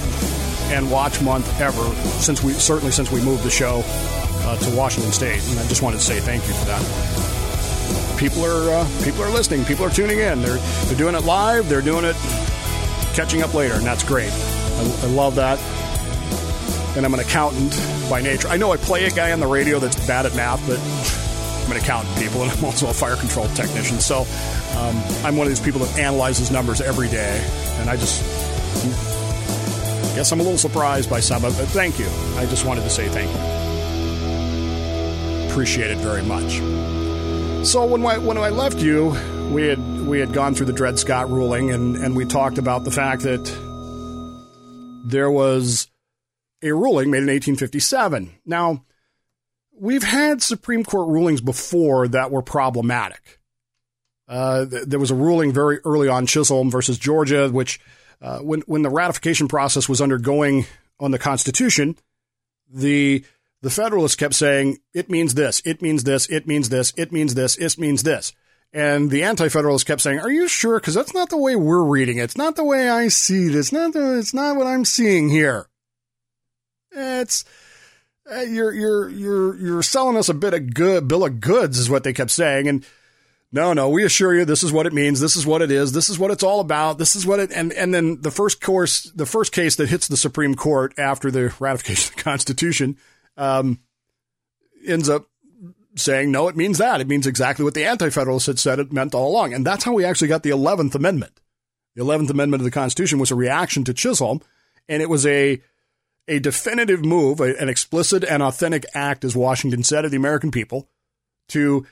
and 0.71 0.91
watch 0.91 1.21
month 1.21 1.61
ever 1.61 1.83
since 2.21 2.43
we 2.43 2.53
certainly 2.53 2.93
since 2.93 3.11
we 3.11 3.21
moved 3.23 3.43
the 3.43 3.51
show 3.51 3.83
uh, 3.85 4.57
to 4.57 4.77
Washington 4.77 5.13
State, 5.13 5.43
and 5.51 5.59
I 5.59 5.67
just 5.69 5.83
wanted 5.83 5.99
to 5.99 6.05
say 6.05 6.21
thank 6.21 6.47
you 6.47 6.55
for 6.55 6.65
that. 6.67 8.17
People 8.19 8.45
are 8.45 8.71
uh, 8.71 8.89
people 9.05 9.23
are 9.23 9.31
listening. 9.31 9.65
People 9.65 9.85
are 9.85 9.91
tuning 9.91 10.19
in. 10.19 10.43
They're 10.43 10.57
they're 10.59 10.99
doing 10.99 11.15
it 11.15 11.25
live. 11.25 11.69
They're 11.69 11.83
doing 11.83 12.05
it 12.05 12.17
catching 13.15 13.43
up 13.43 13.55
later, 13.55 13.75
and 13.75 13.85
that's 13.85 14.05
great. 14.05 14.31
I, 14.33 15.01
I 15.03 15.07
love 15.09 15.35
that. 15.37 15.59
and 16.97 17.05
I'm 17.07 17.15
an 17.15 17.21
accountant 17.21 17.79
by 18.11 18.21
nature. 18.21 18.49
I 18.49 18.57
know 18.57 18.73
I 18.73 18.77
play 18.77 19.05
a 19.07 19.11
guy 19.11 19.33
on 19.33 19.41
the 19.41 19.47
radio 19.47 19.79
that's 19.79 20.07
bad 20.07 20.27
at 20.27 20.35
math, 20.35 20.61
but 20.67 20.79
I'm 21.65 21.73
an 21.73 21.77
accountant, 21.83 22.17
people, 22.19 22.43
and 22.43 22.51
I'm 22.51 22.65
also 22.65 22.89
a 22.89 22.93
fire 22.95 23.17
control 23.17 23.47
technician. 23.49 24.01
So 24.01 24.21
um, 24.77 24.97
I'm 25.25 25.37
one 25.37 25.47
of 25.47 25.51
these 25.51 25.61
people 25.61 25.81
that 25.81 25.99
analyzes 25.99 26.51
numbers 26.51 26.81
every 26.81 27.09
day, 27.09 27.45
and 27.79 27.89
I 27.89 27.97
just 27.97 28.23
guess 30.15 30.33
I'm 30.33 30.41
a 30.41 30.43
little 30.43 30.59
surprised 30.59 31.09
by 31.09 31.21
some 31.21 31.45
of 31.45 31.59
it. 31.61 31.67
Thank 31.67 31.99
you. 31.99 32.09
I 32.37 32.47
just 32.47 32.65
wanted 32.65 32.83
to 32.83 32.91
say 32.91 33.09
thank 33.09 33.31
you. 33.31 33.39
Appreciate 35.51 35.91
it 35.91 35.99
very 35.99 36.23
much. 36.23 36.59
So 37.67 37.85
when 37.87 38.05
I, 38.07 38.19
when 38.19 38.39
I 38.39 38.49
left 38.49 38.79
you, 38.79 39.17
we 39.51 39.67
had 39.67 39.79
we 40.07 40.19
had 40.21 40.33
gone 40.33 40.55
through 40.55 40.67
the 40.67 40.73
Dred 40.73 40.99
Scott 40.99 41.29
ruling, 41.29 41.71
and 41.71 41.97
and 41.97 42.17
we 42.17 42.25
talked 42.25 42.59
about 42.59 42.85
the 42.85 42.91
fact 42.91 43.23
that 43.23 43.45
there 45.05 45.31
was 45.31 45.89
a 46.63 46.73
ruling 46.73 47.11
made 47.11 47.19
in 47.19 47.29
1857. 47.29 48.33
Now, 48.47 48.85
we've 49.79 50.03
had 50.03 50.43
Supreme 50.43 50.85
Court 50.85 51.09
rulings 51.09 51.41
before 51.41 52.09
that 52.09 52.31
were 52.31 52.43
problematic. 52.43 53.41
Uh, 54.29 54.67
th- 54.67 54.85
there 54.85 54.99
was 55.01 55.11
a 55.11 55.15
ruling 55.15 55.53
very 55.53 55.79
early 55.85 56.09
on, 56.09 56.27
Chisholm 56.27 56.71
versus 56.71 56.99
Georgia, 56.99 57.49
which 57.49 57.81
uh, 58.23 58.39
when 58.41 58.61
when 58.63 58.83
the 58.83 58.91
ratification 58.91 59.49
process 59.49 59.89
was 59.89 60.01
undergoing 60.01 60.67
on 60.99 61.11
the 61.11 61.19
Constitution, 61.19 61.97
the 62.73 63.25
the 63.63 63.71
Federalists 63.71 64.17
kept 64.17 64.35
saying 64.35 64.79
it 64.95 65.11
means 65.11 65.35
this, 65.35 65.63
it 65.65 65.83
means 65.83 66.05
this, 66.05 66.29
it 66.29 66.47
means 66.47 66.69
this, 66.69 66.93
it 66.97 67.13
means 67.13 67.35
this, 67.35 67.57
it 67.57 67.79
means 67.79 68.03
this. 68.03 68.33
And 68.73 69.11
the 69.11 69.25
Anti-Federalists 69.25 69.85
kept 69.85 70.01
saying, 70.01 70.21
"Are 70.21 70.31
you 70.31 70.47
sure? 70.47 70.79
Because 70.79 70.95
that's 70.95 71.15
not 71.15 71.29
the 71.31 71.37
way 71.37 71.57
we're 71.57 71.83
reading 71.83 72.19
it. 72.19 72.25
It's 72.25 72.37
not 72.37 72.57
the 72.57 72.65
way 72.65 72.89
I 72.89 73.09
see 73.09 73.47
it. 73.47 73.55
It's 73.57 73.73
not 73.73 73.93
the. 73.93 74.19
It's 74.19 74.35
not 74.35 74.57
what 74.57 74.67
I'm 74.67 74.85
seeing 74.85 75.29
here. 75.29 75.67
It's 76.93 77.45
uh, 78.31 78.43
you're 78.43 78.73
you're 78.73 79.09
you're 79.09 79.57
you're 79.57 79.83
selling 79.83 80.17
us 80.17 80.29
a 80.29 80.35
bit 80.35 80.55
of 80.55 80.73
good 80.73 81.09
bill 81.09 81.25
of 81.25 81.41
goods, 81.41 81.79
is 81.79 81.91
what 81.91 82.05
they 82.05 82.13
kept 82.13 82.31
saying. 82.31 82.69
And 82.69 82.87
no, 83.53 83.73
no, 83.73 83.89
we 83.89 84.05
assure 84.05 84.35
you, 84.35 84.45
this 84.45 84.63
is 84.63 84.73
what 84.73 84.87
it 84.87 84.93
means. 84.93 85.19
This 85.19 85.35
is 85.35 85.45
what 85.45 85.61
it 85.61 85.71
is. 85.71 85.93
This 85.93 86.09
is 86.09 86.19
what 86.19 86.31
it's 86.31 86.45
all 86.45 86.61
about. 86.61 86.99
This 86.99 87.17
is 87.17 87.27
what 87.27 87.41
it. 87.41 87.51
And 87.53 87.73
and 87.73 87.93
then 87.93 88.21
the 88.21 88.31
first 88.31 88.61
course, 88.61 89.11
the 89.15 89.27
first 89.27 89.53
case 89.53 89.77
that 89.77 89.89
hits 89.89 90.07
the 90.07 90.17
Supreme 90.17 90.55
Court 90.55 90.97
after 90.99 91.31
the 91.31 91.53
ratification 91.59 92.13
of 92.13 92.17
the 92.17 92.23
Constitution, 92.23 92.97
um, 93.37 93.81
ends 94.87 95.09
up 95.09 95.27
saying, 95.97 96.31
no, 96.31 96.49
it 96.49 96.57
means 96.57 96.79
that. 96.79 97.01
It 97.01 97.09
means 97.09 97.27
exactly 97.27 97.65
what 97.65 97.75
the 97.75 97.85
Anti 97.85 98.11
Federalists 98.11 98.47
had 98.47 98.59
said 98.59 98.79
it 98.79 98.93
meant 98.93 99.15
all 99.15 99.29
along. 99.29 99.53
And 99.53 99.67
that's 99.67 99.85
how 99.85 99.93
we 99.93 100.05
actually 100.05 100.29
got 100.29 100.43
the 100.43 100.51
11th 100.51 100.95
Amendment. 100.95 101.41
The 101.97 102.05
11th 102.05 102.31
Amendment 102.31 102.61
of 102.61 102.65
the 102.65 102.71
Constitution 102.71 103.19
was 103.19 103.31
a 103.31 103.37
reaction 103.37 103.85
to 103.85 103.95
Chisholm, 103.95 104.41
and 104.89 105.03
it 105.03 105.11
was 105.11 105.27
a, 105.27 105.61
a 106.29 106.39
definitive 106.39 107.05
move, 107.05 107.41
a, 107.41 107.57
an 107.61 107.69
explicit 107.69 108.23
and 108.23 108.43
authentic 108.43 108.87
act, 108.95 109.25
as 109.25 109.35
Washington 109.35 109.83
said, 109.83 110.05
of 110.05 110.13
the 110.13 110.17
American 110.17 110.53
people 110.53 110.89
to 111.49 111.85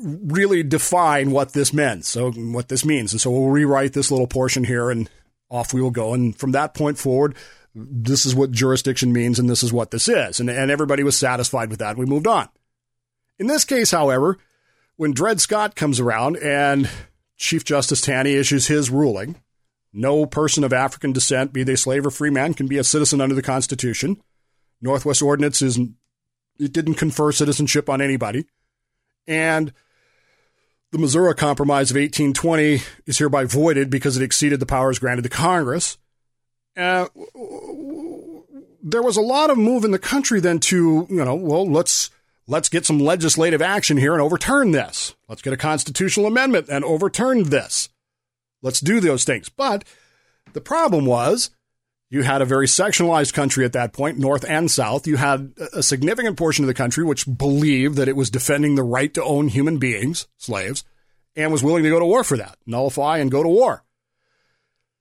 really 0.00 0.62
define 0.62 1.30
what 1.30 1.52
this 1.52 1.72
meant. 1.72 2.04
So, 2.04 2.30
what 2.32 2.68
this 2.68 2.84
means. 2.84 3.12
And 3.12 3.20
so 3.20 3.30
we'll 3.30 3.50
rewrite 3.50 3.92
this 3.92 4.10
little 4.10 4.26
portion 4.26 4.64
here 4.64 4.90
and 4.90 5.08
off 5.50 5.72
we 5.72 5.82
will 5.82 5.90
go. 5.90 6.14
And 6.14 6.36
from 6.36 6.52
that 6.52 6.74
point 6.74 6.98
forward, 6.98 7.34
this 7.74 8.26
is 8.26 8.34
what 8.34 8.50
jurisdiction 8.50 9.12
means 9.12 9.38
and 9.38 9.48
this 9.48 9.62
is 9.62 9.72
what 9.72 9.90
this 9.90 10.08
is. 10.08 10.40
And, 10.40 10.50
and 10.50 10.70
everybody 10.70 11.02
was 11.02 11.16
satisfied 11.16 11.70
with 11.70 11.78
that. 11.80 11.96
We 11.96 12.06
moved 12.06 12.26
on. 12.26 12.48
In 13.38 13.46
this 13.46 13.64
case, 13.64 13.90
however, 13.90 14.38
when 14.96 15.12
Dred 15.12 15.40
Scott 15.40 15.76
comes 15.76 16.00
around 16.00 16.36
and 16.38 16.90
Chief 17.36 17.64
Justice 17.64 18.00
Taney 18.00 18.34
issues 18.34 18.66
his 18.66 18.90
ruling, 18.90 19.36
no 19.92 20.26
person 20.26 20.64
of 20.64 20.72
African 20.72 21.12
descent, 21.12 21.52
be 21.52 21.62
they 21.62 21.76
slave 21.76 22.04
or 22.04 22.10
free 22.10 22.30
man, 22.30 22.52
can 22.54 22.66
be 22.66 22.78
a 22.78 22.84
citizen 22.84 23.20
under 23.20 23.34
the 23.34 23.42
Constitution. 23.42 24.20
Northwest 24.80 25.22
Ordinance 25.22 25.62
is 25.62 25.78
it 26.58 26.72
didn't 26.72 26.94
confer 26.94 27.30
citizenship 27.32 27.88
on 27.88 28.00
anybody. 28.00 28.46
And 29.26 29.72
the 30.92 30.98
Missouri 30.98 31.34
Compromise 31.34 31.90
of 31.90 31.96
1820 31.96 32.82
is 33.06 33.18
hereby 33.18 33.44
voided 33.44 33.90
because 33.90 34.16
it 34.16 34.22
exceeded 34.22 34.60
the 34.60 34.66
powers 34.66 34.98
granted 34.98 35.22
to 35.22 35.28
Congress. 35.28 35.98
Uh, 36.76 37.08
there 38.82 39.02
was 39.02 39.16
a 39.16 39.22
lot 39.22 39.50
of 39.50 39.58
move 39.58 39.84
in 39.84 39.90
the 39.90 39.98
country 39.98 40.40
then 40.40 40.60
to, 40.60 41.06
you 41.10 41.24
know, 41.24 41.34
well, 41.34 41.68
let's 41.68 42.10
let's 42.46 42.68
get 42.68 42.86
some 42.86 42.98
legislative 42.98 43.60
action 43.60 43.96
here 43.96 44.12
and 44.12 44.22
overturn 44.22 44.72
this. 44.72 45.14
Let's 45.28 45.42
get 45.42 45.52
a 45.52 45.58
constitutional 45.58 46.26
amendment 46.26 46.68
and 46.70 46.84
overturn 46.84 47.44
this. 47.44 47.88
Let's 48.62 48.80
do 48.80 49.00
those 49.00 49.24
things. 49.24 49.48
But 49.48 49.84
the 50.52 50.60
problem 50.60 51.04
was 51.04 51.50
you 52.10 52.22
had 52.22 52.40
a 52.40 52.46
very 52.46 52.66
sectionalized 52.66 53.34
country 53.34 53.64
at 53.64 53.74
that 53.74 53.92
point, 53.92 54.18
North 54.18 54.44
and 54.48 54.70
South. 54.70 55.06
You 55.06 55.16
had 55.16 55.52
a 55.74 55.82
significant 55.82 56.38
portion 56.38 56.64
of 56.64 56.66
the 56.66 56.74
country 56.74 57.04
which 57.04 57.26
believed 57.26 57.96
that 57.96 58.08
it 58.08 58.16
was 58.16 58.30
defending 58.30 58.74
the 58.74 58.82
right 58.82 59.12
to 59.14 59.22
own 59.22 59.48
human 59.48 59.78
beings, 59.78 60.26
slaves, 60.38 60.84
and 61.36 61.52
was 61.52 61.62
willing 61.62 61.82
to 61.82 61.90
go 61.90 61.98
to 61.98 62.06
war 62.06 62.24
for 62.24 62.38
that, 62.38 62.56
nullify 62.66 63.18
and 63.18 63.30
go 63.30 63.42
to 63.42 63.48
war. 63.48 63.84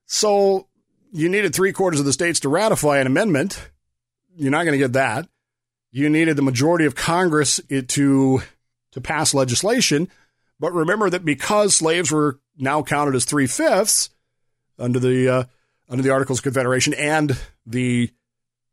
So 0.06 0.68
you 1.12 1.30
needed 1.30 1.56
three 1.56 1.72
quarters 1.72 2.00
of 2.00 2.06
the 2.06 2.14
states 2.14 2.42
to 2.42 2.50
ratify 2.50 3.00
an 3.00 3.08
amendment. 3.08 3.70
You're 4.36 4.52
not 4.52 4.64
going 4.64 4.74
to 4.74 4.78
get 4.78 4.94
that. 4.94 5.28
You 5.92 6.10
needed 6.10 6.36
the 6.36 6.42
majority 6.42 6.86
of 6.86 6.96
Congress 6.96 7.62
to 7.70 8.42
to 8.92 9.02
pass 9.02 9.34
legislation. 9.34 10.10
But 10.60 10.74
remember 10.74 11.10
that 11.10 11.24
because 11.24 11.76
slaves 11.76 12.12
were 12.12 12.40
now 12.58 12.82
counted 12.82 13.16
as 13.16 13.26
three 13.26 13.48
fifths 13.48 14.10
under 14.78 15.00
the 15.00 15.30
uh, 15.30 15.44
under 15.90 16.04
the 16.04 16.10
Articles 16.12 16.40
of 16.40 16.44
Confederation 16.44 16.94
and 16.94 17.38
the 17.66 18.12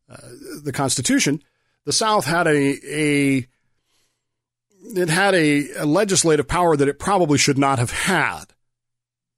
uh, 0.09 0.17
the 0.63 0.73
Constitution, 0.73 1.43
the 1.85 1.93
South 1.93 2.27
had 2.27 2.47
a 2.47 2.79
a 2.87 3.47
it 4.97 5.09
had 5.09 5.35
a, 5.35 5.71
a, 5.79 5.87
legislative 5.87 6.47
power 6.47 6.77
that 6.77 6.89
it 6.89 6.99
probably 6.99 7.39
should 7.39 7.57
not 7.57 7.79
have 7.79 7.91
had. 7.91 8.45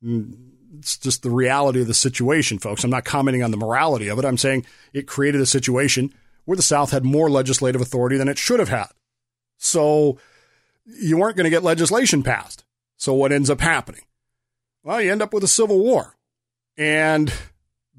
It's 0.02 0.98
just 0.98 1.22
the 1.22 1.30
reality 1.30 1.80
of 1.80 1.86
the 1.86 1.94
situation, 1.94 2.58
folks. 2.58 2.82
I'm 2.82 2.90
not 2.90 3.04
commenting 3.04 3.44
on 3.44 3.52
the 3.52 3.56
morality 3.56 4.08
of 4.08 4.18
it. 4.18 4.24
I'm 4.24 4.38
saying 4.38 4.66
it 4.92 5.06
created 5.06 5.40
a 5.40 5.46
situation 5.46 6.12
where 6.44 6.56
the 6.56 6.62
South 6.62 6.90
had 6.90 7.04
more 7.04 7.30
legislative 7.30 7.80
authority 7.80 8.16
than 8.16 8.28
it 8.28 8.38
should 8.38 8.58
have 8.58 8.68
had. 8.68 8.88
So 9.56 10.18
you 10.84 11.16
weren't 11.16 11.36
going 11.36 11.44
to 11.44 11.50
get 11.50 11.62
legislation 11.62 12.22
passed. 12.22 12.64
So 12.96 13.14
what 13.14 13.32
ends 13.32 13.50
up 13.50 13.60
happening? 13.60 14.02
Well, 14.82 15.00
you 15.00 15.12
end 15.12 15.22
up 15.22 15.32
with 15.32 15.44
a 15.44 15.48
civil 15.48 15.78
war. 15.78 16.16
And 16.76 17.32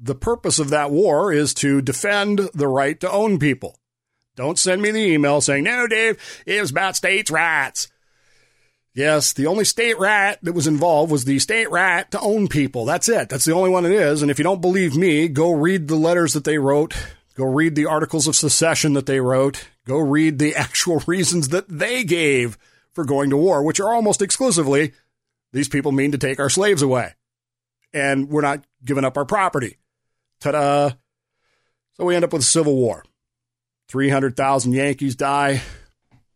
the 0.00 0.14
purpose 0.14 0.58
of 0.58 0.70
that 0.70 0.90
war 0.90 1.32
is 1.32 1.52
to 1.54 1.82
defend 1.82 2.38
the 2.54 2.68
right 2.68 2.98
to 3.00 3.10
own 3.10 3.38
people. 3.38 3.78
Don't 4.36 4.58
send 4.58 4.80
me 4.80 4.90
the 4.90 5.00
email 5.00 5.40
saying, 5.40 5.64
no, 5.64 5.86
Dave, 5.88 6.16
it 6.46 6.60
was 6.60 6.70
about 6.70 6.96
states' 6.96 7.30
rights. 7.30 7.88
Yes, 8.94 9.32
the 9.32 9.46
only 9.46 9.64
state 9.64 9.98
right 9.98 10.38
that 10.42 10.54
was 10.54 10.66
involved 10.66 11.12
was 11.12 11.24
the 11.24 11.38
state 11.38 11.70
right 11.70 12.08
to 12.10 12.20
own 12.20 12.48
people. 12.48 12.84
That's 12.84 13.08
it. 13.08 13.28
That's 13.28 13.44
the 13.44 13.52
only 13.52 13.70
one 13.70 13.84
it 13.84 13.92
is. 13.92 14.22
And 14.22 14.30
if 14.30 14.38
you 14.38 14.42
don't 14.44 14.60
believe 14.60 14.96
me, 14.96 15.28
go 15.28 15.52
read 15.52 15.88
the 15.88 15.96
letters 15.96 16.32
that 16.32 16.44
they 16.44 16.58
wrote. 16.58 16.94
Go 17.34 17.44
read 17.44 17.74
the 17.74 17.86
articles 17.86 18.26
of 18.26 18.34
secession 18.34 18.94
that 18.94 19.06
they 19.06 19.20
wrote. 19.20 19.68
Go 19.86 19.98
read 19.98 20.38
the 20.38 20.54
actual 20.56 21.02
reasons 21.06 21.48
that 21.48 21.68
they 21.68 22.02
gave 22.02 22.58
for 22.92 23.04
going 23.04 23.30
to 23.30 23.36
war, 23.36 23.62
which 23.62 23.78
are 23.78 23.92
almost 23.92 24.22
exclusively 24.22 24.92
these 25.52 25.68
people 25.68 25.92
mean 25.92 26.12
to 26.12 26.18
take 26.18 26.40
our 26.40 26.50
slaves 26.50 26.82
away. 26.82 27.14
And 27.92 28.28
we're 28.28 28.42
not 28.42 28.64
giving 28.84 29.04
up 29.04 29.16
our 29.16 29.24
property. 29.24 29.76
Ta 30.40 30.52
da! 30.52 30.90
So 31.94 32.04
we 32.04 32.14
end 32.14 32.24
up 32.24 32.32
with 32.32 32.42
a 32.42 32.44
civil 32.44 32.76
war. 32.76 33.04
300,000 33.88 34.72
Yankees 34.72 35.16
die. 35.16 35.62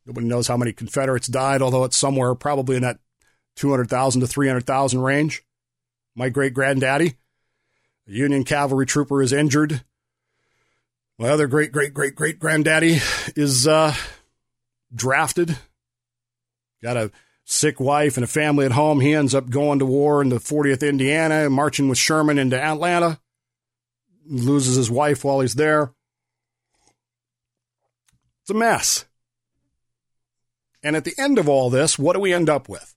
Nobody 0.07 0.27
knows 0.27 0.49
how 0.49 0.57
many 0.57 0.73
Confederates 0.73 1.29
died, 1.29 1.63
although 1.63 1.85
it's 1.85 1.97
somewhere 1.97 2.35
probably 2.35 2.77
in 2.77 2.83
that 2.83 2.99
200,000 3.57 4.21
to 4.21 4.27
300,000 4.27 5.01
range. 5.01 5.45
My 6.15 6.29
great 6.29 6.55
granddaddy, 6.55 7.15
a 8.09 8.11
Union 8.11 8.45
cavalry 8.45 8.87
trooper, 8.87 9.23
is 9.23 9.33
injured. 9.33 9.83
My 11.19 11.29
other 11.29 11.47
great 11.47 11.73
great 11.73 11.95
great 11.95 12.15
great 12.15 12.39
granddaddy 12.39 12.99
is 13.37 13.67
uh, 13.67 13.95
drafted. 14.95 15.57
Got 16.83 16.97
a 16.97 17.13
sick 17.45 17.79
wife 17.79 18.17
and 18.17 18.25
a 18.25 18.29
family 18.29 18.67
at 18.67 18.73
home. 18.73 19.01
He 19.01 19.15
ends 19.15 19.35
up 19.35 19.49
going 19.49 19.79
to 19.79 19.87
war 19.87 20.21
in 20.21 20.31
the 20.31 20.37
40th 20.37 20.87
Indiana, 20.87 21.49
marching 21.49 21.89
with 21.89 21.99
Sherman 21.99 22.39
into 22.39 22.61
Atlanta. 22.61 23.21
Loses 24.27 24.77
his 24.77 24.91
wife 24.91 25.25
while 25.25 25.41
he's 25.41 25.55
there. 25.55 25.93
It's 28.43 28.51
a 28.51 28.55
mess. 28.55 29.05
And 30.83 30.97
at 30.97 31.05
the 31.05 31.15
end 31.19 31.39
of 31.39 31.49
all 31.49 31.71
this, 31.71 31.99
what 31.99 32.15
do 32.15 32.21
we 32.21 32.33
end 32.33 32.49
up 32.49 32.69
with? 32.69 32.95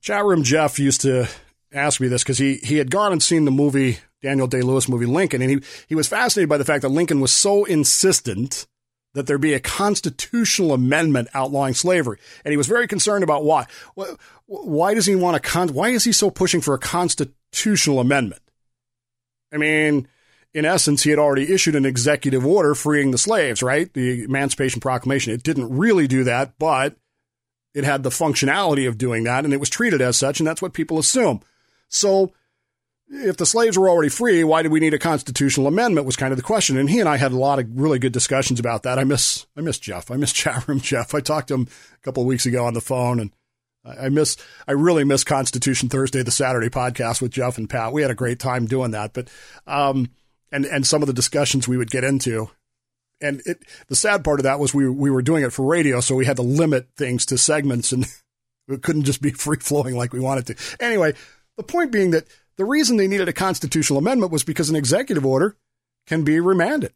Chat 0.00 0.24
room 0.24 0.44
Jeff 0.44 0.78
used 0.78 1.00
to 1.02 1.28
ask 1.72 2.00
me 2.00 2.08
this 2.08 2.22
because 2.22 2.38
he, 2.38 2.56
he 2.56 2.78
had 2.78 2.90
gone 2.90 3.12
and 3.12 3.22
seen 3.22 3.44
the 3.44 3.50
movie, 3.50 3.98
Daniel 4.22 4.46
Day 4.46 4.62
Lewis 4.62 4.88
movie 4.88 5.06
Lincoln, 5.06 5.42
and 5.42 5.50
he, 5.50 5.60
he 5.88 5.94
was 5.94 6.08
fascinated 6.08 6.48
by 6.48 6.58
the 6.58 6.64
fact 6.64 6.82
that 6.82 6.90
Lincoln 6.90 7.20
was 7.20 7.32
so 7.32 7.64
insistent 7.64 8.66
that 9.14 9.26
there 9.26 9.38
be 9.38 9.54
a 9.54 9.60
constitutional 9.60 10.72
amendment 10.72 11.28
outlawing 11.34 11.74
slavery. 11.74 12.18
And 12.44 12.52
he 12.52 12.56
was 12.56 12.66
very 12.66 12.86
concerned 12.86 13.24
about 13.24 13.44
why. 13.44 13.66
Why 14.46 14.94
does 14.94 15.06
he 15.06 15.16
want 15.16 15.36
a 15.36 15.40
con- 15.40 15.72
why 15.74 15.88
is 15.88 16.04
he 16.04 16.12
so 16.12 16.30
pushing 16.30 16.60
for 16.60 16.74
a 16.74 16.78
constitutional 16.78 18.00
amendment? 18.00 18.42
I 19.52 19.56
mean, 19.56 20.06
in 20.58 20.64
essence, 20.64 21.04
he 21.04 21.10
had 21.10 21.20
already 21.20 21.52
issued 21.52 21.76
an 21.76 21.86
executive 21.86 22.44
order 22.44 22.74
freeing 22.74 23.12
the 23.12 23.18
slaves, 23.18 23.62
right? 23.62 23.92
The 23.94 24.24
Emancipation 24.24 24.80
Proclamation. 24.80 25.32
It 25.32 25.44
didn't 25.44 25.70
really 25.70 26.08
do 26.08 26.24
that, 26.24 26.58
but 26.58 26.96
it 27.74 27.84
had 27.84 28.02
the 28.02 28.10
functionality 28.10 28.88
of 28.88 28.98
doing 28.98 29.22
that, 29.24 29.44
and 29.44 29.54
it 29.54 29.60
was 29.60 29.70
treated 29.70 30.02
as 30.02 30.16
such, 30.16 30.40
and 30.40 30.46
that's 30.46 30.60
what 30.60 30.72
people 30.72 30.98
assume. 30.98 31.42
So, 31.88 32.32
if 33.08 33.36
the 33.36 33.46
slaves 33.46 33.78
were 33.78 33.88
already 33.88 34.08
free, 34.08 34.42
why 34.42 34.62
did 34.62 34.72
we 34.72 34.80
need 34.80 34.94
a 34.94 34.98
constitutional 34.98 35.68
amendment? 35.68 36.06
Was 36.06 36.16
kind 36.16 36.32
of 36.32 36.36
the 36.36 36.42
question. 36.42 36.76
And 36.76 36.90
he 36.90 36.98
and 36.98 37.08
I 37.08 37.16
had 37.18 37.32
a 37.32 37.38
lot 37.38 37.60
of 37.60 37.66
really 37.80 38.00
good 38.00 38.12
discussions 38.12 38.58
about 38.58 38.82
that. 38.82 38.98
I 38.98 39.04
miss, 39.04 39.46
I 39.56 39.60
miss 39.60 39.78
Jeff. 39.78 40.10
I 40.10 40.16
miss 40.16 40.32
chat 40.34 40.66
room 40.66 40.80
Jeff. 40.80 41.14
I 41.14 41.20
talked 41.20 41.48
to 41.48 41.54
him 41.54 41.68
a 41.94 42.04
couple 42.04 42.22
of 42.22 42.26
weeks 42.26 42.46
ago 42.46 42.66
on 42.66 42.74
the 42.74 42.80
phone, 42.80 43.20
and 43.20 43.30
I 43.84 44.08
miss, 44.08 44.36
I 44.66 44.72
really 44.72 45.04
miss 45.04 45.22
Constitution 45.22 45.88
Thursday, 45.88 46.22
the 46.22 46.32
Saturday 46.32 46.68
podcast 46.68 47.22
with 47.22 47.30
Jeff 47.30 47.58
and 47.58 47.70
Pat. 47.70 47.92
We 47.92 48.02
had 48.02 48.10
a 48.10 48.16
great 48.16 48.40
time 48.40 48.66
doing 48.66 48.90
that, 48.90 49.12
but, 49.12 49.30
um, 49.66 50.10
and 50.52 50.64
and 50.64 50.86
some 50.86 51.02
of 51.02 51.06
the 51.06 51.12
discussions 51.12 51.66
we 51.66 51.76
would 51.76 51.90
get 51.90 52.04
into. 52.04 52.50
And 53.20 53.42
it, 53.46 53.62
the 53.88 53.96
sad 53.96 54.22
part 54.22 54.38
of 54.38 54.44
that 54.44 54.60
was 54.60 54.72
we 54.72 54.88
we 54.88 55.10
were 55.10 55.22
doing 55.22 55.42
it 55.42 55.52
for 55.52 55.64
radio, 55.64 56.00
so 56.00 56.14
we 56.14 56.26
had 56.26 56.36
to 56.36 56.42
limit 56.42 56.88
things 56.96 57.26
to 57.26 57.38
segments, 57.38 57.92
and 57.92 58.06
it 58.68 58.82
couldn't 58.82 59.04
just 59.04 59.22
be 59.22 59.30
free 59.30 59.58
flowing 59.58 59.96
like 59.96 60.12
we 60.12 60.20
wanted 60.20 60.46
to. 60.46 60.56
Anyway, 60.80 61.14
the 61.56 61.62
point 61.62 61.92
being 61.92 62.12
that 62.12 62.26
the 62.56 62.64
reason 62.64 62.96
they 62.96 63.08
needed 63.08 63.28
a 63.28 63.32
constitutional 63.32 63.98
amendment 63.98 64.32
was 64.32 64.44
because 64.44 64.70
an 64.70 64.76
executive 64.76 65.26
order 65.26 65.56
can 66.06 66.24
be 66.24 66.40
remanded. 66.40 66.92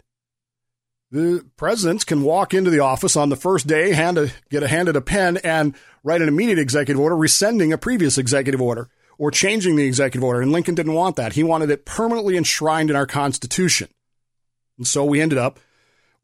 The 1.11 1.45
presidents 1.57 2.05
can 2.05 2.23
walk 2.23 2.55
into 2.55 2.71
the 2.71 2.81
office 2.81 3.17
on 3.17 3.29
the 3.29 3.37
first 3.37 3.67
day, 3.67 3.93
hand 3.93 4.17
a, 4.17 4.31
get 4.51 4.63
a 4.63 4.69
handed 4.69 4.97
a 4.97 5.03
pen, 5.03 5.37
and 5.39 5.75
write 6.03 6.23
an 6.23 6.29
immediate 6.29 6.59
executive 6.59 7.01
order 7.01 7.17
rescinding 7.17 7.73
a 7.73 7.79
previous 7.79 8.17
executive 8.17 8.63
order 8.63 8.89
or 9.23 9.31
changing 9.31 9.77
the 9.77 9.87
executive 9.87 10.25
order. 10.25 10.43
And 10.43 10.51
Lincoln 10.51 10.75
didn't 10.75 10.95
want 10.95 11.15
that. 11.15 11.35
He 11.35 11.45
wanted 11.45 11.71
it 11.71 11.85
permanently 11.85 12.37
enshrined 12.37 12.91
in 12.91 12.97
our 12.97 13.07
Constitution. 13.07 13.89
And 14.77 14.85
so 14.85 15.05
we 15.05 15.21
ended 15.21 15.39
up 15.39 15.61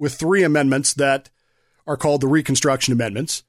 with 0.01 0.15
three 0.15 0.43
amendments 0.43 0.95
that 0.95 1.31
are 1.87 1.97
called 1.97 2.23
the 2.23 2.27
Reconstruction 2.27 2.93
Amendments. 2.93 3.45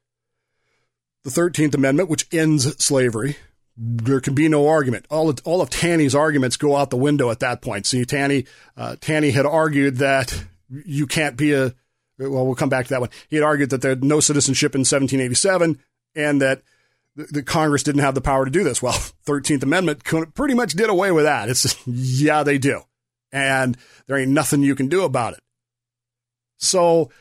The 1.24 1.32
13th 1.32 1.74
Amendment, 1.74 2.10
which 2.10 2.28
ends 2.32 2.78
slavery. 2.78 3.38
There 3.76 4.22
can 4.22 4.36
be 4.36 4.48
no 4.50 4.68
argument. 4.68 5.08
All 5.10 5.30
of, 5.30 5.40
all 5.46 5.64
of 5.64 5.72
Taney's 5.72 6.14
arguments 6.14 6.56
go 6.56 6.76
out 6.76 6.92
the 6.92 6.98
window 6.98 7.32
at 7.32 7.40
that 7.40 7.64
point. 7.64 7.88
See, 7.88 8.06
Taney, 8.06 8.46
uh, 8.78 8.98
Taney 9.02 9.32
had 9.32 9.48
argued 9.48 9.98
that 9.98 10.44
you 10.70 11.08
can't 11.08 11.36
be 11.36 11.54
a, 11.54 11.74
well, 12.20 12.46
we'll 12.46 12.54
come 12.54 12.70
back 12.70 12.86
to 12.86 12.90
that 12.92 13.02
one. 13.02 13.10
He 13.30 13.38
had 13.38 13.46
argued 13.46 13.72
that 13.72 13.82
there 13.82 13.94
had 13.94 14.04
no 14.04 14.20
citizenship 14.20 14.76
in 14.76 14.82
1787 14.82 15.80
and 16.16 16.40
that 16.40 16.62
the 17.16 17.44
Congress 17.44 17.84
didn't 17.84 18.02
have 18.02 18.16
the 18.16 18.22
power 18.22 18.46
to 18.46 18.52
do 18.52 18.64
this. 18.64 18.82
Well, 18.82 18.94
13th 19.26 19.64
Amendment 19.64 20.04
pretty 20.34 20.54
much 20.54 20.74
did 20.74 20.90
away 20.90 21.12
with 21.12 21.26
that. 21.26 21.50
It's 21.50 21.76
yeah, 21.88 22.44
they 22.44 22.58
do. 22.58 22.82
And 23.32 23.78
there 24.08 24.18
ain't 24.18 24.32
nothing 24.32 24.64
you 24.64 24.76
can 24.76 24.88
do 24.88 25.04
about 25.04 25.34
it. 25.34 25.40
So, 26.58 27.12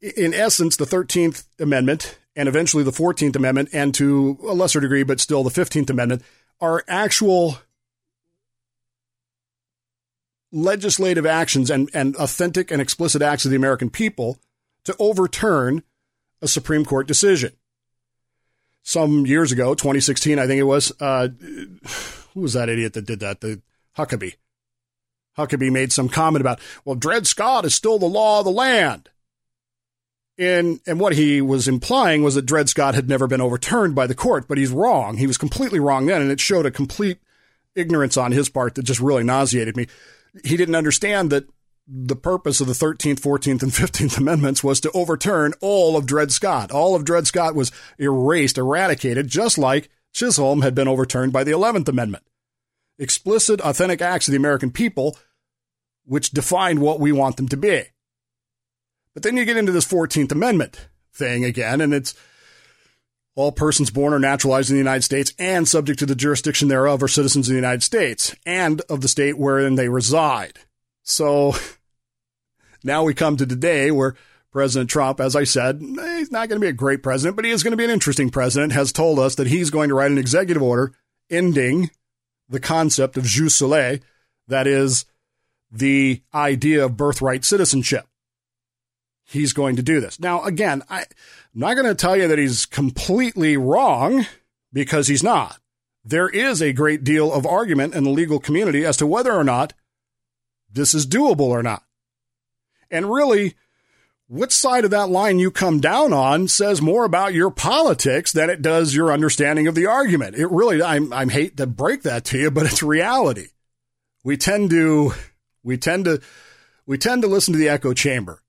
in 0.00 0.34
essence, 0.34 0.76
the 0.76 0.84
13th 0.84 1.44
Amendment 1.60 2.18
and 2.34 2.48
eventually 2.48 2.82
the 2.82 2.90
14th 2.90 3.36
Amendment, 3.36 3.68
and 3.72 3.94
to 3.94 4.38
a 4.42 4.54
lesser 4.54 4.80
degree, 4.80 5.02
but 5.02 5.20
still 5.20 5.42
the 5.42 5.50
15th 5.50 5.90
Amendment, 5.90 6.22
are 6.60 6.82
actual 6.88 7.58
legislative 10.50 11.26
actions 11.26 11.70
and, 11.70 11.90
and 11.94 12.16
authentic 12.16 12.70
and 12.70 12.80
explicit 12.80 13.22
acts 13.22 13.44
of 13.44 13.50
the 13.50 13.56
American 13.56 13.90
people 13.90 14.38
to 14.84 14.94
overturn 14.98 15.82
a 16.40 16.48
Supreme 16.48 16.84
Court 16.84 17.06
decision 17.06 17.52
some 18.82 19.26
years 19.26 19.52
ago, 19.52 19.74
2016, 19.74 20.38
I 20.38 20.46
think 20.46 20.58
it 20.58 20.64
was. 20.64 20.92
Uh, 21.00 21.28
who 22.34 22.40
was 22.40 22.54
that 22.54 22.68
idiot 22.68 22.94
that 22.94 23.06
did 23.06 23.20
that? 23.20 23.40
The 23.40 23.60
Huckabee. 23.96 24.34
Huckabee 25.38 25.72
made 25.72 25.92
some 25.92 26.08
comment 26.08 26.40
about, 26.40 26.60
well, 26.84 26.96
Dred 26.96 27.26
Scott 27.26 27.64
is 27.64 27.74
still 27.74 27.98
the 27.98 28.06
law 28.06 28.40
of 28.40 28.44
the 28.44 28.50
land. 28.50 29.08
And, 30.38 30.80
and 30.86 30.98
what 30.98 31.14
he 31.14 31.40
was 31.40 31.68
implying 31.68 32.22
was 32.22 32.34
that 32.34 32.46
Dred 32.46 32.68
Scott 32.68 32.94
had 32.94 33.08
never 33.08 33.26
been 33.26 33.40
overturned 33.40 33.94
by 33.94 34.06
the 34.06 34.14
court, 34.14 34.48
but 34.48 34.58
he's 34.58 34.70
wrong. 34.70 35.18
He 35.18 35.26
was 35.26 35.38
completely 35.38 35.78
wrong 35.78 36.06
then, 36.06 36.22
and 36.22 36.30
it 36.30 36.40
showed 36.40 36.66
a 36.66 36.70
complete 36.70 37.18
ignorance 37.74 38.16
on 38.16 38.32
his 38.32 38.48
part 38.48 38.74
that 38.74 38.82
just 38.82 39.00
really 39.00 39.24
nauseated 39.24 39.76
me. 39.76 39.86
He 40.44 40.56
didn't 40.56 40.74
understand 40.74 41.30
that 41.30 41.46
the 41.86 42.16
purpose 42.16 42.60
of 42.60 42.66
the 42.66 42.72
13th, 42.72 43.20
14th, 43.20 43.62
and 43.62 43.72
15th 43.72 44.18
Amendments 44.18 44.62
was 44.62 44.80
to 44.80 44.90
overturn 44.92 45.52
all 45.60 45.96
of 45.96 46.06
Dred 46.06 46.32
Scott. 46.32 46.70
All 46.70 46.94
of 46.94 47.04
Dred 47.04 47.26
Scott 47.26 47.54
was 47.54 47.72
erased, 47.98 48.58
eradicated, 48.58 49.28
just 49.28 49.58
like 49.58 49.90
Chisholm 50.12 50.62
had 50.62 50.74
been 50.74 50.88
overturned 50.88 51.32
by 51.32 51.44
the 51.44 51.52
11th 51.52 51.88
Amendment. 51.88 52.24
Explicit, 52.98 53.60
authentic 53.60 54.00
acts 54.00 54.28
of 54.28 54.32
the 54.32 54.38
American 54.38 54.70
people, 54.70 55.18
which 56.04 56.30
defined 56.30 56.80
what 56.80 57.00
we 57.00 57.10
want 57.10 57.36
them 57.36 57.48
to 57.48 57.56
be. 57.56 57.84
But 59.14 59.22
then 59.22 59.36
you 59.36 59.44
get 59.44 59.56
into 59.56 59.72
this 59.72 59.86
14th 59.86 60.32
Amendment 60.32 60.88
thing 61.12 61.44
again, 61.44 61.80
and 61.80 61.92
it's 61.92 62.14
all 63.34 63.52
persons 63.52 63.90
born 63.90 64.12
or 64.12 64.18
naturalized 64.18 64.70
in 64.70 64.76
the 64.76 64.80
United 64.80 65.02
States 65.02 65.32
and 65.38 65.66
subject 65.66 65.98
to 65.98 66.06
the 66.06 66.14
jurisdiction 66.14 66.68
thereof 66.68 67.02
are 67.02 67.08
citizens 67.08 67.48
of 67.48 67.52
the 67.52 67.58
United 67.58 67.82
States 67.82 68.34
and 68.44 68.80
of 68.88 69.00
the 69.00 69.08
state 69.08 69.38
wherein 69.38 69.74
they 69.74 69.88
reside. 69.88 70.60
So 71.02 71.54
now 72.84 73.04
we 73.04 73.14
come 73.14 73.36
to 73.36 73.46
today 73.46 73.90
where 73.90 74.14
President 74.52 74.90
Trump, 74.90 75.18
as 75.18 75.34
I 75.34 75.44
said, 75.44 75.80
he's 75.80 76.30
not 76.30 76.48
going 76.48 76.60
to 76.60 76.64
be 76.64 76.68
a 76.68 76.74
great 76.74 77.02
president, 77.02 77.36
but 77.36 77.44
he 77.44 77.50
is 77.50 77.62
going 77.62 77.72
to 77.72 77.76
be 77.76 77.84
an 77.84 77.90
interesting 77.90 78.30
president, 78.30 78.72
has 78.72 78.92
told 78.92 79.18
us 79.18 79.34
that 79.36 79.46
he's 79.46 79.70
going 79.70 79.88
to 79.88 79.94
write 79.94 80.10
an 80.10 80.18
executive 80.18 80.62
order 80.62 80.92
ending 81.30 81.90
the 82.48 82.60
concept 82.60 83.16
of 83.16 83.24
jus 83.24 83.54
soli, 83.54 84.00
that 84.48 84.66
is, 84.66 85.06
the 85.70 86.20
idea 86.34 86.84
of 86.84 86.98
birthright 86.98 87.46
citizenship. 87.46 88.06
He's 89.24 89.54
going 89.54 89.76
to 89.76 89.82
do 89.82 90.00
this. 90.00 90.20
Now, 90.20 90.44
again, 90.44 90.82
I, 90.90 90.98
I'm 90.98 91.06
not 91.54 91.74
going 91.74 91.86
to 91.86 91.94
tell 91.94 92.16
you 92.16 92.28
that 92.28 92.38
he's 92.38 92.66
completely 92.66 93.56
wrong 93.56 94.26
because 94.70 95.08
he's 95.08 95.22
not. 95.22 95.58
There 96.04 96.28
is 96.28 96.60
a 96.60 96.74
great 96.74 97.04
deal 97.04 97.32
of 97.32 97.46
argument 97.46 97.94
in 97.94 98.04
the 98.04 98.10
legal 98.10 98.38
community 98.38 98.84
as 98.84 98.98
to 98.98 99.06
whether 99.06 99.32
or 99.32 99.44
not 99.44 99.72
this 100.72 100.94
is 100.94 101.06
doable 101.06 101.40
or 101.40 101.62
not. 101.62 101.82
And 102.90 103.10
really, 103.10 103.54
which 104.28 104.52
side 104.52 104.84
of 104.84 104.90
that 104.90 105.08
line 105.08 105.38
you 105.38 105.50
come 105.50 105.80
down 105.80 106.12
on 106.12 106.48
says 106.48 106.80
more 106.82 107.04
about 107.04 107.34
your 107.34 107.50
politics 107.50 108.32
than 108.32 108.50
it 108.50 108.62
does 108.62 108.94
your 108.94 109.12
understanding 109.12 109.66
of 109.66 109.74
the 109.74 109.86
argument. 109.86 110.36
It 110.36 110.50
really, 110.50 110.82
I'm, 110.82 111.12
I'm 111.12 111.28
hate 111.28 111.56
to 111.58 111.66
break 111.66 112.02
that 112.02 112.24
to 112.26 112.38
you, 112.38 112.50
but 112.50 112.66
it's 112.66 112.82
reality. 112.82 113.48
We 114.24 114.36
tend 114.36 114.70
to, 114.70 115.12
we 115.62 115.76
tend 115.76 116.04
to, 116.06 116.20
we 116.86 116.98
tend 116.98 117.22
to 117.22 117.28
listen 117.28 117.52
to 117.52 117.58
the 117.58 117.68
echo 117.68 117.92
chamber. 117.94 118.41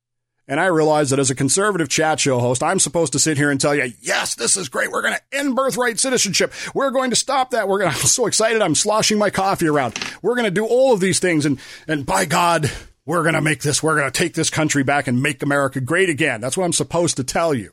And 0.48 0.60
I 0.60 0.66
realize 0.66 1.10
that 1.10 1.20
as 1.20 1.30
a 1.30 1.36
conservative 1.36 1.88
chat 1.88 2.20
show 2.20 2.40
host, 2.40 2.62
I'm 2.62 2.80
supposed 2.80 3.14
to 3.14 3.20
sit 3.20 3.38
here 3.38 3.50
and 3.50 3.62
tell 3.62 3.74
you, 3.74 3.94
yes, 4.02 4.36
this 4.36 4.58
is 4.58 4.68
great. 4.68 4.92
We're 4.92 5.02
going 5.02 5.16
to 5.16 5.38
end 5.38 5.56
birthright 5.56 6.00
citizenship. 6.00 6.52
We're 6.74 6.92
going 6.92 7.12
to 7.12 7.16
stop 7.16 7.52
that. 7.52 7.70
We're 7.70 7.80
going 7.80 7.92
to, 7.94 7.98
I'm 7.98 8.06
so 8.06 8.26
excited. 8.26 8.62
I'm 8.62 8.76
sloshing 8.76 9.18
my 9.18 9.30
coffee 9.30 9.68
around. 9.68 9.98
We're 10.22 10.36
going 10.36 10.46
to 10.46 10.52
do 10.52 10.66
all 10.66 10.94
of 10.94 11.00
these 11.00 11.20
things. 11.20 11.46
And, 11.46 11.60
and 11.88 12.06
by 12.06 12.26
God, 12.26 12.70
we're 13.06 13.24
going 13.24 13.36
to 13.36 13.42
make 13.42 13.62
this, 13.62 13.82
we're 13.82 13.98
going 13.98 14.12
to 14.12 14.18
take 14.18 14.34
this 14.34 14.50
country 14.50 14.84
back 14.84 15.08
and 15.08 15.22
make 15.22 15.44
America 15.44 15.80
great 15.80 16.10
again. 16.10 16.42
That's 16.42 16.58
what 16.58 16.66
I'm 16.66 16.74
supposed 16.74 17.18
to 17.18 17.24
tell 17.24 17.54
you. 17.54 17.72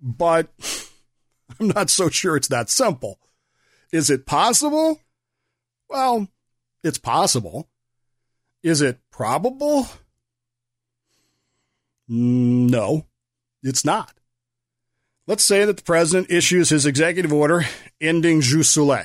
But 0.00 0.48
I'm 1.60 1.68
not 1.68 1.90
so 1.90 2.08
sure 2.08 2.36
it's 2.36 2.48
that 2.48 2.70
simple. 2.70 3.20
Is 3.92 4.10
it 4.10 4.26
possible? 4.26 5.00
Well, 5.88 6.28
it's 6.82 6.98
possible. 6.98 7.68
Is 8.62 8.82
it 8.82 8.98
probable? 9.10 9.88
No, 12.08 13.06
it's 13.62 13.84
not. 13.84 14.14
Let's 15.26 15.44
say 15.44 15.66
that 15.66 15.76
the 15.76 15.82
president 15.82 16.30
issues 16.30 16.70
his 16.70 16.86
executive 16.86 17.32
order 17.32 17.64
ending 18.00 18.40
jus 18.40 18.68
soli, 18.68 19.02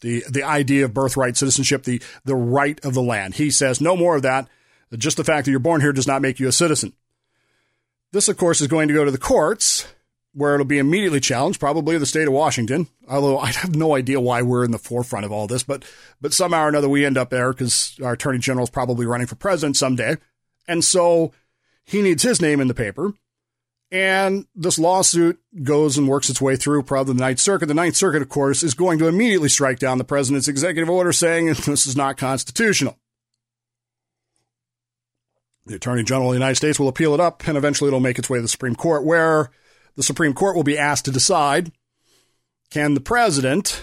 the, 0.00 0.24
the 0.28 0.42
idea 0.42 0.84
of 0.84 0.92
birthright 0.92 1.36
citizenship, 1.36 1.84
the, 1.84 2.02
the 2.24 2.34
right 2.34 2.84
of 2.84 2.94
the 2.94 3.02
land. 3.02 3.34
He 3.36 3.50
says 3.50 3.80
no 3.80 3.96
more 3.96 4.16
of 4.16 4.22
that. 4.22 4.48
Just 4.98 5.16
the 5.16 5.24
fact 5.24 5.44
that 5.44 5.52
you're 5.52 5.60
born 5.60 5.80
here 5.80 5.92
does 5.92 6.08
not 6.08 6.22
make 6.22 6.40
you 6.40 6.48
a 6.48 6.52
citizen. 6.52 6.92
This, 8.10 8.28
of 8.28 8.36
course, 8.36 8.60
is 8.60 8.66
going 8.66 8.88
to 8.88 8.94
go 8.94 9.04
to 9.04 9.10
the 9.10 9.16
courts 9.16 9.86
where 10.34 10.54
it'll 10.54 10.66
be 10.66 10.78
immediately 10.78 11.20
challenged, 11.20 11.60
probably 11.60 11.96
the 11.98 12.06
state 12.06 12.26
of 12.26 12.34
Washington. 12.34 12.88
Although 13.08 13.38
I 13.38 13.52
have 13.52 13.74
no 13.76 13.94
idea 13.94 14.20
why 14.20 14.42
we're 14.42 14.64
in 14.64 14.70
the 14.70 14.78
forefront 14.78 15.24
of 15.24 15.32
all 15.32 15.46
this, 15.46 15.62
but 15.62 15.84
but 16.20 16.32
somehow 16.32 16.64
or 16.64 16.68
another 16.68 16.88
we 16.88 17.06
end 17.06 17.16
up 17.16 17.30
there 17.30 17.52
because 17.52 17.96
our 18.02 18.12
attorney 18.12 18.38
general 18.38 18.64
is 18.64 18.70
probably 18.70 19.06
running 19.06 19.26
for 19.26 19.36
president 19.36 19.76
someday. 19.76 20.16
And 20.66 20.84
so 20.84 21.32
he 21.84 22.02
needs 22.02 22.22
his 22.22 22.40
name 22.40 22.60
in 22.60 22.68
the 22.68 22.74
paper. 22.74 23.14
And 23.90 24.46
this 24.54 24.78
lawsuit 24.78 25.38
goes 25.62 25.98
and 25.98 26.08
works 26.08 26.30
its 26.30 26.40
way 26.40 26.56
through 26.56 26.84
probably 26.84 27.12
the 27.12 27.20
Ninth 27.20 27.40
Circuit. 27.40 27.66
The 27.66 27.74
Ninth 27.74 27.94
Circuit, 27.94 28.22
of 28.22 28.30
course, 28.30 28.62
is 28.62 28.72
going 28.72 28.98
to 29.00 29.06
immediately 29.06 29.50
strike 29.50 29.78
down 29.78 29.98
the 29.98 30.04
president's 30.04 30.48
executive 30.48 30.88
order 30.88 31.12
saying 31.12 31.46
this 31.66 31.86
is 31.86 31.96
not 31.96 32.16
constitutional. 32.16 32.98
The 35.66 35.76
Attorney 35.76 36.04
General 36.04 36.28
of 36.28 36.32
the 36.32 36.38
United 36.38 36.56
States 36.56 36.80
will 36.80 36.88
appeal 36.88 37.12
it 37.14 37.20
up, 37.20 37.46
and 37.46 37.56
eventually 37.56 37.88
it'll 37.88 38.00
make 38.00 38.18
its 38.18 38.30
way 38.30 38.38
to 38.38 38.42
the 38.42 38.48
Supreme 38.48 38.74
Court, 38.74 39.04
where 39.04 39.50
the 39.94 40.02
Supreme 40.02 40.32
Court 40.32 40.56
will 40.56 40.64
be 40.64 40.78
asked 40.78 41.04
to 41.04 41.10
decide 41.10 41.70
can 42.70 42.94
the 42.94 43.00
president 43.00 43.82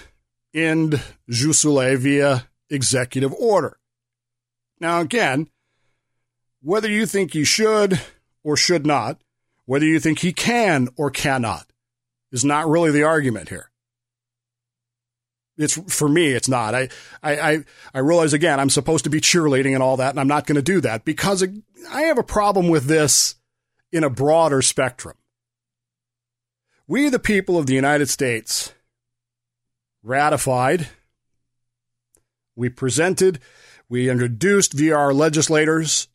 end 0.53 1.01
jus 1.29 1.59
soli 1.59 1.95
via 1.95 2.47
executive 2.69 3.33
order. 3.33 3.77
Now, 4.79 5.01
again, 5.01 5.49
whether 6.61 6.89
you 6.89 7.05
think 7.05 7.33
he 7.33 7.43
should 7.43 8.01
or 8.43 8.57
should 8.57 8.85
not, 8.85 9.21
whether 9.65 9.85
you 9.85 9.99
think 9.99 10.19
he 10.19 10.33
can 10.33 10.89
or 10.97 11.09
cannot, 11.09 11.67
is 12.31 12.45
not 12.45 12.69
really 12.69 12.91
the 12.91 13.03
argument 13.03 13.49
here. 13.49 13.69
It's 15.57 15.77
for 15.93 16.07
me, 16.07 16.29
it's 16.29 16.47
not. 16.47 16.73
I, 16.73 16.87
I, 17.21 17.39
I, 17.39 17.57
I 17.93 17.99
realize 17.99 18.31
again, 18.31 18.59
I'm 18.59 18.69
supposed 18.69 19.03
to 19.03 19.09
be 19.09 19.19
cheerleading 19.19 19.73
and 19.73 19.83
all 19.83 19.97
that, 19.97 20.11
and 20.11 20.19
I'm 20.19 20.27
not 20.27 20.47
going 20.47 20.55
to 20.55 20.61
do 20.61 20.79
that 20.81 21.03
because 21.03 21.45
I 21.91 22.03
have 22.03 22.17
a 22.17 22.23
problem 22.23 22.69
with 22.69 22.85
this 22.85 23.35
in 23.91 24.03
a 24.05 24.09
broader 24.09 24.61
spectrum. 24.61 25.17
We, 26.87 27.09
the 27.09 27.19
people 27.19 27.57
of 27.57 27.65
the 27.65 27.73
United 27.75 28.09
States, 28.09 28.73
ratified, 30.01 30.87
we 32.55 32.69
presented, 32.69 33.39
we 33.89 34.09
introduced 34.09 34.73
via 34.73 34.95
our 34.95 35.13
legislators. 35.13 36.07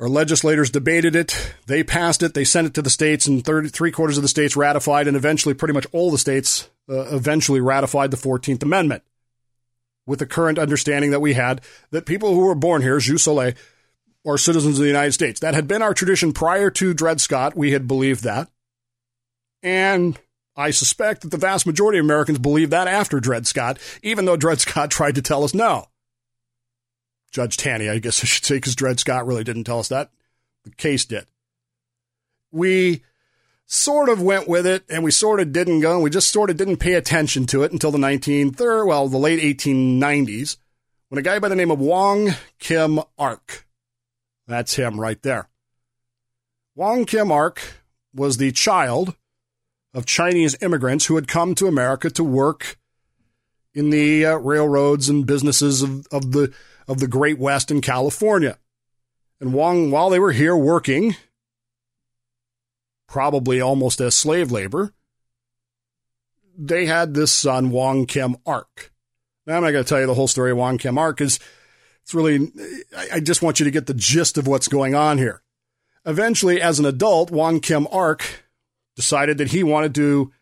Our 0.00 0.08
legislators 0.08 0.70
debated 0.70 1.14
it. 1.14 1.54
They 1.66 1.84
passed 1.84 2.22
it. 2.22 2.34
They 2.34 2.44
sent 2.44 2.66
it 2.66 2.74
to 2.74 2.82
the 2.82 2.90
states, 2.90 3.26
and 3.26 3.44
three 3.44 3.92
quarters 3.92 4.16
of 4.16 4.22
the 4.22 4.28
states 4.28 4.56
ratified, 4.56 5.06
and 5.06 5.16
eventually, 5.16 5.54
pretty 5.54 5.74
much 5.74 5.86
all 5.92 6.10
the 6.10 6.18
states 6.18 6.68
uh, 6.88 7.14
eventually 7.14 7.60
ratified 7.60 8.10
the 8.10 8.16
14th 8.16 8.62
Amendment 8.62 9.04
with 10.06 10.18
the 10.18 10.26
current 10.26 10.58
understanding 10.58 11.12
that 11.12 11.20
we 11.20 11.34
had 11.34 11.60
that 11.90 12.06
people 12.06 12.34
who 12.34 12.46
were 12.46 12.54
born 12.54 12.82
here, 12.82 12.98
jus 12.98 13.22
soli, 13.22 13.54
are 14.26 14.38
citizens 14.38 14.78
of 14.78 14.82
the 14.82 14.88
United 14.88 15.12
States. 15.12 15.40
That 15.40 15.54
had 15.54 15.68
been 15.68 15.82
our 15.82 15.94
tradition 15.94 16.32
prior 16.32 16.70
to 16.70 16.94
Dred 16.94 17.20
Scott. 17.20 17.56
We 17.56 17.72
had 17.72 17.86
believed 17.86 18.24
that. 18.24 18.48
And 19.62 20.18
I 20.56 20.70
suspect 20.70 21.22
that 21.22 21.30
the 21.30 21.36
vast 21.36 21.66
majority 21.66 21.98
of 21.98 22.04
Americans 22.04 22.38
believe 22.38 22.70
that 22.70 22.88
after 22.88 23.20
Dred 23.20 23.46
Scott, 23.46 23.78
even 24.02 24.24
though 24.24 24.36
Dred 24.36 24.60
Scott 24.60 24.90
tried 24.90 25.14
to 25.14 25.22
tell 25.22 25.44
us 25.44 25.54
no. 25.54 25.86
Judge 27.34 27.56
Taney, 27.56 27.88
I 27.88 27.98
guess 27.98 28.22
I 28.22 28.26
should 28.26 28.44
say, 28.44 28.54
because 28.54 28.76
Dred 28.76 29.00
Scott 29.00 29.26
really 29.26 29.42
didn't 29.42 29.64
tell 29.64 29.80
us 29.80 29.88
that. 29.88 30.10
The 30.62 30.70
case 30.70 31.04
did. 31.04 31.26
We 32.52 33.02
sort 33.66 34.08
of 34.08 34.22
went 34.22 34.46
with 34.46 34.64
it 34.66 34.84
and 34.88 35.02
we 35.02 35.10
sort 35.10 35.40
of 35.40 35.52
didn't 35.52 35.80
go 35.80 35.94
and 35.94 36.04
we 36.04 36.10
just 36.10 36.30
sort 36.30 36.48
of 36.48 36.56
didn't 36.56 36.76
pay 36.76 36.94
attention 36.94 37.44
to 37.46 37.64
it 37.64 37.72
until 37.72 37.90
the 37.90 37.98
1930s, 37.98 38.86
well, 38.86 39.08
the 39.08 39.18
late 39.18 39.40
1890s, 39.40 40.58
when 41.08 41.18
a 41.18 41.22
guy 41.22 41.40
by 41.40 41.48
the 41.48 41.56
name 41.56 41.72
of 41.72 41.80
Wong 41.80 42.30
Kim 42.60 43.00
Ark, 43.18 43.66
that's 44.46 44.76
him 44.76 45.00
right 45.00 45.20
there. 45.22 45.48
Wong 46.76 47.04
Kim 47.04 47.32
Ark 47.32 47.60
was 48.14 48.36
the 48.36 48.52
child 48.52 49.16
of 49.92 50.06
Chinese 50.06 50.56
immigrants 50.62 51.06
who 51.06 51.16
had 51.16 51.26
come 51.26 51.56
to 51.56 51.66
America 51.66 52.10
to 52.10 52.22
work 52.22 52.78
in 53.74 53.90
the 53.90 54.24
uh, 54.24 54.36
railroads 54.36 55.08
and 55.08 55.26
businesses 55.26 55.82
of, 55.82 56.06
of 56.12 56.30
the 56.30 56.54
of 56.88 56.98
the 56.98 57.08
Great 57.08 57.38
West 57.38 57.70
in 57.70 57.80
California. 57.80 58.58
And 59.40 59.52
Wong, 59.52 59.90
while 59.90 60.10
they 60.10 60.18
were 60.18 60.32
here 60.32 60.56
working, 60.56 61.16
probably 63.08 63.60
almost 63.60 64.00
as 64.00 64.14
slave 64.14 64.50
labor, 64.50 64.92
they 66.56 66.86
had 66.86 67.14
this 67.14 67.32
son, 67.32 67.70
Wong 67.70 68.06
Kim 68.06 68.36
Ark. 68.46 68.92
Now, 69.46 69.56
I'm 69.56 69.62
not 69.62 69.72
going 69.72 69.84
to 69.84 69.88
tell 69.88 70.00
you 70.00 70.06
the 70.06 70.14
whole 70.14 70.28
story 70.28 70.52
of 70.52 70.56
Wong 70.56 70.78
Kim 70.78 70.96
Ark 70.96 71.18
because 71.18 71.38
it's 72.02 72.14
really, 72.14 72.52
I 73.12 73.20
just 73.20 73.42
want 73.42 73.60
you 73.60 73.64
to 73.64 73.70
get 73.70 73.86
the 73.86 73.94
gist 73.94 74.38
of 74.38 74.46
what's 74.46 74.68
going 74.68 74.94
on 74.94 75.18
here. 75.18 75.42
Eventually, 76.06 76.60
as 76.60 76.78
an 76.78 76.84
adult, 76.84 77.30
Wong 77.30 77.60
Kim 77.60 77.86
Ark 77.90 78.44
decided 78.94 79.38
that 79.38 79.50
he 79.50 79.62
wanted 79.62 79.94
to 79.96 80.32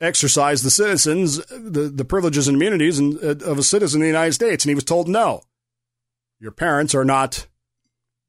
exercise 0.00 0.62
the 0.62 0.70
citizens, 0.70 1.44
the, 1.46 1.90
the 1.92 2.04
privileges 2.04 2.46
and 2.46 2.56
immunities 2.56 3.00
uh, 3.00 3.34
of 3.44 3.58
a 3.58 3.62
citizen 3.62 4.00
of 4.00 4.04
the 4.04 4.08
United 4.08 4.32
States. 4.32 4.64
And 4.64 4.70
he 4.70 4.74
was 4.74 4.84
told, 4.84 5.08
no, 5.08 5.42
your 6.38 6.52
parents 6.52 6.94
are 6.94 7.04
not 7.04 7.46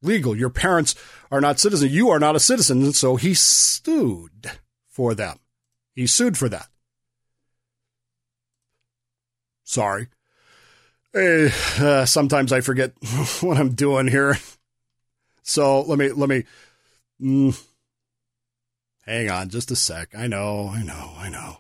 legal. 0.01 0.36
Your 0.36 0.49
parents 0.49 0.95
are 1.32 1.41
not 1.41 1.60
citizens. 1.60 1.91
You 1.91 2.10
are 2.10 2.20
not 2.20 2.36
a 2.36 2.39
citizen. 2.39 2.84
And 2.84 2.95
so 2.95 3.16
he 3.16 3.34
sued 3.34 4.51
for 4.88 5.14
them. 5.14 5.39
He 5.95 6.07
sued 6.07 6.38
for 6.38 6.49
that. 6.49 6.68
Sorry. 9.64 10.07
Uh, 11.14 12.05
sometimes 12.05 12.51
I 12.51 12.62
forget 12.62 12.93
what 13.41 13.57
I'm 13.57 13.74
doing 13.74 14.07
here. 14.07 14.38
So 15.43 15.82
let 15.82 15.97
me, 15.97 16.12
let 16.12 16.30
me, 16.30 16.43
mm, 17.22 17.60
hang 19.05 19.30
on 19.30 19.49
just 19.49 19.72
a 19.72 19.76
sec. 19.76 20.10
I 20.16 20.28
know, 20.28 20.72
I 20.74 20.84
know, 20.84 21.14
I 21.18 21.30
know 21.30 21.57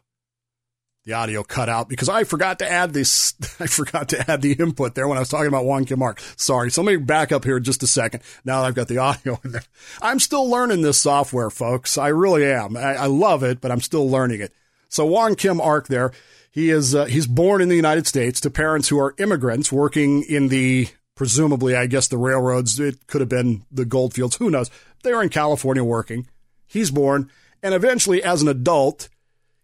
the 1.09 1.15
audio 1.15 1.41
cut 1.43 1.69
out 1.69 1.89
because 1.89 2.07
I 2.07 2.23
forgot 2.23 2.59
to 2.59 2.71
add 2.71 2.93
this. 2.93 3.33
I 3.59 3.65
forgot 3.65 4.09
to 4.09 4.31
add 4.31 4.41
the 4.41 4.53
input 4.53 4.93
there 4.93 5.07
when 5.07 5.17
I 5.17 5.21
was 5.21 5.29
talking 5.29 5.47
about 5.47 5.65
Wong 5.65 5.85
Kim 5.85 6.03
Ark. 6.03 6.21
Sorry. 6.37 6.69
So 6.69 6.83
let 6.83 6.91
me 6.91 6.97
back 6.97 7.31
up 7.31 7.43
here 7.43 7.59
just 7.59 7.83
a 7.83 7.87
second. 7.87 8.21
Now 8.45 8.61
that 8.61 8.67
I've 8.67 8.75
got 8.75 8.87
the 8.87 8.97
audio 8.99 9.39
in 9.43 9.51
there. 9.51 9.63
I'm 10.01 10.19
still 10.19 10.47
learning 10.47 10.83
this 10.83 11.01
software, 11.01 11.49
folks. 11.49 11.97
I 11.97 12.09
really 12.09 12.45
am. 12.45 12.77
I, 12.77 12.95
I 12.95 13.05
love 13.07 13.43
it, 13.43 13.59
but 13.59 13.71
I'm 13.71 13.81
still 13.81 14.09
learning 14.09 14.41
it. 14.41 14.53
So 14.87 15.05
Wong 15.05 15.35
Kim 15.35 15.59
Ark 15.59 15.87
there, 15.87 16.11
he 16.51 16.69
is, 16.69 16.93
uh, 16.93 17.05
he's 17.05 17.27
born 17.27 17.61
in 17.61 17.69
the 17.69 17.75
United 17.75 18.07
States 18.07 18.39
to 18.41 18.49
parents 18.49 18.87
who 18.87 18.99
are 18.99 19.15
immigrants 19.17 19.71
working 19.71 20.23
in 20.23 20.49
the, 20.49 20.87
presumably, 21.15 21.75
I 21.75 21.87
guess 21.87 22.07
the 22.07 22.17
railroads. 22.17 22.79
It 22.79 23.07
could 23.07 23.21
have 23.21 23.29
been 23.29 23.63
the 23.71 23.85
goldfields. 23.85 24.35
Who 24.37 24.51
knows? 24.51 24.69
They 25.03 25.13
were 25.13 25.23
in 25.23 25.29
California 25.29 25.83
working. 25.83 26.27
He's 26.67 26.91
born. 26.91 27.31
And 27.63 27.73
eventually, 27.73 28.23
as 28.23 28.41
an 28.41 28.47
adult, 28.47 29.09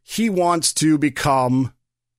he 0.08 0.30
wants 0.30 0.72
to 0.72 1.00
become 1.00 1.74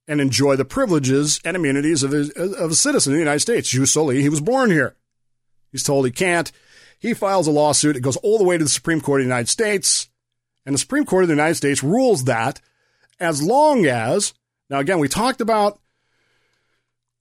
and 0.08 0.20
enjoy 0.20 0.56
the 0.56 0.64
privileges 0.64 1.40
and 1.44 1.56
immunities 1.56 2.02
of 2.02 2.12
a, 2.12 2.28
of 2.58 2.72
a 2.72 2.74
citizen 2.74 3.12
of 3.12 3.14
the 3.14 3.22
United 3.22 3.40
States. 3.40 3.68
Jus 3.68 3.92
soli, 3.92 4.22
he 4.22 4.28
was 4.28 4.40
born 4.40 4.70
here. 4.70 4.96
He's 5.70 5.84
told 5.84 6.04
he 6.04 6.10
can't. 6.10 6.50
He 6.98 7.14
files 7.14 7.46
a 7.46 7.52
lawsuit. 7.52 7.96
It 7.96 8.00
goes 8.00 8.16
all 8.18 8.38
the 8.38 8.44
way 8.44 8.58
to 8.58 8.64
the 8.64 8.70
Supreme 8.70 9.00
Court 9.00 9.20
of 9.20 9.24
the 9.24 9.28
United 9.28 9.48
States. 9.48 10.08
And 10.64 10.74
the 10.74 10.80
Supreme 10.80 11.04
Court 11.04 11.22
of 11.22 11.28
the 11.28 11.34
United 11.34 11.54
States 11.54 11.84
rules 11.84 12.24
that 12.24 12.60
as 13.20 13.40
long 13.40 13.86
as, 13.86 14.34
now 14.68 14.80
again, 14.80 14.98
we 14.98 15.08
talked 15.08 15.40
about 15.40 15.78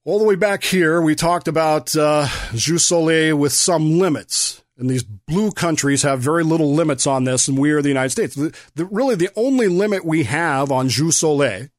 all 0.04 0.18
the 0.18 0.26
way 0.26 0.36
back 0.36 0.64
here, 0.64 1.00
we 1.00 1.14
talked 1.14 1.48
about 1.48 1.96
uh, 1.96 2.28
jus 2.56 2.86
soli 2.86 3.34
with 3.34 3.54
some 3.54 4.00
limits. 4.00 4.64
And 4.78 4.90
these 4.90 5.04
blue 5.04 5.52
countries 5.52 6.02
have 6.02 6.20
very 6.20 6.44
little 6.44 6.74
limits 6.74 7.08
on 7.08 7.24
this, 7.24 7.48
and 7.48 7.58
we 7.58 7.72
are 7.72 7.82
the 7.82 7.88
United 7.88 8.10
States. 8.10 8.36
The, 8.36 8.54
the, 8.76 8.86
really, 8.86 9.16
the 9.16 9.30
only 9.36 9.68
limit 9.68 10.04
we 10.04 10.24
have 10.24 10.72
on 10.72 10.90
jus 10.90 11.18
soli, 11.18 11.70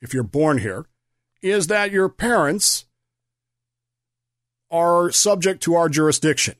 if 0.00 0.14
you're 0.14 0.22
born 0.22 0.58
here, 0.58 0.86
is 1.42 1.66
that 1.66 1.90
your 1.90 2.08
parents 2.08 2.86
are 4.70 5.10
subject 5.10 5.62
to 5.64 5.74
our 5.74 5.88
jurisdiction. 5.90 6.54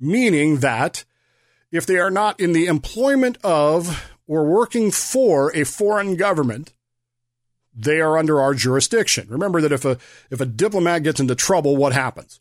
Meaning 0.00 0.58
that 0.58 1.04
if 1.70 1.86
they 1.86 1.98
are 1.98 2.10
not 2.10 2.40
in 2.40 2.52
the 2.52 2.66
employment 2.66 3.38
of 3.44 4.12
or 4.26 4.44
working 4.44 4.90
for 4.90 5.54
a 5.54 5.64
foreign 5.64 6.16
government, 6.16 6.72
they 7.74 8.00
are 8.00 8.18
under 8.18 8.40
our 8.40 8.52
jurisdiction. 8.52 9.28
Remember 9.28 9.60
that 9.60 9.72
if 9.72 9.84
a 9.84 9.98
if 10.30 10.40
a 10.40 10.46
diplomat 10.46 11.04
gets 11.04 11.20
into 11.20 11.34
trouble, 11.34 11.76
what 11.76 11.92
happens? 11.92 12.40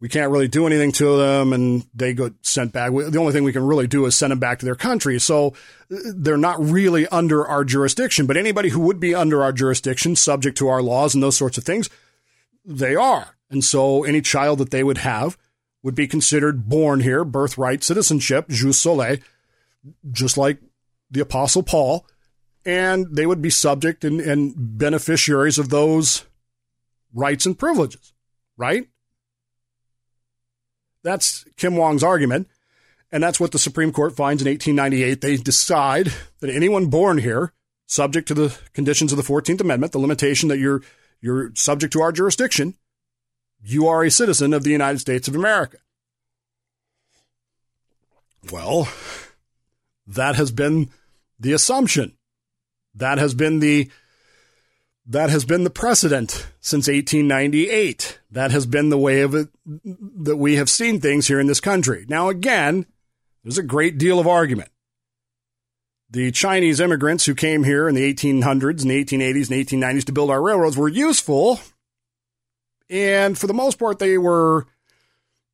We 0.00 0.08
can't 0.08 0.32
really 0.32 0.48
do 0.48 0.66
anything 0.66 0.92
to 0.92 1.16
them 1.18 1.52
and 1.52 1.86
they 1.94 2.14
get 2.14 2.32
sent 2.40 2.72
back. 2.72 2.90
The 2.90 3.18
only 3.18 3.32
thing 3.32 3.44
we 3.44 3.52
can 3.52 3.66
really 3.66 3.86
do 3.86 4.06
is 4.06 4.16
send 4.16 4.30
them 4.30 4.38
back 4.38 4.58
to 4.60 4.64
their 4.64 4.74
country. 4.74 5.20
So 5.20 5.48
uh, 5.92 5.96
they're 6.14 6.38
not 6.38 6.58
really 6.58 7.06
under 7.08 7.46
our 7.46 7.64
jurisdiction, 7.64 8.26
but 8.26 8.38
anybody 8.38 8.70
who 8.70 8.80
would 8.80 8.98
be 8.98 9.14
under 9.14 9.42
our 9.42 9.52
jurisdiction, 9.52 10.16
subject 10.16 10.56
to 10.58 10.68
our 10.68 10.82
laws 10.82 11.14
and 11.14 11.22
those 11.22 11.36
sorts 11.36 11.58
of 11.58 11.64
things, 11.64 11.90
they 12.64 12.96
are. 12.96 13.36
And 13.50 13.62
so 13.62 14.04
any 14.04 14.22
child 14.22 14.58
that 14.58 14.70
they 14.70 14.82
would 14.82 14.98
have 14.98 15.36
would 15.82 15.94
be 15.94 16.06
considered 16.06 16.68
born 16.68 17.00
here, 17.00 17.24
birthright 17.24 17.84
citizenship, 17.84 18.48
jus 18.48 18.78
soli, 18.78 19.20
just 20.10 20.38
like 20.38 20.58
the 21.10 21.20
apostle 21.20 21.62
Paul. 21.62 22.06
And 22.64 23.06
they 23.10 23.26
would 23.26 23.42
be 23.42 23.50
subject 23.50 24.04
and, 24.04 24.20
and 24.20 24.54
beneficiaries 24.56 25.58
of 25.58 25.70
those 25.70 26.24
rights 27.14 27.46
and 27.46 27.58
privileges, 27.58 28.12
right? 28.56 28.86
That's 31.02 31.44
Kim 31.56 31.76
Wong's 31.76 32.02
argument. 32.02 32.48
And 33.12 33.22
that's 33.22 33.40
what 33.40 33.52
the 33.52 33.58
Supreme 33.58 33.92
Court 33.92 34.14
finds 34.14 34.42
in 34.42 34.48
1898. 34.48 35.20
They 35.20 35.36
decide 35.36 36.12
that 36.40 36.50
anyone 36.50 36.86
born 36.86 37.18
here, 37.18 37.52
subject 37.86 38.28
to 38.28 38.34
the 38.34 38.56
conditions 38.72 39.12
of 39.12 39.16
the 39.16 39.24
14th 39.24 39.60
Amendment, 39.60 39.92
the 39.92 39.98
limitation 39.98 40.48
that 40.48 40.58
you're, 40.58 40.82
you're 41.20 41.50
subject 41.54 41.92
to 41.94 42.02
our 42.02 42.12
jurisdiction, 42.12 42.74
you 43.62 43.88
are 43.88 44.04
a 44.04 44.10
citizen 44.10 44.54
of 44.54 44.62
the 44.62 44.70
United 44.70 44.98
States 45.00 45.26
of 45.26 45.34
America. 45.34 45.78
Well, 48.50 48.88
that 50.06 50.36
has 50.36 50.50
been 50.50 50.90
the 51.38 51.52
assumption. 51.52 52.16
That 52.94 53.18
has 53.18 53.34
been 53.34 53.60
the 53.60 53.90
that 55.10 55.28
has 55.28 55.44
been 55.44 55.64
the 55.64 55.70
precedent 55.70 56.46
since 56.60 56.88
1898. 56.88 58.20
That 58.30 58.52
has 58.52 58.64
been 58.64 58.88
the 58.88 58.98
way 58.98 59.20
of 59.20 59.34
it 59.34 59.48
that 59.64 60.36
we 60.36 60.56
have 60.56 60.70
seen 60.70 61.00
things 61.00 61.26
here 61.26 61.40
in 61.40 61.48
this 61.48 61.60
country. 61.60 62.06
Now, 62.08 62.28
again, 62.28 62.86
there's 63.44 63.58
a 63.58 63.62
great 63.62 63.98
deal 63.98 64.18
of 64.18 64.26
argument. 64.26 64.70
The 66.10 66.30
Chinese 66.30 66.80
immigrants 66.80 67.26
who 67.26 67.34
came 67.34 67.64
here 67.64 67.88
in 67.88 67.94
the 67.94 68.14
1800s 68.14 68.82
and 68.82 68.90
1880s 68.90 69.50
and 69.50 69.82
1890s 69.82 70.04
to 70.04 70.12
build 70.12 70.30
our 70.30 70.42
railroads 70.42 70.76
were 70.76 70.88
useful 70.88 71.60
And 72.90 73.38
for 73.38 73.46
the 73.46 73.54
most 73.54 73.78
part, 73.78 74.00
they 74.00 74.18
were 74.18 74.66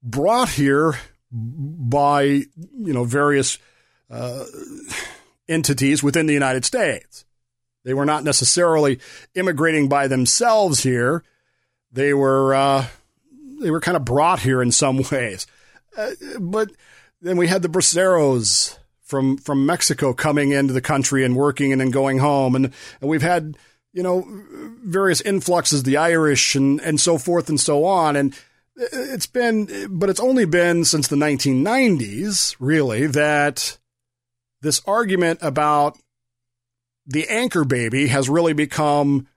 brought 0.03 0.49
here 0.49 0.99
by, 1.31 2.23
you 2.23 2.47
know, 2.77 3.05
various 3.05 3.59
uh, 4.11 4.45
entities 5.47 6.03
within 6.03 6.27
the 6.27 6.33
United 6.33 6.65
States. 6.65 7.26
They 7.87 7.95
were 7.95 8.05
not 8.05 8.25
necessarily 8.25 8.99
immigrating 9.37 9.89
by 9.89 10.09
themselves 10.09 10.83
here. 10.83 11.23
They 11.93 12.13
were 12.13 12.53
uh, 12.53 12.87
they 13.61 13.71
were 13.71 13.81
kind 13.81 13.97
of 13.97 14.05
brought 14.05 14.41
here 14.41 14.61
in 14.61 14.73
some 14.73 15.03
ways. 15.11 15.47
Uh, 15.97 16.11
but 16.41 16.73
then 17.23 17.37
we 17.37 17.47
had 17.47 17.63
the 17.63 17.69
Braceros 17.69 18.77
from 19.03 19.37
from 19.37 19.65
Mexico 19.65 20.13
coming 20.13 20.51
into 20.51 20.73
the 20.73 20.81
country 20.81 21.25
and 21.25 21.37
working 21.37 21.71
and 21.71 21.81
then 21.81 21.93
going 21.93 22.19
home, 22.19 22.57
and, 22.57 22.73
and 23.01 23.09
we've 23.09 23.23
had 23.23 23.57
you 23.93 24.03
know 24.03 24.25
various 24.85 25.21
influxes, 25.21 25.85
the 25.85 25.97
Irish 25.97 26.57
and 26.57 26.81
and 26.81 27.01
so 27.01 27.19
forth 27.19 27.49
and 27.49 27.61
so 27.61 27.85
on, 27.85 28.17
and 28.17 28.37
it's 28.77 29.27
been, 29.27 29.87
but 29.91 30.11
it's 30.11 30.21
only 30.21 30.45
been 30.45 30.85
since 30.85 31.09
the 31.09 31.17
1990s, 31.17 32.57
really, 32.59 33.07
that 33.07 33.79
this 34.61 34.83
argument 34.87 35.39
about 35.41 35.97
the 37.07 37.29
anchor 37.29 37.65
baby 37.65 38.09
has 38.09 38.29
really 38.29 38.53
become 38.53 39.29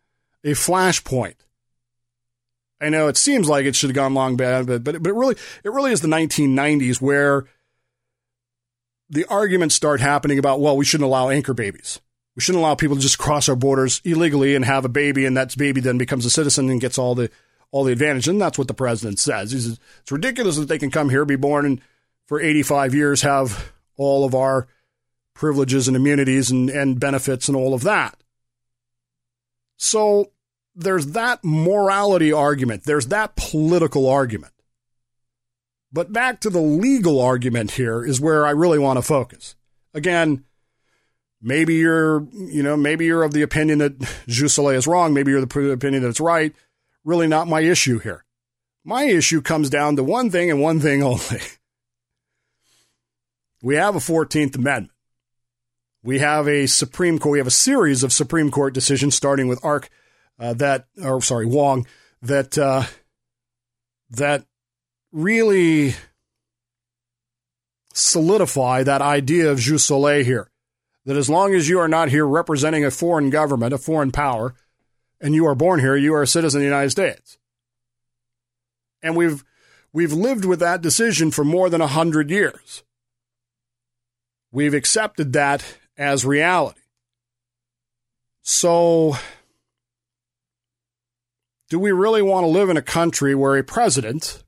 a 0.44 0.52
flashpoint. 0.52 1.36
I 2.82 2.90
know 2.90 3.08
it 3.08 3.18
seems 3.18 3.50
like 3.50 3.66
it 3.66 3.76
should 3.76 3.90
have 3.90 3.96
gone 3.96 4.14
long 4.14 4.38
bad, 4.38 4.66
but 4.66 4.84
but, 4.84 5.04
but 5.04 5.10
it 5.10 5.16
really 5.16 5.36
it 5.64 5.72
really 5.72 5.92
is 5.92 6.02
the 6.02 6.08
1990s 6.08 7.02
where 7.02 7.46
the 9.10 9.26
arguments 9.26 9.76
start 9.76 10.00
happening 10.00 10.40
about 10.40 10.62
well 10.62 10.78
we 10.78 10.86
shouldn't 10.86 11.08
allow 11.08 11.30
anchor 11.30 11.54
babies. 11.54 12.00
We 12.36 12.42
shouldn't 12.42 12.62
allow 12.62 12.76
people 12.76 12.96
to 12.96 13.02
just 13.02 13.18
cross 13.18 13.50
our 13.50 13.56
borders 13.56 14.02
illegally 14.06 14.56
and 14.56 14.64
have 14.64 14.86
a 14.86 14.90
baby 14.90 15.26
and 15.26 15.36
that 15.36 15.58
baby 15.58 15.82
then 15.82 15.98
becomes 15.98 16.26
a 16.26 16.30
citizen 16.30 16.70
and 16.70 16.80
gets 16.80 16.98
all 16.98 17.16
the 17.16 17.30
all 17.72 17.84
the 17.84 17.92
advantage. 17.92 18.28
And 18.28 18.42
that's 18.42 18.58
what 18.58 18.68
the 18.68 18.74
president 18.74 19.20
says. 19.20 19.52
He 19.52 19.60
says 19.60 19.80
it's 20.02 20.12
ridiculous 20.12 20.56
that 20.56 20.70
they 20.70 20.80
can 20.80 20.90
come 20.90 21.10
here, 21.10 21.26
be 21.26 21.36
born 21.36 21.66
and 21.66 21.82
for 22.28 22.40
85 22.40 22.96
years 22.96 23.22
have 23.24 23.74
all 23.98 24.24
of 24.24 24.36
our 24.36 24.68
privileges 25.40 25.88
and 25.88 25.96
immunities 25.96 26.52
and, 26.52 26.70
and 26.70 27.00
benefits 27.00 27.48
and 27.48 27.56
all 27.56 27.74
of 27.74 27.84
that. 27.84 28.22
So 29.78 30.32
there's 30.76 31.08
that 31.08 31.40
morality 31.44 32.34
argument, 32.34 32.84
there's 32.84 33.08
that 33.08 33.38
political 33.38 34.08
argument. 34.08 34.52
But 35.94 36.12
back 36.12 36.42
to 36.42 36.50
the 36.50 36.60
legal 36.60 37.22
argument 37.22 37.72
here 37.72 38.06
is 38.06 38.20
where 38.20 38.46
I 38.46 38.52
really 38.52 38.78
want 38.78 38.98
to 38.98 39.02
focus. 39.02 39.56
Again, 39.94 40.44
maybe 41.42 41.76
you're, 41.76 42.28
you 42.34 42.62
know, 42.62 42.76
maybe 42.76 43.06
you're 43.06 43.24
of 43.24 43.32
the 43.34 43.42
opinion 43.42 43.80
that 43.80 43.98
Jus 44.28 44.60
is 44.60 44.88
wrong. 44.88 45.14
Maybe 45.14 45.32
you're 45.32 45.44
the 45.44 45.72
opinion 45.72 46.04
that 46.04 46.10
it's 46.10 46.20
right. 46.20 46.54
Really 47.06 47.28
not 47.28 47.48
my 47.48 47.62
issue 47.62 47.98
here. 48.00 48.26
My 48.84 49.06
issue 49.06 49.42
comes 49.42 49.70
down 49.70 49.96
to 49.96 50.04
one 50.04 50.30
thing 50.30 50.52
and 50.52 50.62
one 50.62 50.82
thing 50.82 51.02
only. 51.02 51.40
We 53.62 53.76
have 53.76 53.94
a 53.94 54.00
14th 54.00 54.56
Amendment 54.56 54.94
we 56.04 56.20
have 56.20 56.48
a 56.48 56.66
Supreme 56.66 57.20
Court, 57.20 57.34
we 57.34 57.38
have 57.40 57.48
a 57.48 57.52
series 57.52 58.04
of 58.04 58.14
Supreme 58.14 58.52
Court 58.52 58.74
decisions 58.74 59.16
starting 59.16 59.48
with 59.48 59.64
Ark 59.64 59.90
uh, 60.40 60.54
that, 60.54 60.86
or 61.04 61.22
sorry, 61.22 61.46
Wong, 61.46 61.86
that, 62.22 62.58
uh, 62.58 62.84
that 64.12 64.46
really 65.12 65.96
solidify 67.94 68.84
that 68.84 69.02
idea 69.02 69.52
of 69.52 69.60
jus 69.60 69.84
soleil 69.84 70.24
here. 70.24 70.50
That 71.06 71.18
as 71.18 71.30
long 71.30 71.54
as 71.54 71.68
you 71.68 71.80
are 71.80 71.88
not 71.88 72.10
here 72.10 72.28
representing 72.28 72.86
a 72.86 72.92
foreign 72.92 73.30
government, 73.30 73.74
a 73.74 73.78
foreign 73.78 74.12
power, 74.12 74.54
and 75.20 75.34
you 75.34 75.46
are 75.46 75.56
born 75.56 75.80
here, 75.80 75.96
you 75.96 76.14
are 76.14 76.22
a 76.22 76.28
citizen 76.28 76.60
of 76.60 76.62
the 76.62 76.70
United 76.70 76.92
States. 76.92 77.38
And 79.02 79.16
we've 79.16 79.44
we've 79.92 80.14
lived 80.14 80.46
with 80.46 80.60
that 80.60 80.82
decision 80.82 81.32
for 81.32 81.44
more 81.44 81.70
than 81.70 81.82
a 81.82 81.88
hundred 81.88 82.30
years. 82.30 82.84
We've 84.52 84.74
accepted 84.74 85.34
that 85.34 85.78
as 86.00 86.26
reality. 86.26 86.80
So, 88.42 89.18
do 91.70 91.78
we 91.78 91.92
really 91.92 92.22
want 92.22 92.46
to 92.46 92.48
live 92.48 92.70
in 92.70 92.78
a 92.78 92.82
country 92.82 93.36
where 93.36 93.58
a 93.58 93.64
president, 93.64 94.44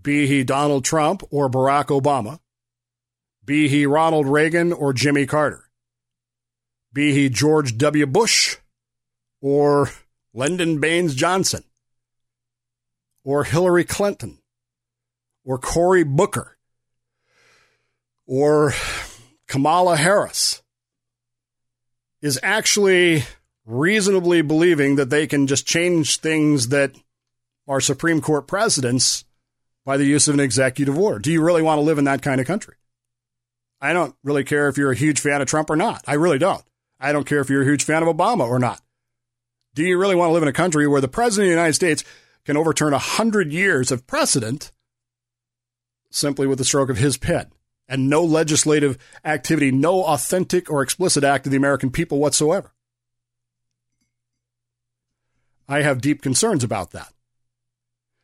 be 0.00 0.26
he 0.26 0.44
Donald 0.44 0.84
Trump 0.84 1.22
or 1.30 1.50
Barack 1.50 1.86
Obama, 1.86 2.38
be 3.44 3.68
he 3.68 3.84
Ronald 3.84 4.26
Reagan 4.26 4.72
or 4.72 4.92
Jimmy 4.92 5.26
Carter, 5.26 5.64
be 6.92 7.12
he 7.12 7.28
George 7.28 7.76
W. 7.76 8.06
Bush 8.06 8.56
or 9.42 9.90
Lyndon 10.32 10.80
Baines 10.80 11.14
Johnson, 11.14 11.64
or 13.24 13.42
Hillary 13.42 13.84
Clinton, 13.84 14.38
or 15.44 15.58
Cory 15.58 16.04
Booker, 16.04 16.56
or 18.26 18.72
Kamala 19.50 19.96
Harris 19.96 20.62
is 22.22 22.38
actually 22.40 23.24
reasonably 23.66 24.42
believing 24.42 24.94
that 24.94 25.10
they 25.10 25.26
can 25.26 25.48
just 25.48 25.66
change 25.66 26.18
things 26.18 26.68
that 26.68 26.94
are 27.66 27.80
Supreme 27.80 28.20
Court 28.20 28.46
precedents 28.46 29.24
by 29.84 29.96
the 29.96 30.04
use 30.04 30.28
of 30.28 30.34
an 30.34 30.40
executive 30.40 30.96
order. 30.96 31.18
Do 31.18 31.32
you 31.32 31.42
really 31.42 31.62
want 31.62 31.78
to 31.78 31.82
live 31.82 31.98
in 31.98 32.04
that 32.04 32.22
kind 32.22 32.40
of 32.40 32.46
country? 32.46 32.76
I 33.80 33.92
don't 33.92 34.14
really 34.22 34.44
care 34.44 34.68
if 34.68 34.78
you're 34.78 34.92
a 34.92 34.96
huge 34.96 35.18
fan 35.18 35.42
of 35.42 35.48
Trump 35.48 35.68
or 35.68 35.74
not. 35.74 36.04
I 36.06 36.14
really 36.14 36.38
don't. 36.38 36.62
I 37.00 37.10
don't 37.10 37.26
care 37.26 37.40
if 37.40 37.50
you're 37.50 37.62
a 37.62 37.66
huge 37.66 37.82
fan 37.82 38.04
of 38.04 38.08
Obama 38.08 38.46
or 38.46 38.60
not. 38.60 38.80
Do 39.74 39.82
you 39.82 39.98
really 39.98 40.14
want 40.14 40.28
to 40.28 40.32
live 40.32 40.44
in 40.44 40.48
a 40.48 40.52
country 40.52 40.86
where 40.86 41.00
the 41.00 41.08
President 41.08 41.46
of 41.46 41.50
the 41.50 41.56
United 41.56 41.74
States 41.74 42.04
can 42.44 42.56
overturn 42.56 42.94
a 42.94 42.98
hundred 42.98 43.52
years 43.52 43.90
of 43.90 44.06
precedent 44.06 44.70
simply 46.08 46.46
with 46.46 46.58
the 46.58 46.64
stroke 46.64 46.88
of 46.88 46.98
his 46.98 47.16
pen? 47.16 47.50
And 47.90 48.08
no 48.08 48.22
legislative 48.22 48.96
activity, 49.24 49.72
no 49.72 50.04
authentic 50.04 50.70
or 50.70 50.80
explicit 50.80 51.24
act 51.24 51.44
of 51.44 51.50
the 51.50 51.58
American 51.58 51.90
people 51.90 52.18
whatsoever. 52.18 52.72
I 55.68 55.82
have 55.82 56.00
deep 56.00 56.22
concerns 56.22 56.64
about 56.64 56.92
that. 56.92 57.12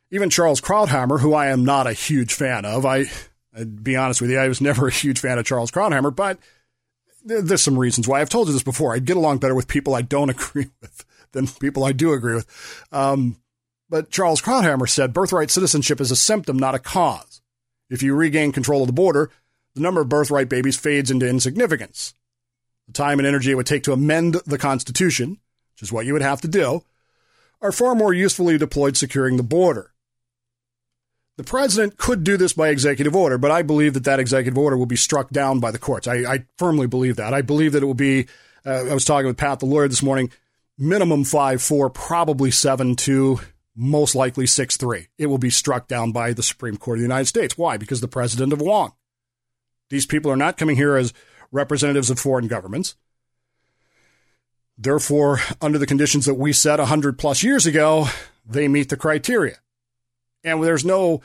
Even 0.09 0.29
Charles 0.29 0.61
Krauthammer, 0.61 1.19
who 1.19 1.33
I 1.33 1.47
am 1.47 1.65
not 1.65 1.85
a 1.85 1.93
huge 1.93 2.33
fan 2.33 2.63
of, 2.63 2.85
I, 2.85 3.05
I'd 3.55 3.83
be 3.83 3.97
honest 3.97 4.21
with 4.21 4.31
you, 4.31 4.39
I 4.39 4.47
was 4.47 4.61
never 4.61 4.87
a 4.87 4.91
huge 4.91 5.19
fan 5.19 5.37
of 5.37 5.45
Charles 5.45 5.69
Krauthammer, 5.69 6.15
but 6.15 6.39
there's 7.25 7.61
some 7.61 7.77
reasons 7.77 8.07
why. 8.07 8.21
I've 8.21 8.29
told 8.29 8.47
you 8.47 8.53
this 8.53 8.63
before. 8.63 8.95
I 8.95 8.99
get 8.99 9.17
along 9.17 9.39
better 9.39 9.55
with 9.55 9.67
people 9.67 9.95
I 9.95 10.01
don't 10.01 10.29
agree 10.29 10.69
with 10.81 11.05
than 11.33 11.47
people 11.47 11.83
I 11.83 11.91
do 11.91 12.13
agree 12.13 12.35
with. 12.35 12.85
Um, 12.93 13.35
but 13.89 14.09
Charles 14.09 14.41
Krauthammer 14.41 14.87
said 14.87 15.13
birthright 15.13 15.51
citizenship 15.51 15.99
is 15.99 16.11
a 16.11 16.15
symptom, 16.15 16.57
not 16.57 16.75
a 16.75 16.79
cause. 16.79 17.41
If 17.89 18.01
you 18.03 18.15
regain 18.15 18.51
control 18.51 18.81
of 18.81 18.87
the 18.87 18.93
border, 18.93 19.29
the 19.77 19.83
number 19.83 20.01
of 20.01 20.09
birthright 20.09 20.49
babies 20.49 20.75
fades 20.75 21.11
into 21.11 21.27
insignificance. 21.27 22.13
The 22.87 22.93
time 22.93 23.19
and 23.19 23.27
energy 23.27 23.51
it 23.51 23.55
would 23.55 23.65
take 23.65 23.83
to 23.83 23.93
amend 23.93 24.35
the 24.45 24.57
Constitution, 24.57 25.37
which 25.73 25.83
is 25.83 25.91
what 25.91 26.05
you 26.05 26.13
would 26.13 26.21
have 26.21 26.41
to 26.41 26.47
do, 26.47 26.83
are 27.61 27.71
far 27.71 27.95
more 27.95 28.13
usefully 28.13 28.57
deployed 28.57 28.97
securing 28.97 29.37
the 29.37 29.43
border. 29.43 29.93
The 31.37 31.43
president 31.43 31.97
could 31.97 32.23
do 32.23 32.35
this 32.35 32.53
by 32.53 32.69
executive 32.69 33.15
order, 33.15 33.37
but 33.37 33.51
I 33.51 33.61
believe 33.61 33.93
that 33.93 34.05
that 34.05 34.19
executive 34.19 34.57
order 34.57 34.75
will 34.75 34.87
be 34.87 34.95
struck 34.95 35.29
down 35.29 35.59
by 35.59 35.69
the 35.69 35.77
courts. 35.77 36.07
I, 36.07 36.15
I 36.15 36.45
firmly 36.57 36.87
believe 36.87 37.17
that. 37.17 37.33
I 37.33 37.43
believe 37.43 37.73
that 37.73 37.83
it 37.83 37.85
will 37.85 37.93
be, 37.93 38.25
uh, 38.65 38.85
I 38.89 38.93
was 38.93 39.05
talking 39.05 39.27
with 39.27 39.37
Pat 39.37 39.59
the 39.59 39.67
lawyer 39.67 39.87
this 39.87 40.01
morning, 40.01 40.31
minimum 40.79 41.23
5 41.23 41.61
4, 41.61 41.91
probably 41.91 42.49
7 42.49 42.95
2, 42.95 43.39
most 43.75 44.15
likely 44.15 44.47
6 44.47 44.77
3. 44.77 45.07
It 45.19 45.27
will 45.27 45.37
be 45.37 45.51
struck 45.51 45.87
down 45.87 46.11
by 46.11 46.33
the 46.33 46.41
Supreme 46.41 46.77
Court 46.77 46.97
of 46.97 47.01
the 47.01 47.07
United 47.07 47.27
States. 47.27 47.55
Why? 47.55 47.77
Because 47.77 48.01
the 48.01 48.07
president 48.07 48.51
of 48.51 48.59
Wong. 48.59 48.93
These 49.89 50.05
people 50.05 50.31
are 50.31 50.37
not 50.37 50.57
coming 50.57 50.75
here 50.75 50.95
as 50.95 51.13
representatives 51.51 52.09
of 52.09 52.19
foreign 52.19 52.47
governments. 52.47 52.95
Therefore, 54.77 55.39
under 55.61 55.79
the 55.79 55.87
conditions 55.87 56.25
that 56.25 56.35
we 56.35 56.53
set 56.53 56.79
100 56.79 57.17
plus 57.17 57.41
years 57.41 57.65
ago, 57.65 58.07
they 58.45 58.67
meet 58.67 58.89
the 58.89 58.97
criteria. 58.97 59.57
And 60.43 60.63
there's 60.63 60.85
no, 60.85 61.21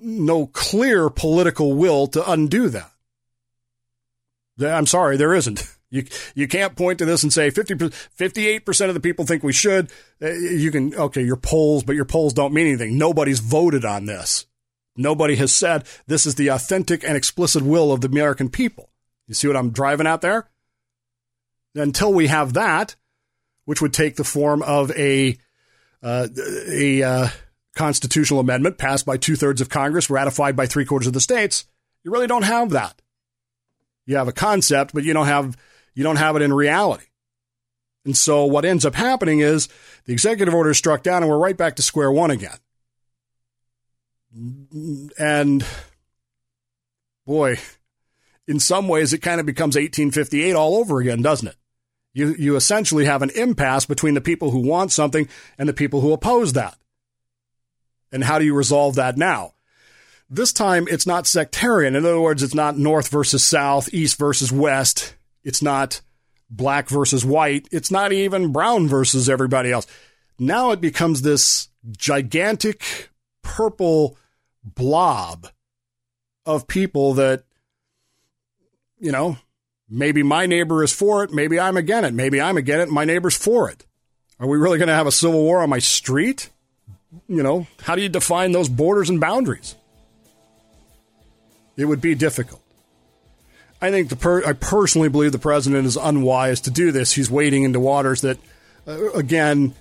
no 0.00 0.46
clear 0.46 1.08
political 1.08 1.74
will 1.74 2.06
to 2.08 2.30
undo 2.30 2.68
that. 2.68 2.90
I'm 4.60 4.86
sorry, 4.86 5.16
there 5.16 5.34
isn't. 5.34 5.62
You, 5.92 6.04
you 6.36 6.46
can't 6.46 6.76
point 6.76 7.00
to 7.00 7.04
this 7.04 7.24
and 7.24 7.32
say 7.32 7.50
50, 7.50 7.74
58% 7.74 8.88
of 8.88 8.94
the 8.94 9.00
people 9.00 9.26
think 9.26 9.42
we 9.42 9.52
should. 9.52 9.90
Uh, 10.22 10.30
you 10.30 10.70
can, 10.70 10.94
okay, 10.94 11.20
your 11.20 11.34
polls, 11.34 11.82
but 11.82 11.96
your 11.96 12.04
polls 12.04 12.32
don't 12.32 12.54
mean 12.54 12.68
anything. 12.68 12.96
Nobody's 12.96 13.40
voted 13.40 13.84
on 13.84 14.06
this. 14.06 14.46
Nobody 14.96 15.36
has 15.36 15.54
said 15.54 15.84
this 16.06 16.26
is 16.26 16.34
the 16.34 16.48
authentic 16.48 17.04
and 17.04 17.16
explicit 17.16 17.62
will 17.62 17.92
of 17.92 18.00
the 18.00 18.08
American 18.08 18.48
people. 18.48 18.90
You 19.26 19.34
see 19.34 19.46
what 19.46 19.56
I'm 19.56 19.70
driving 19.70 20.06
at 20.06 20.20
there? 20.20 20.48
Until 21.74 22.12
we 22.12 22.26
have 22.26 22.54
that, 22.54 22.96
which 23.64 23.80
would 23.80 23.92
take 23.92 24.16
the 24.16 24.24
form 24.24 24.62
of 24.62 24.90
a 24.92 25.38
uh, 26.02 26.26
a 26.68 27.02
uh, 27.02 27.28
constitutional 27.76 28.40
amendment 28.40 28.78
passed 28.78 29.06
by 29.06 29.16
two 29.16 29.36
thirds 29.36 29.60
of 29.60 29.68
Congress, 29.68 30.10
ratified 30.10 30.56
by 30.56 30.66
three 30.66 30.84
quarters 30.84 31.06
of 31.06 31.12
the 31.12 31.20
states, 31.20 31.66
you 32.02 32.10
really 32.10 32.26
don't 32.26 32.42
have 32.42 32.70
that. 32.70 33.00
You 34.06 34.16
have 34.16 34.28
a 34.28 34.32
concept, 34.32 34.92
but 34.92 35.04
you 35.04 35.12
don't 35.12 35.26
have 35.26 35.56
you 35.94 36.02
don't 36.02 36.16
have 36.16 36.36
it 36.36 36.42
in 36.42 36.52
reality. 36.52 37.04
And 38.04 38.16
so 38.16 38.46
what 38.46 38.64
ends 38.64 38.86
up 38.86 38.94
happening 38.94 39.40
is 39.40 39.68
the 40.06 40.12
executive 40.12 40.54
order 40.54 40.70
is 40.70 40.78
struck 40.78 41.02
down 41.02 41.22
and 41.22 41.30
we're 41.30 41.38
right 41.38 41.56
back 41.56 41.76
to 41.76 41.82
square 41.82 42.10
one 42.10 42.30
again. 42.30 42.56
And 45.18 45.64
boy, 47.26 47.58
in 48.46 48.60
some 48.60 48.88
ways 48.88 49.12
it 49.12 49.18
kind 49.18 49.40
of 49.40 49.46
becomes 49.46 49.76
1858 49.76 50.54
all 50.54 50.76
over 50.76 51.00
again, 51.00 51.22
doesn't 51.22 51.48
it? 51.48 51.56
You, 52.12 52.34
you 52.38 52.56
essentially 52.56 53.04
have 53.04 53.22
an 53.22 53.30
impasse 53.30 53.86
between 53.86 54.14
the 54.14 54.20
people 54.20 54.50
who 54.50 54.60
want 54.60 54.92
something 54.92 55.28
and 55.58 55.68
the 55.68 55.72
people 55.72 56.00
who 56.00 56.12
oppose 56.12 56.52
that. 56.54 56.76
And 58.12 58.24
how 58.24 58.38
do 58.38 58.44
you 58.44 58.54
resolve 58.54 58.96
that 58.96 59.16
now? 59.16 59.54
This 60.28 60.52
time 60.52 60.86
it's 60.88 61.06
not 61.06 61.26
sectarian. 61.26 61.94
In 61.94 62.04
other 62.04 62.20
words, 62.20 62.42
it's 62.42 62.54
not 62.54 62.78
North 62.78 63.08
versus 63.08 63.44
South, 63.44 63.92
East 63.94 64.18
versus 64.18 64.52
West. 64.52 65.14
It's 65.44 65.62
not 65.62 66.00
black 66.48 66.88
versus 66.88 67.24
white. 67.24 67.68
It's 67.70 67.90
not 67.90 68.12
even 68.12 68.52
brown 68.52 68.88
versus 68.88 69.28
everybody 69.28 69.70
else. 69.70 69.86
Now 70.38 70.70
it 70.70 70.80
becomes 70.80 71.22
this 71.22 71.68
gigantic 71.96 73.09
purple 73.42 74.16
blob 74.64 75.48
of 76.46 76.66
people 76.66 77.14
that, 77.14 77.44
you 78.98 79.12
know, 79.12 79.38
maybe 79.88 80.22
my 80.22 80.46
neighbor 80.46 80.82
is 80.82 80.92
for 80.92 81.24
it. 81.24 81.32
Maybe 81.32 81.58
I'm 81.58 81.76
against 81.76 82.08
it. 82.08 82.14
Maybe 82.14 82.40
I'm 82.40 82.56
against 82.56 82.88
it. 82.88 82.92
My 82.92 83.04
neighbor's 83.04 83.36
for 83.36 83.70
it. 83.70 83.86
Are 84.38 84.46
we 84.46 84.56
really 84.56 84.78
going 84.78 84.88
to 84.88 84.94
have 84.94 85.06
a 85.06 85.12
civil 85.12 85.42
war 85.42 85.62
on 85.62 85.68
my 85.68 85.78
street? 85.78 86.48
You 87.28 87.42
know, 87.42 87.66
how 87.82 87.96
do 87.96 88.02
you 88.02 88.08
define 88.08 88.52
those 88.52 88.68
borders 88.68 89.10
and 89.10 89.20
boundaries? 89.20 89.74
It 91.76 91.84
would 91.84 92.00
be 92.00 92.14
difficult. 92.14 92.62
I 93.82 93.90
think 93.90 94.10
the 94.10 94.16
per- 94.16 94.46
I 94.46 94.52
personally 94.52 95.08
believe 95.08 95.32
the 95.32 95.38
president 95.38 95.86
is 95.86 95.96
unwise 95.96 96.60
to 96.62 96.70
do 96.70 96.92
this. 96.92 97.12
He's 97.12 97.30
wading 97.30 97.64
into 97.64 97.80
waters 97.80 98.20
that, 98.20 98.38
uh, 98.86 99.10
again, 99.12 99.74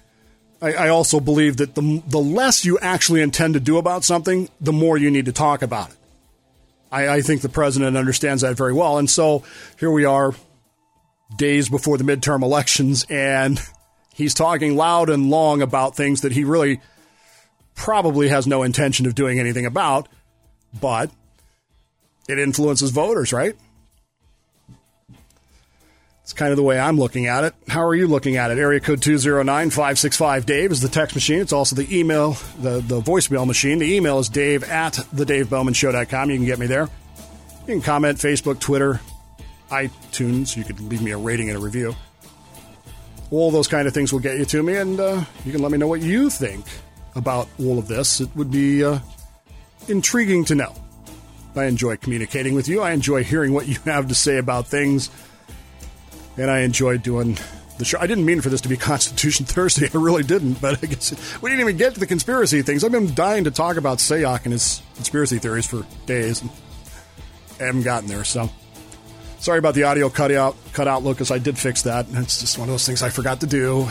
I, 0.61 0.73
I 0.73 0.89
also 0.89 1.19
believe 1.19 1.57
that 1.57 1.75
the 1.75 2.03
the 2.07 2.19
less 2.19 2.65
you 2.65 2.77
actually 2.79 3.21
intend 3.21 3.53
to 3.53 3.59
do 3.59 3.77
about 3.77 4.03
something, 4.03 4.49
the 4.59 4.73
more 4.73 4.97
you 4.97 5.11
need 5.11 5.25
to 5.25 5.31
talk 5.31 5.61
about 5.61 5.89
it. 5.89 5.95
I, 6.91 7.07
I 7.07 7.21
think 7.21 7.41
the 7.41 7.49
president 7.49 7.95
understands 7.95 8.41
that 8.41 8.57
very 8.57 8.73
well, 8.73 8.97
and 8.97 9.09
so 9.09 9.43
here 9.79 9.91
we 9.91 10.05
are, 10.05 10.33
days 11.37 11.69
before 11.69 11.97
the 11.97 12.03
midterm 12.03 12.41
elections, 12.41 13.05
and 13.09 13.61
he's 14.13 14.33
talking 14.33 14.75
loud 14.75 15.09
and 15.09 15.29
long 15.29 15.61
about 15.61 15.95
things 15.95 16.21
that 16.21 16.31
he 16.31 16.43
really 16.43 16.81
probably 17.75 18.27
has 18.29 18.47
no 18.47 18.63
intention 18.63 19.05
of 19.05 19.15
doing 19.15 19.39
anything 19.39 19.65
about, 19.65 20.09
but 20.81 21.11
it 22.27 22.39
influences 22.39 22.91
voters, 22.91 23.31
right? 23.31 23.55
It's 26.29 26.33
kind 26.35 26.51
of 26.51 26.57
the 26.57 26.63
way 26.63 26.79
I'm 26.79 26.99
looking 26.99 27.25
at 27.25 27.43
it. 27.43 27.55
How 27.67 27.81
are 27.81 27.95
you 27.95 28.05
looking 28.05 28.37
at 28.37 28.51
it? 28.51 28.59
Area 28.59 28.79
code 28.79 29.01
209 29.01 29.71
565 29.71 30.45
Dave 30.45 30.71
is 30.71 30.79
the 30.79 30.87
text 30.87 31.15
machine. 31.15 31.39
It's 31.39 31.51
also 31.51 31.75
the 31.75 31.97
email, 31.97 32.33
the, 32.59 32.81
the 32.81 33.01
voicemail 33.01 33.47
machine. 33.47 33.79
The 33.79 33.95
email 33.95 34.19
is 34.19 34.29
dave 34.29 34.63
at 34.63 34.93
thedavebowmanshow.com. 34.93 36.29
You 36.29 36.37
can 36.37 36.45
get 36.45 36.59
me 36.59 36.67
there. 36.67 36.87
You 37.65 37.73
can 37.73 37.81
comment 37.81 38.19
Facebook, 38.19 38.59
Twitter, 38.59 39.01
iTunes. 39.71 40.55
You 40.55 40.63
could 40.63 40.79
leave 40.81 41.01
me 41.01 41.09
a 41.09 41.17
rating 41.17 41.49
and 41.49 41.57
a 41.57 41.59
review. 41.59 41.95
All 43.31 43.49
those 43.49 43.67
kind 43.67 43.87
of 43.87 43.95
things 43.95 44.13
will 44.13 44.19
get 44.19 44.37
you 44.37 44.45
to 44.45 44.61
me, 44.61 44.75
and 44.75 44.99
uh, 44.99 45.23
you 45.45 45.51
can 45.51 45.63
let 45.63 45.71
me 45.71 45.79
know 45.79 45.87
what 45.87 46.01
you 46.01 46.29
think 46.29 46.63
about 47.15 47.47
all 47.59 47.79
of 47.79 47.87
this. 47.87 48.21
It 48.21 48.29
would 48.35 48.51
be 48.51 48.83
uh, 48.83 48.99
intriguing 49.87 50.45
to 50.45 50.53
know. 50.53 50.75
I 51.55 51.65
enjoy 51.65 51.97
communicating 51.97 52.53
with 52.53 52.67
you. 52.67 52.81
I 52.81 52.91
enjoy 52.91 53.23
hearing 53.23 53.51
what 53.51 53.67
you 53.67 53.79
have 53.85 54.09
to 54.09 54.15
say 54.15 54.37
about 54.37 54.67
things. 54.67 55.09
And 56.39 56.49
I 56.49 56.59
enjoyed 56.59 57.03
doing 57.03 57.37
the 57.77 57.85
show. 57.85 57.99
I 57.99 58.07
didn't 58.07 58.25
mean 58.25 58.39
for 58.39 58.49
this 58.49 58.61
to 58.61 58.69
be 58.69 58.77
Constitution 58.91 59.45
Thursday. 59.45 59.89
I 59.93 59.97
really 59.97 60.23
didn't. 60.23 60.61
But 60.61 60.81
I 60.83 60.87
guess 60.87 61.41
we 61.41 61.49
didn't 61.49 61.61
even 61.61 61.77
get 61.77 61.95
to 61.95 61.99
the 61.99 62.07
conspiracy 62.07 62.61
things. 62.61 62.83
I've 62.83 62.91
been 62.91 63.13
dying 63.13 63.43
to 63.43 63.51
talk 63.51 63.77
about 63.77 63.97
Sayoc 63.97 64.45
and 64.45 64.53
his 64.53 64.81
conspiracy 64.95 65.37
theories 65.39 65.67
for 65.67 65.85
days. 66.05 66.41
And 66.41 66.49
I 67.59 67.63
haven't 67.65 67.83
gotten 67.83 68.07
there. 68.07 68.23
So 68.23 68.49
sorry 69.39 69.59
about 69.59 69.75
the 69.75 69.83
audio 69.83 70.09
cut 70.09 70.31
out, 70.31 70.55
cut 70.71 70.87
out, 70.87 71.03
Lucas. 71.03 71.29
I 71.29 71.39
did 71.39 71.57
fix 71.57 71.81
that. 71.83 72.05
It's 72.09 72.39
just 72.39 72.57
one 72.57 72.69
of 72.69 72.73
those 72.73 72.85
things 72.85 73.03
I 73.03 73.09
forgot 73.09 73.41
to 73.41 73.47
do. 73.47 73.87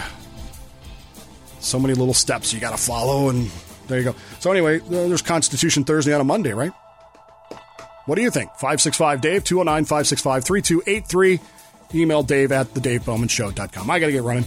So 1.60 1.78
many 1.78 1.94
little 1.94 2.14
steps 2.14 2.54
you 2.54 2.60
got 2.60 2.70
to 2.70 2.82
follow. 2.82 3.28
And 3.28 3.50
there 3.88 3.98
you 3.98 4.04
go. 4.04 4.14
So 4.40 4.50
anyway, 4.50 4.80
uh, 4.80 4.88
there's 4.88 5.22
Constitution 5.22 5.84
Thursday 5.84 6.14
on 6.14 6.20
a 6.20 6.24
Monday, 6.24 6.52
right? 6.52 6.72
What 8.06 8.14
do 8.14 8.22
you 8.22 8.30
think? 8.30 8.50
565 8.52 9.20
Dave, 9.20 9.44
209 9.44 9.84
565 9.84 10.44
3283. 10.44 11.40
Email 11.94 12.22
dave 12.22 12.52
at 12.52 12.72
thedavebowmanshow.com. 12.74 13.90
I 13.90 13.98
got 13.98 14.06
to 14.06 14.12
get 14.12 14.22
running. 14.22 14.46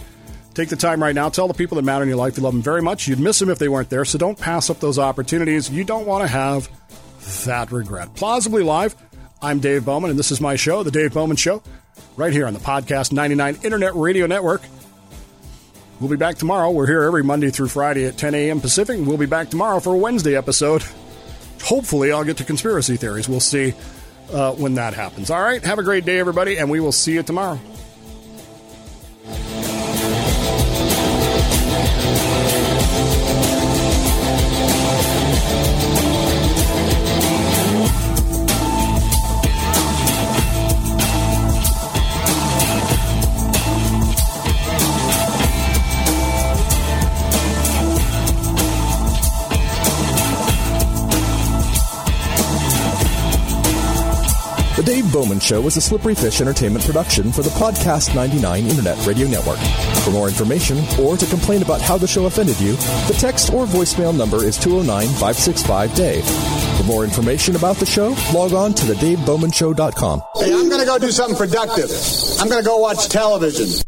Take 0.54 0.68
the 0.68 0.76
time 0.76 1.02
right 1.02 1.14
now. 1.14 1.28
Tell 1.28 1.48
the 1.48 1.54
people 1.54 1.76
that 1.76 1.82
matter 1.82 2.02
in 2.02 2.08
your 2.08 2.18
life 2.18 2.36
you 2.36 2.42
love 2.42 2.52
them 2.52 2.62
very 2.62 2.82
much. 2.82 3.08
You'd 3.08 3.20
miss 3.20 3.38
them 3.38 3.48
if 3.48 3.58
they 3.58 3.68
weren't 3.68 3.90
there, 3.90 4.04
so 4.04 4.18
don't 4.18 4.38
pass 4.38 4.68
up 4.70 4.80
those 4.80 4.98
opportunities. 4.98 5.70
You 5.70 5.82
don't 5.82 6.06
want 6.06 6.22
to 6.22 6.28
have 6.28 6.68
that 7.44 7.72
regret. 7.72 8.14
Plausibly 8.14 8.62
Live, 8.62 8.94
I'm 9.40 9.60
Dave 9.60 9.84
Bowman, 9.84 10.10
and 10.10 10.18
this 10.18 10.30
is 10.30 10.40
my 10.40 10.56
show, 10.56 10.82
The 10.82 10.90
Dave 10.90 11.14
Bowman 11.14 11.36
Show, 11.36 11.62
right 12.16 12.32
here 12.32 12.46
on 12.46 12.52
the 12.52 12.60
Podcast 12.60 13.12
99 13.12 13.58
Internet 13.62 13.94
Radio 13.94 14.26
Network. 14.26 14.62
We'll 16.00 16.10
be 16.10 16.16
back 16.16 16.36
tomorrow. 16.36 16.70
We're 16.70 16.86
here 16.86 17.02
every 17.02 17.22
Monday 17.22 17.50
through 17.50 17.68
Friday 17.68 18.04
at 18.06 18.18
10 18.18 18.34
a.m. 18.34 18.60
Pacific. 18.60 18.98
We'll 19.00 19.16
be 19.18 19.26
back 19.26 19.48
tomorrow 19.48 19.80
for 19.80 19.94
a 19.94 19.98
Wednesday 19.98 20.36
episode 20.36 20.82
hopefully 21.62 22.12
I'll 22.12 22.24
get 22.24 22.36
to 22.38 22.44
conspiracy 22.44 22.96
theories. 22.96 23.28
We'll 23.28 23.40
see 23.40 23.74
uh, 24.30 24.52
when 24.52 24.74
that 24.74 24.94
happens. 24.94 25.30
All 25.30 25.42
right, 25.42 25.62
have 25.64 25.78
a 25.78 25.82
great 25.82 26.04
day, 26.04 26.18
everybody, 26.18 26.58
and 26.58 26.70
we 26.70 26.80
will 26.80 26.92
see 26.92 27.14
you 27.14 27.22
tomorrow. 27.22 27.58
Bowman 55.22 55.38
Show 55.38 55.64
is 55.68 55.76
a 55.76 55.80
Slippery 55.80 56.16
Fish 56.16 56.40
Entertainment 56.40 56.84
production 56.84 57.30
for 57.30 57.42
the 57.42 57.50
Podcast 57.50 58.12
99 58.12 58.66
Internet 58.66 59.06
Radio 59.06 59.28
Network. 59.28 59.60
For 60.02 60.10
more 60.10 60.26
information 60.26 60.78
or 61.00 61.16
to 61.16 61.24
complain 61.26 61.62
about 61.62 61.80
how 61.80 61.96
the 61.96 62.08
show 62.08 62.26
offended 62.26 62.58
you, 62.58 62.72
the 63.06 63.16
text 63.16 63.52
or 63.52 63.64
voicemail 63.64 64.12
number 64.12 64.44
is 64.44 64.58
209 64.58 65.06
565 65.06 65.94
Dave. 65.94 66.24
For 66.76 66.82
more 66.82 67.04
information 67.04 67.54
about 67.54 67.76
the 67.76 67.86
show, 67.86 68.16
log 68.34 68.52
on 68.52 68.74
to 68.74 68.84
the 68.84 68.94
thedavebowmanshow.com. 68.94 70.22
Hey, 70.40 70.52
I'm 70.52 70.68
going 70.68 70.80
to 70.80 70.86
go 70.86 70.98
do 70.98 71.12
something 71.12 71.36
productive. 71.36 71.88
I'm 72.40 72.48
going 72.48 72.60
to 72.60 72.68
go 72.68 72.78
watch 72.78 73.08
television. 73.08 73.80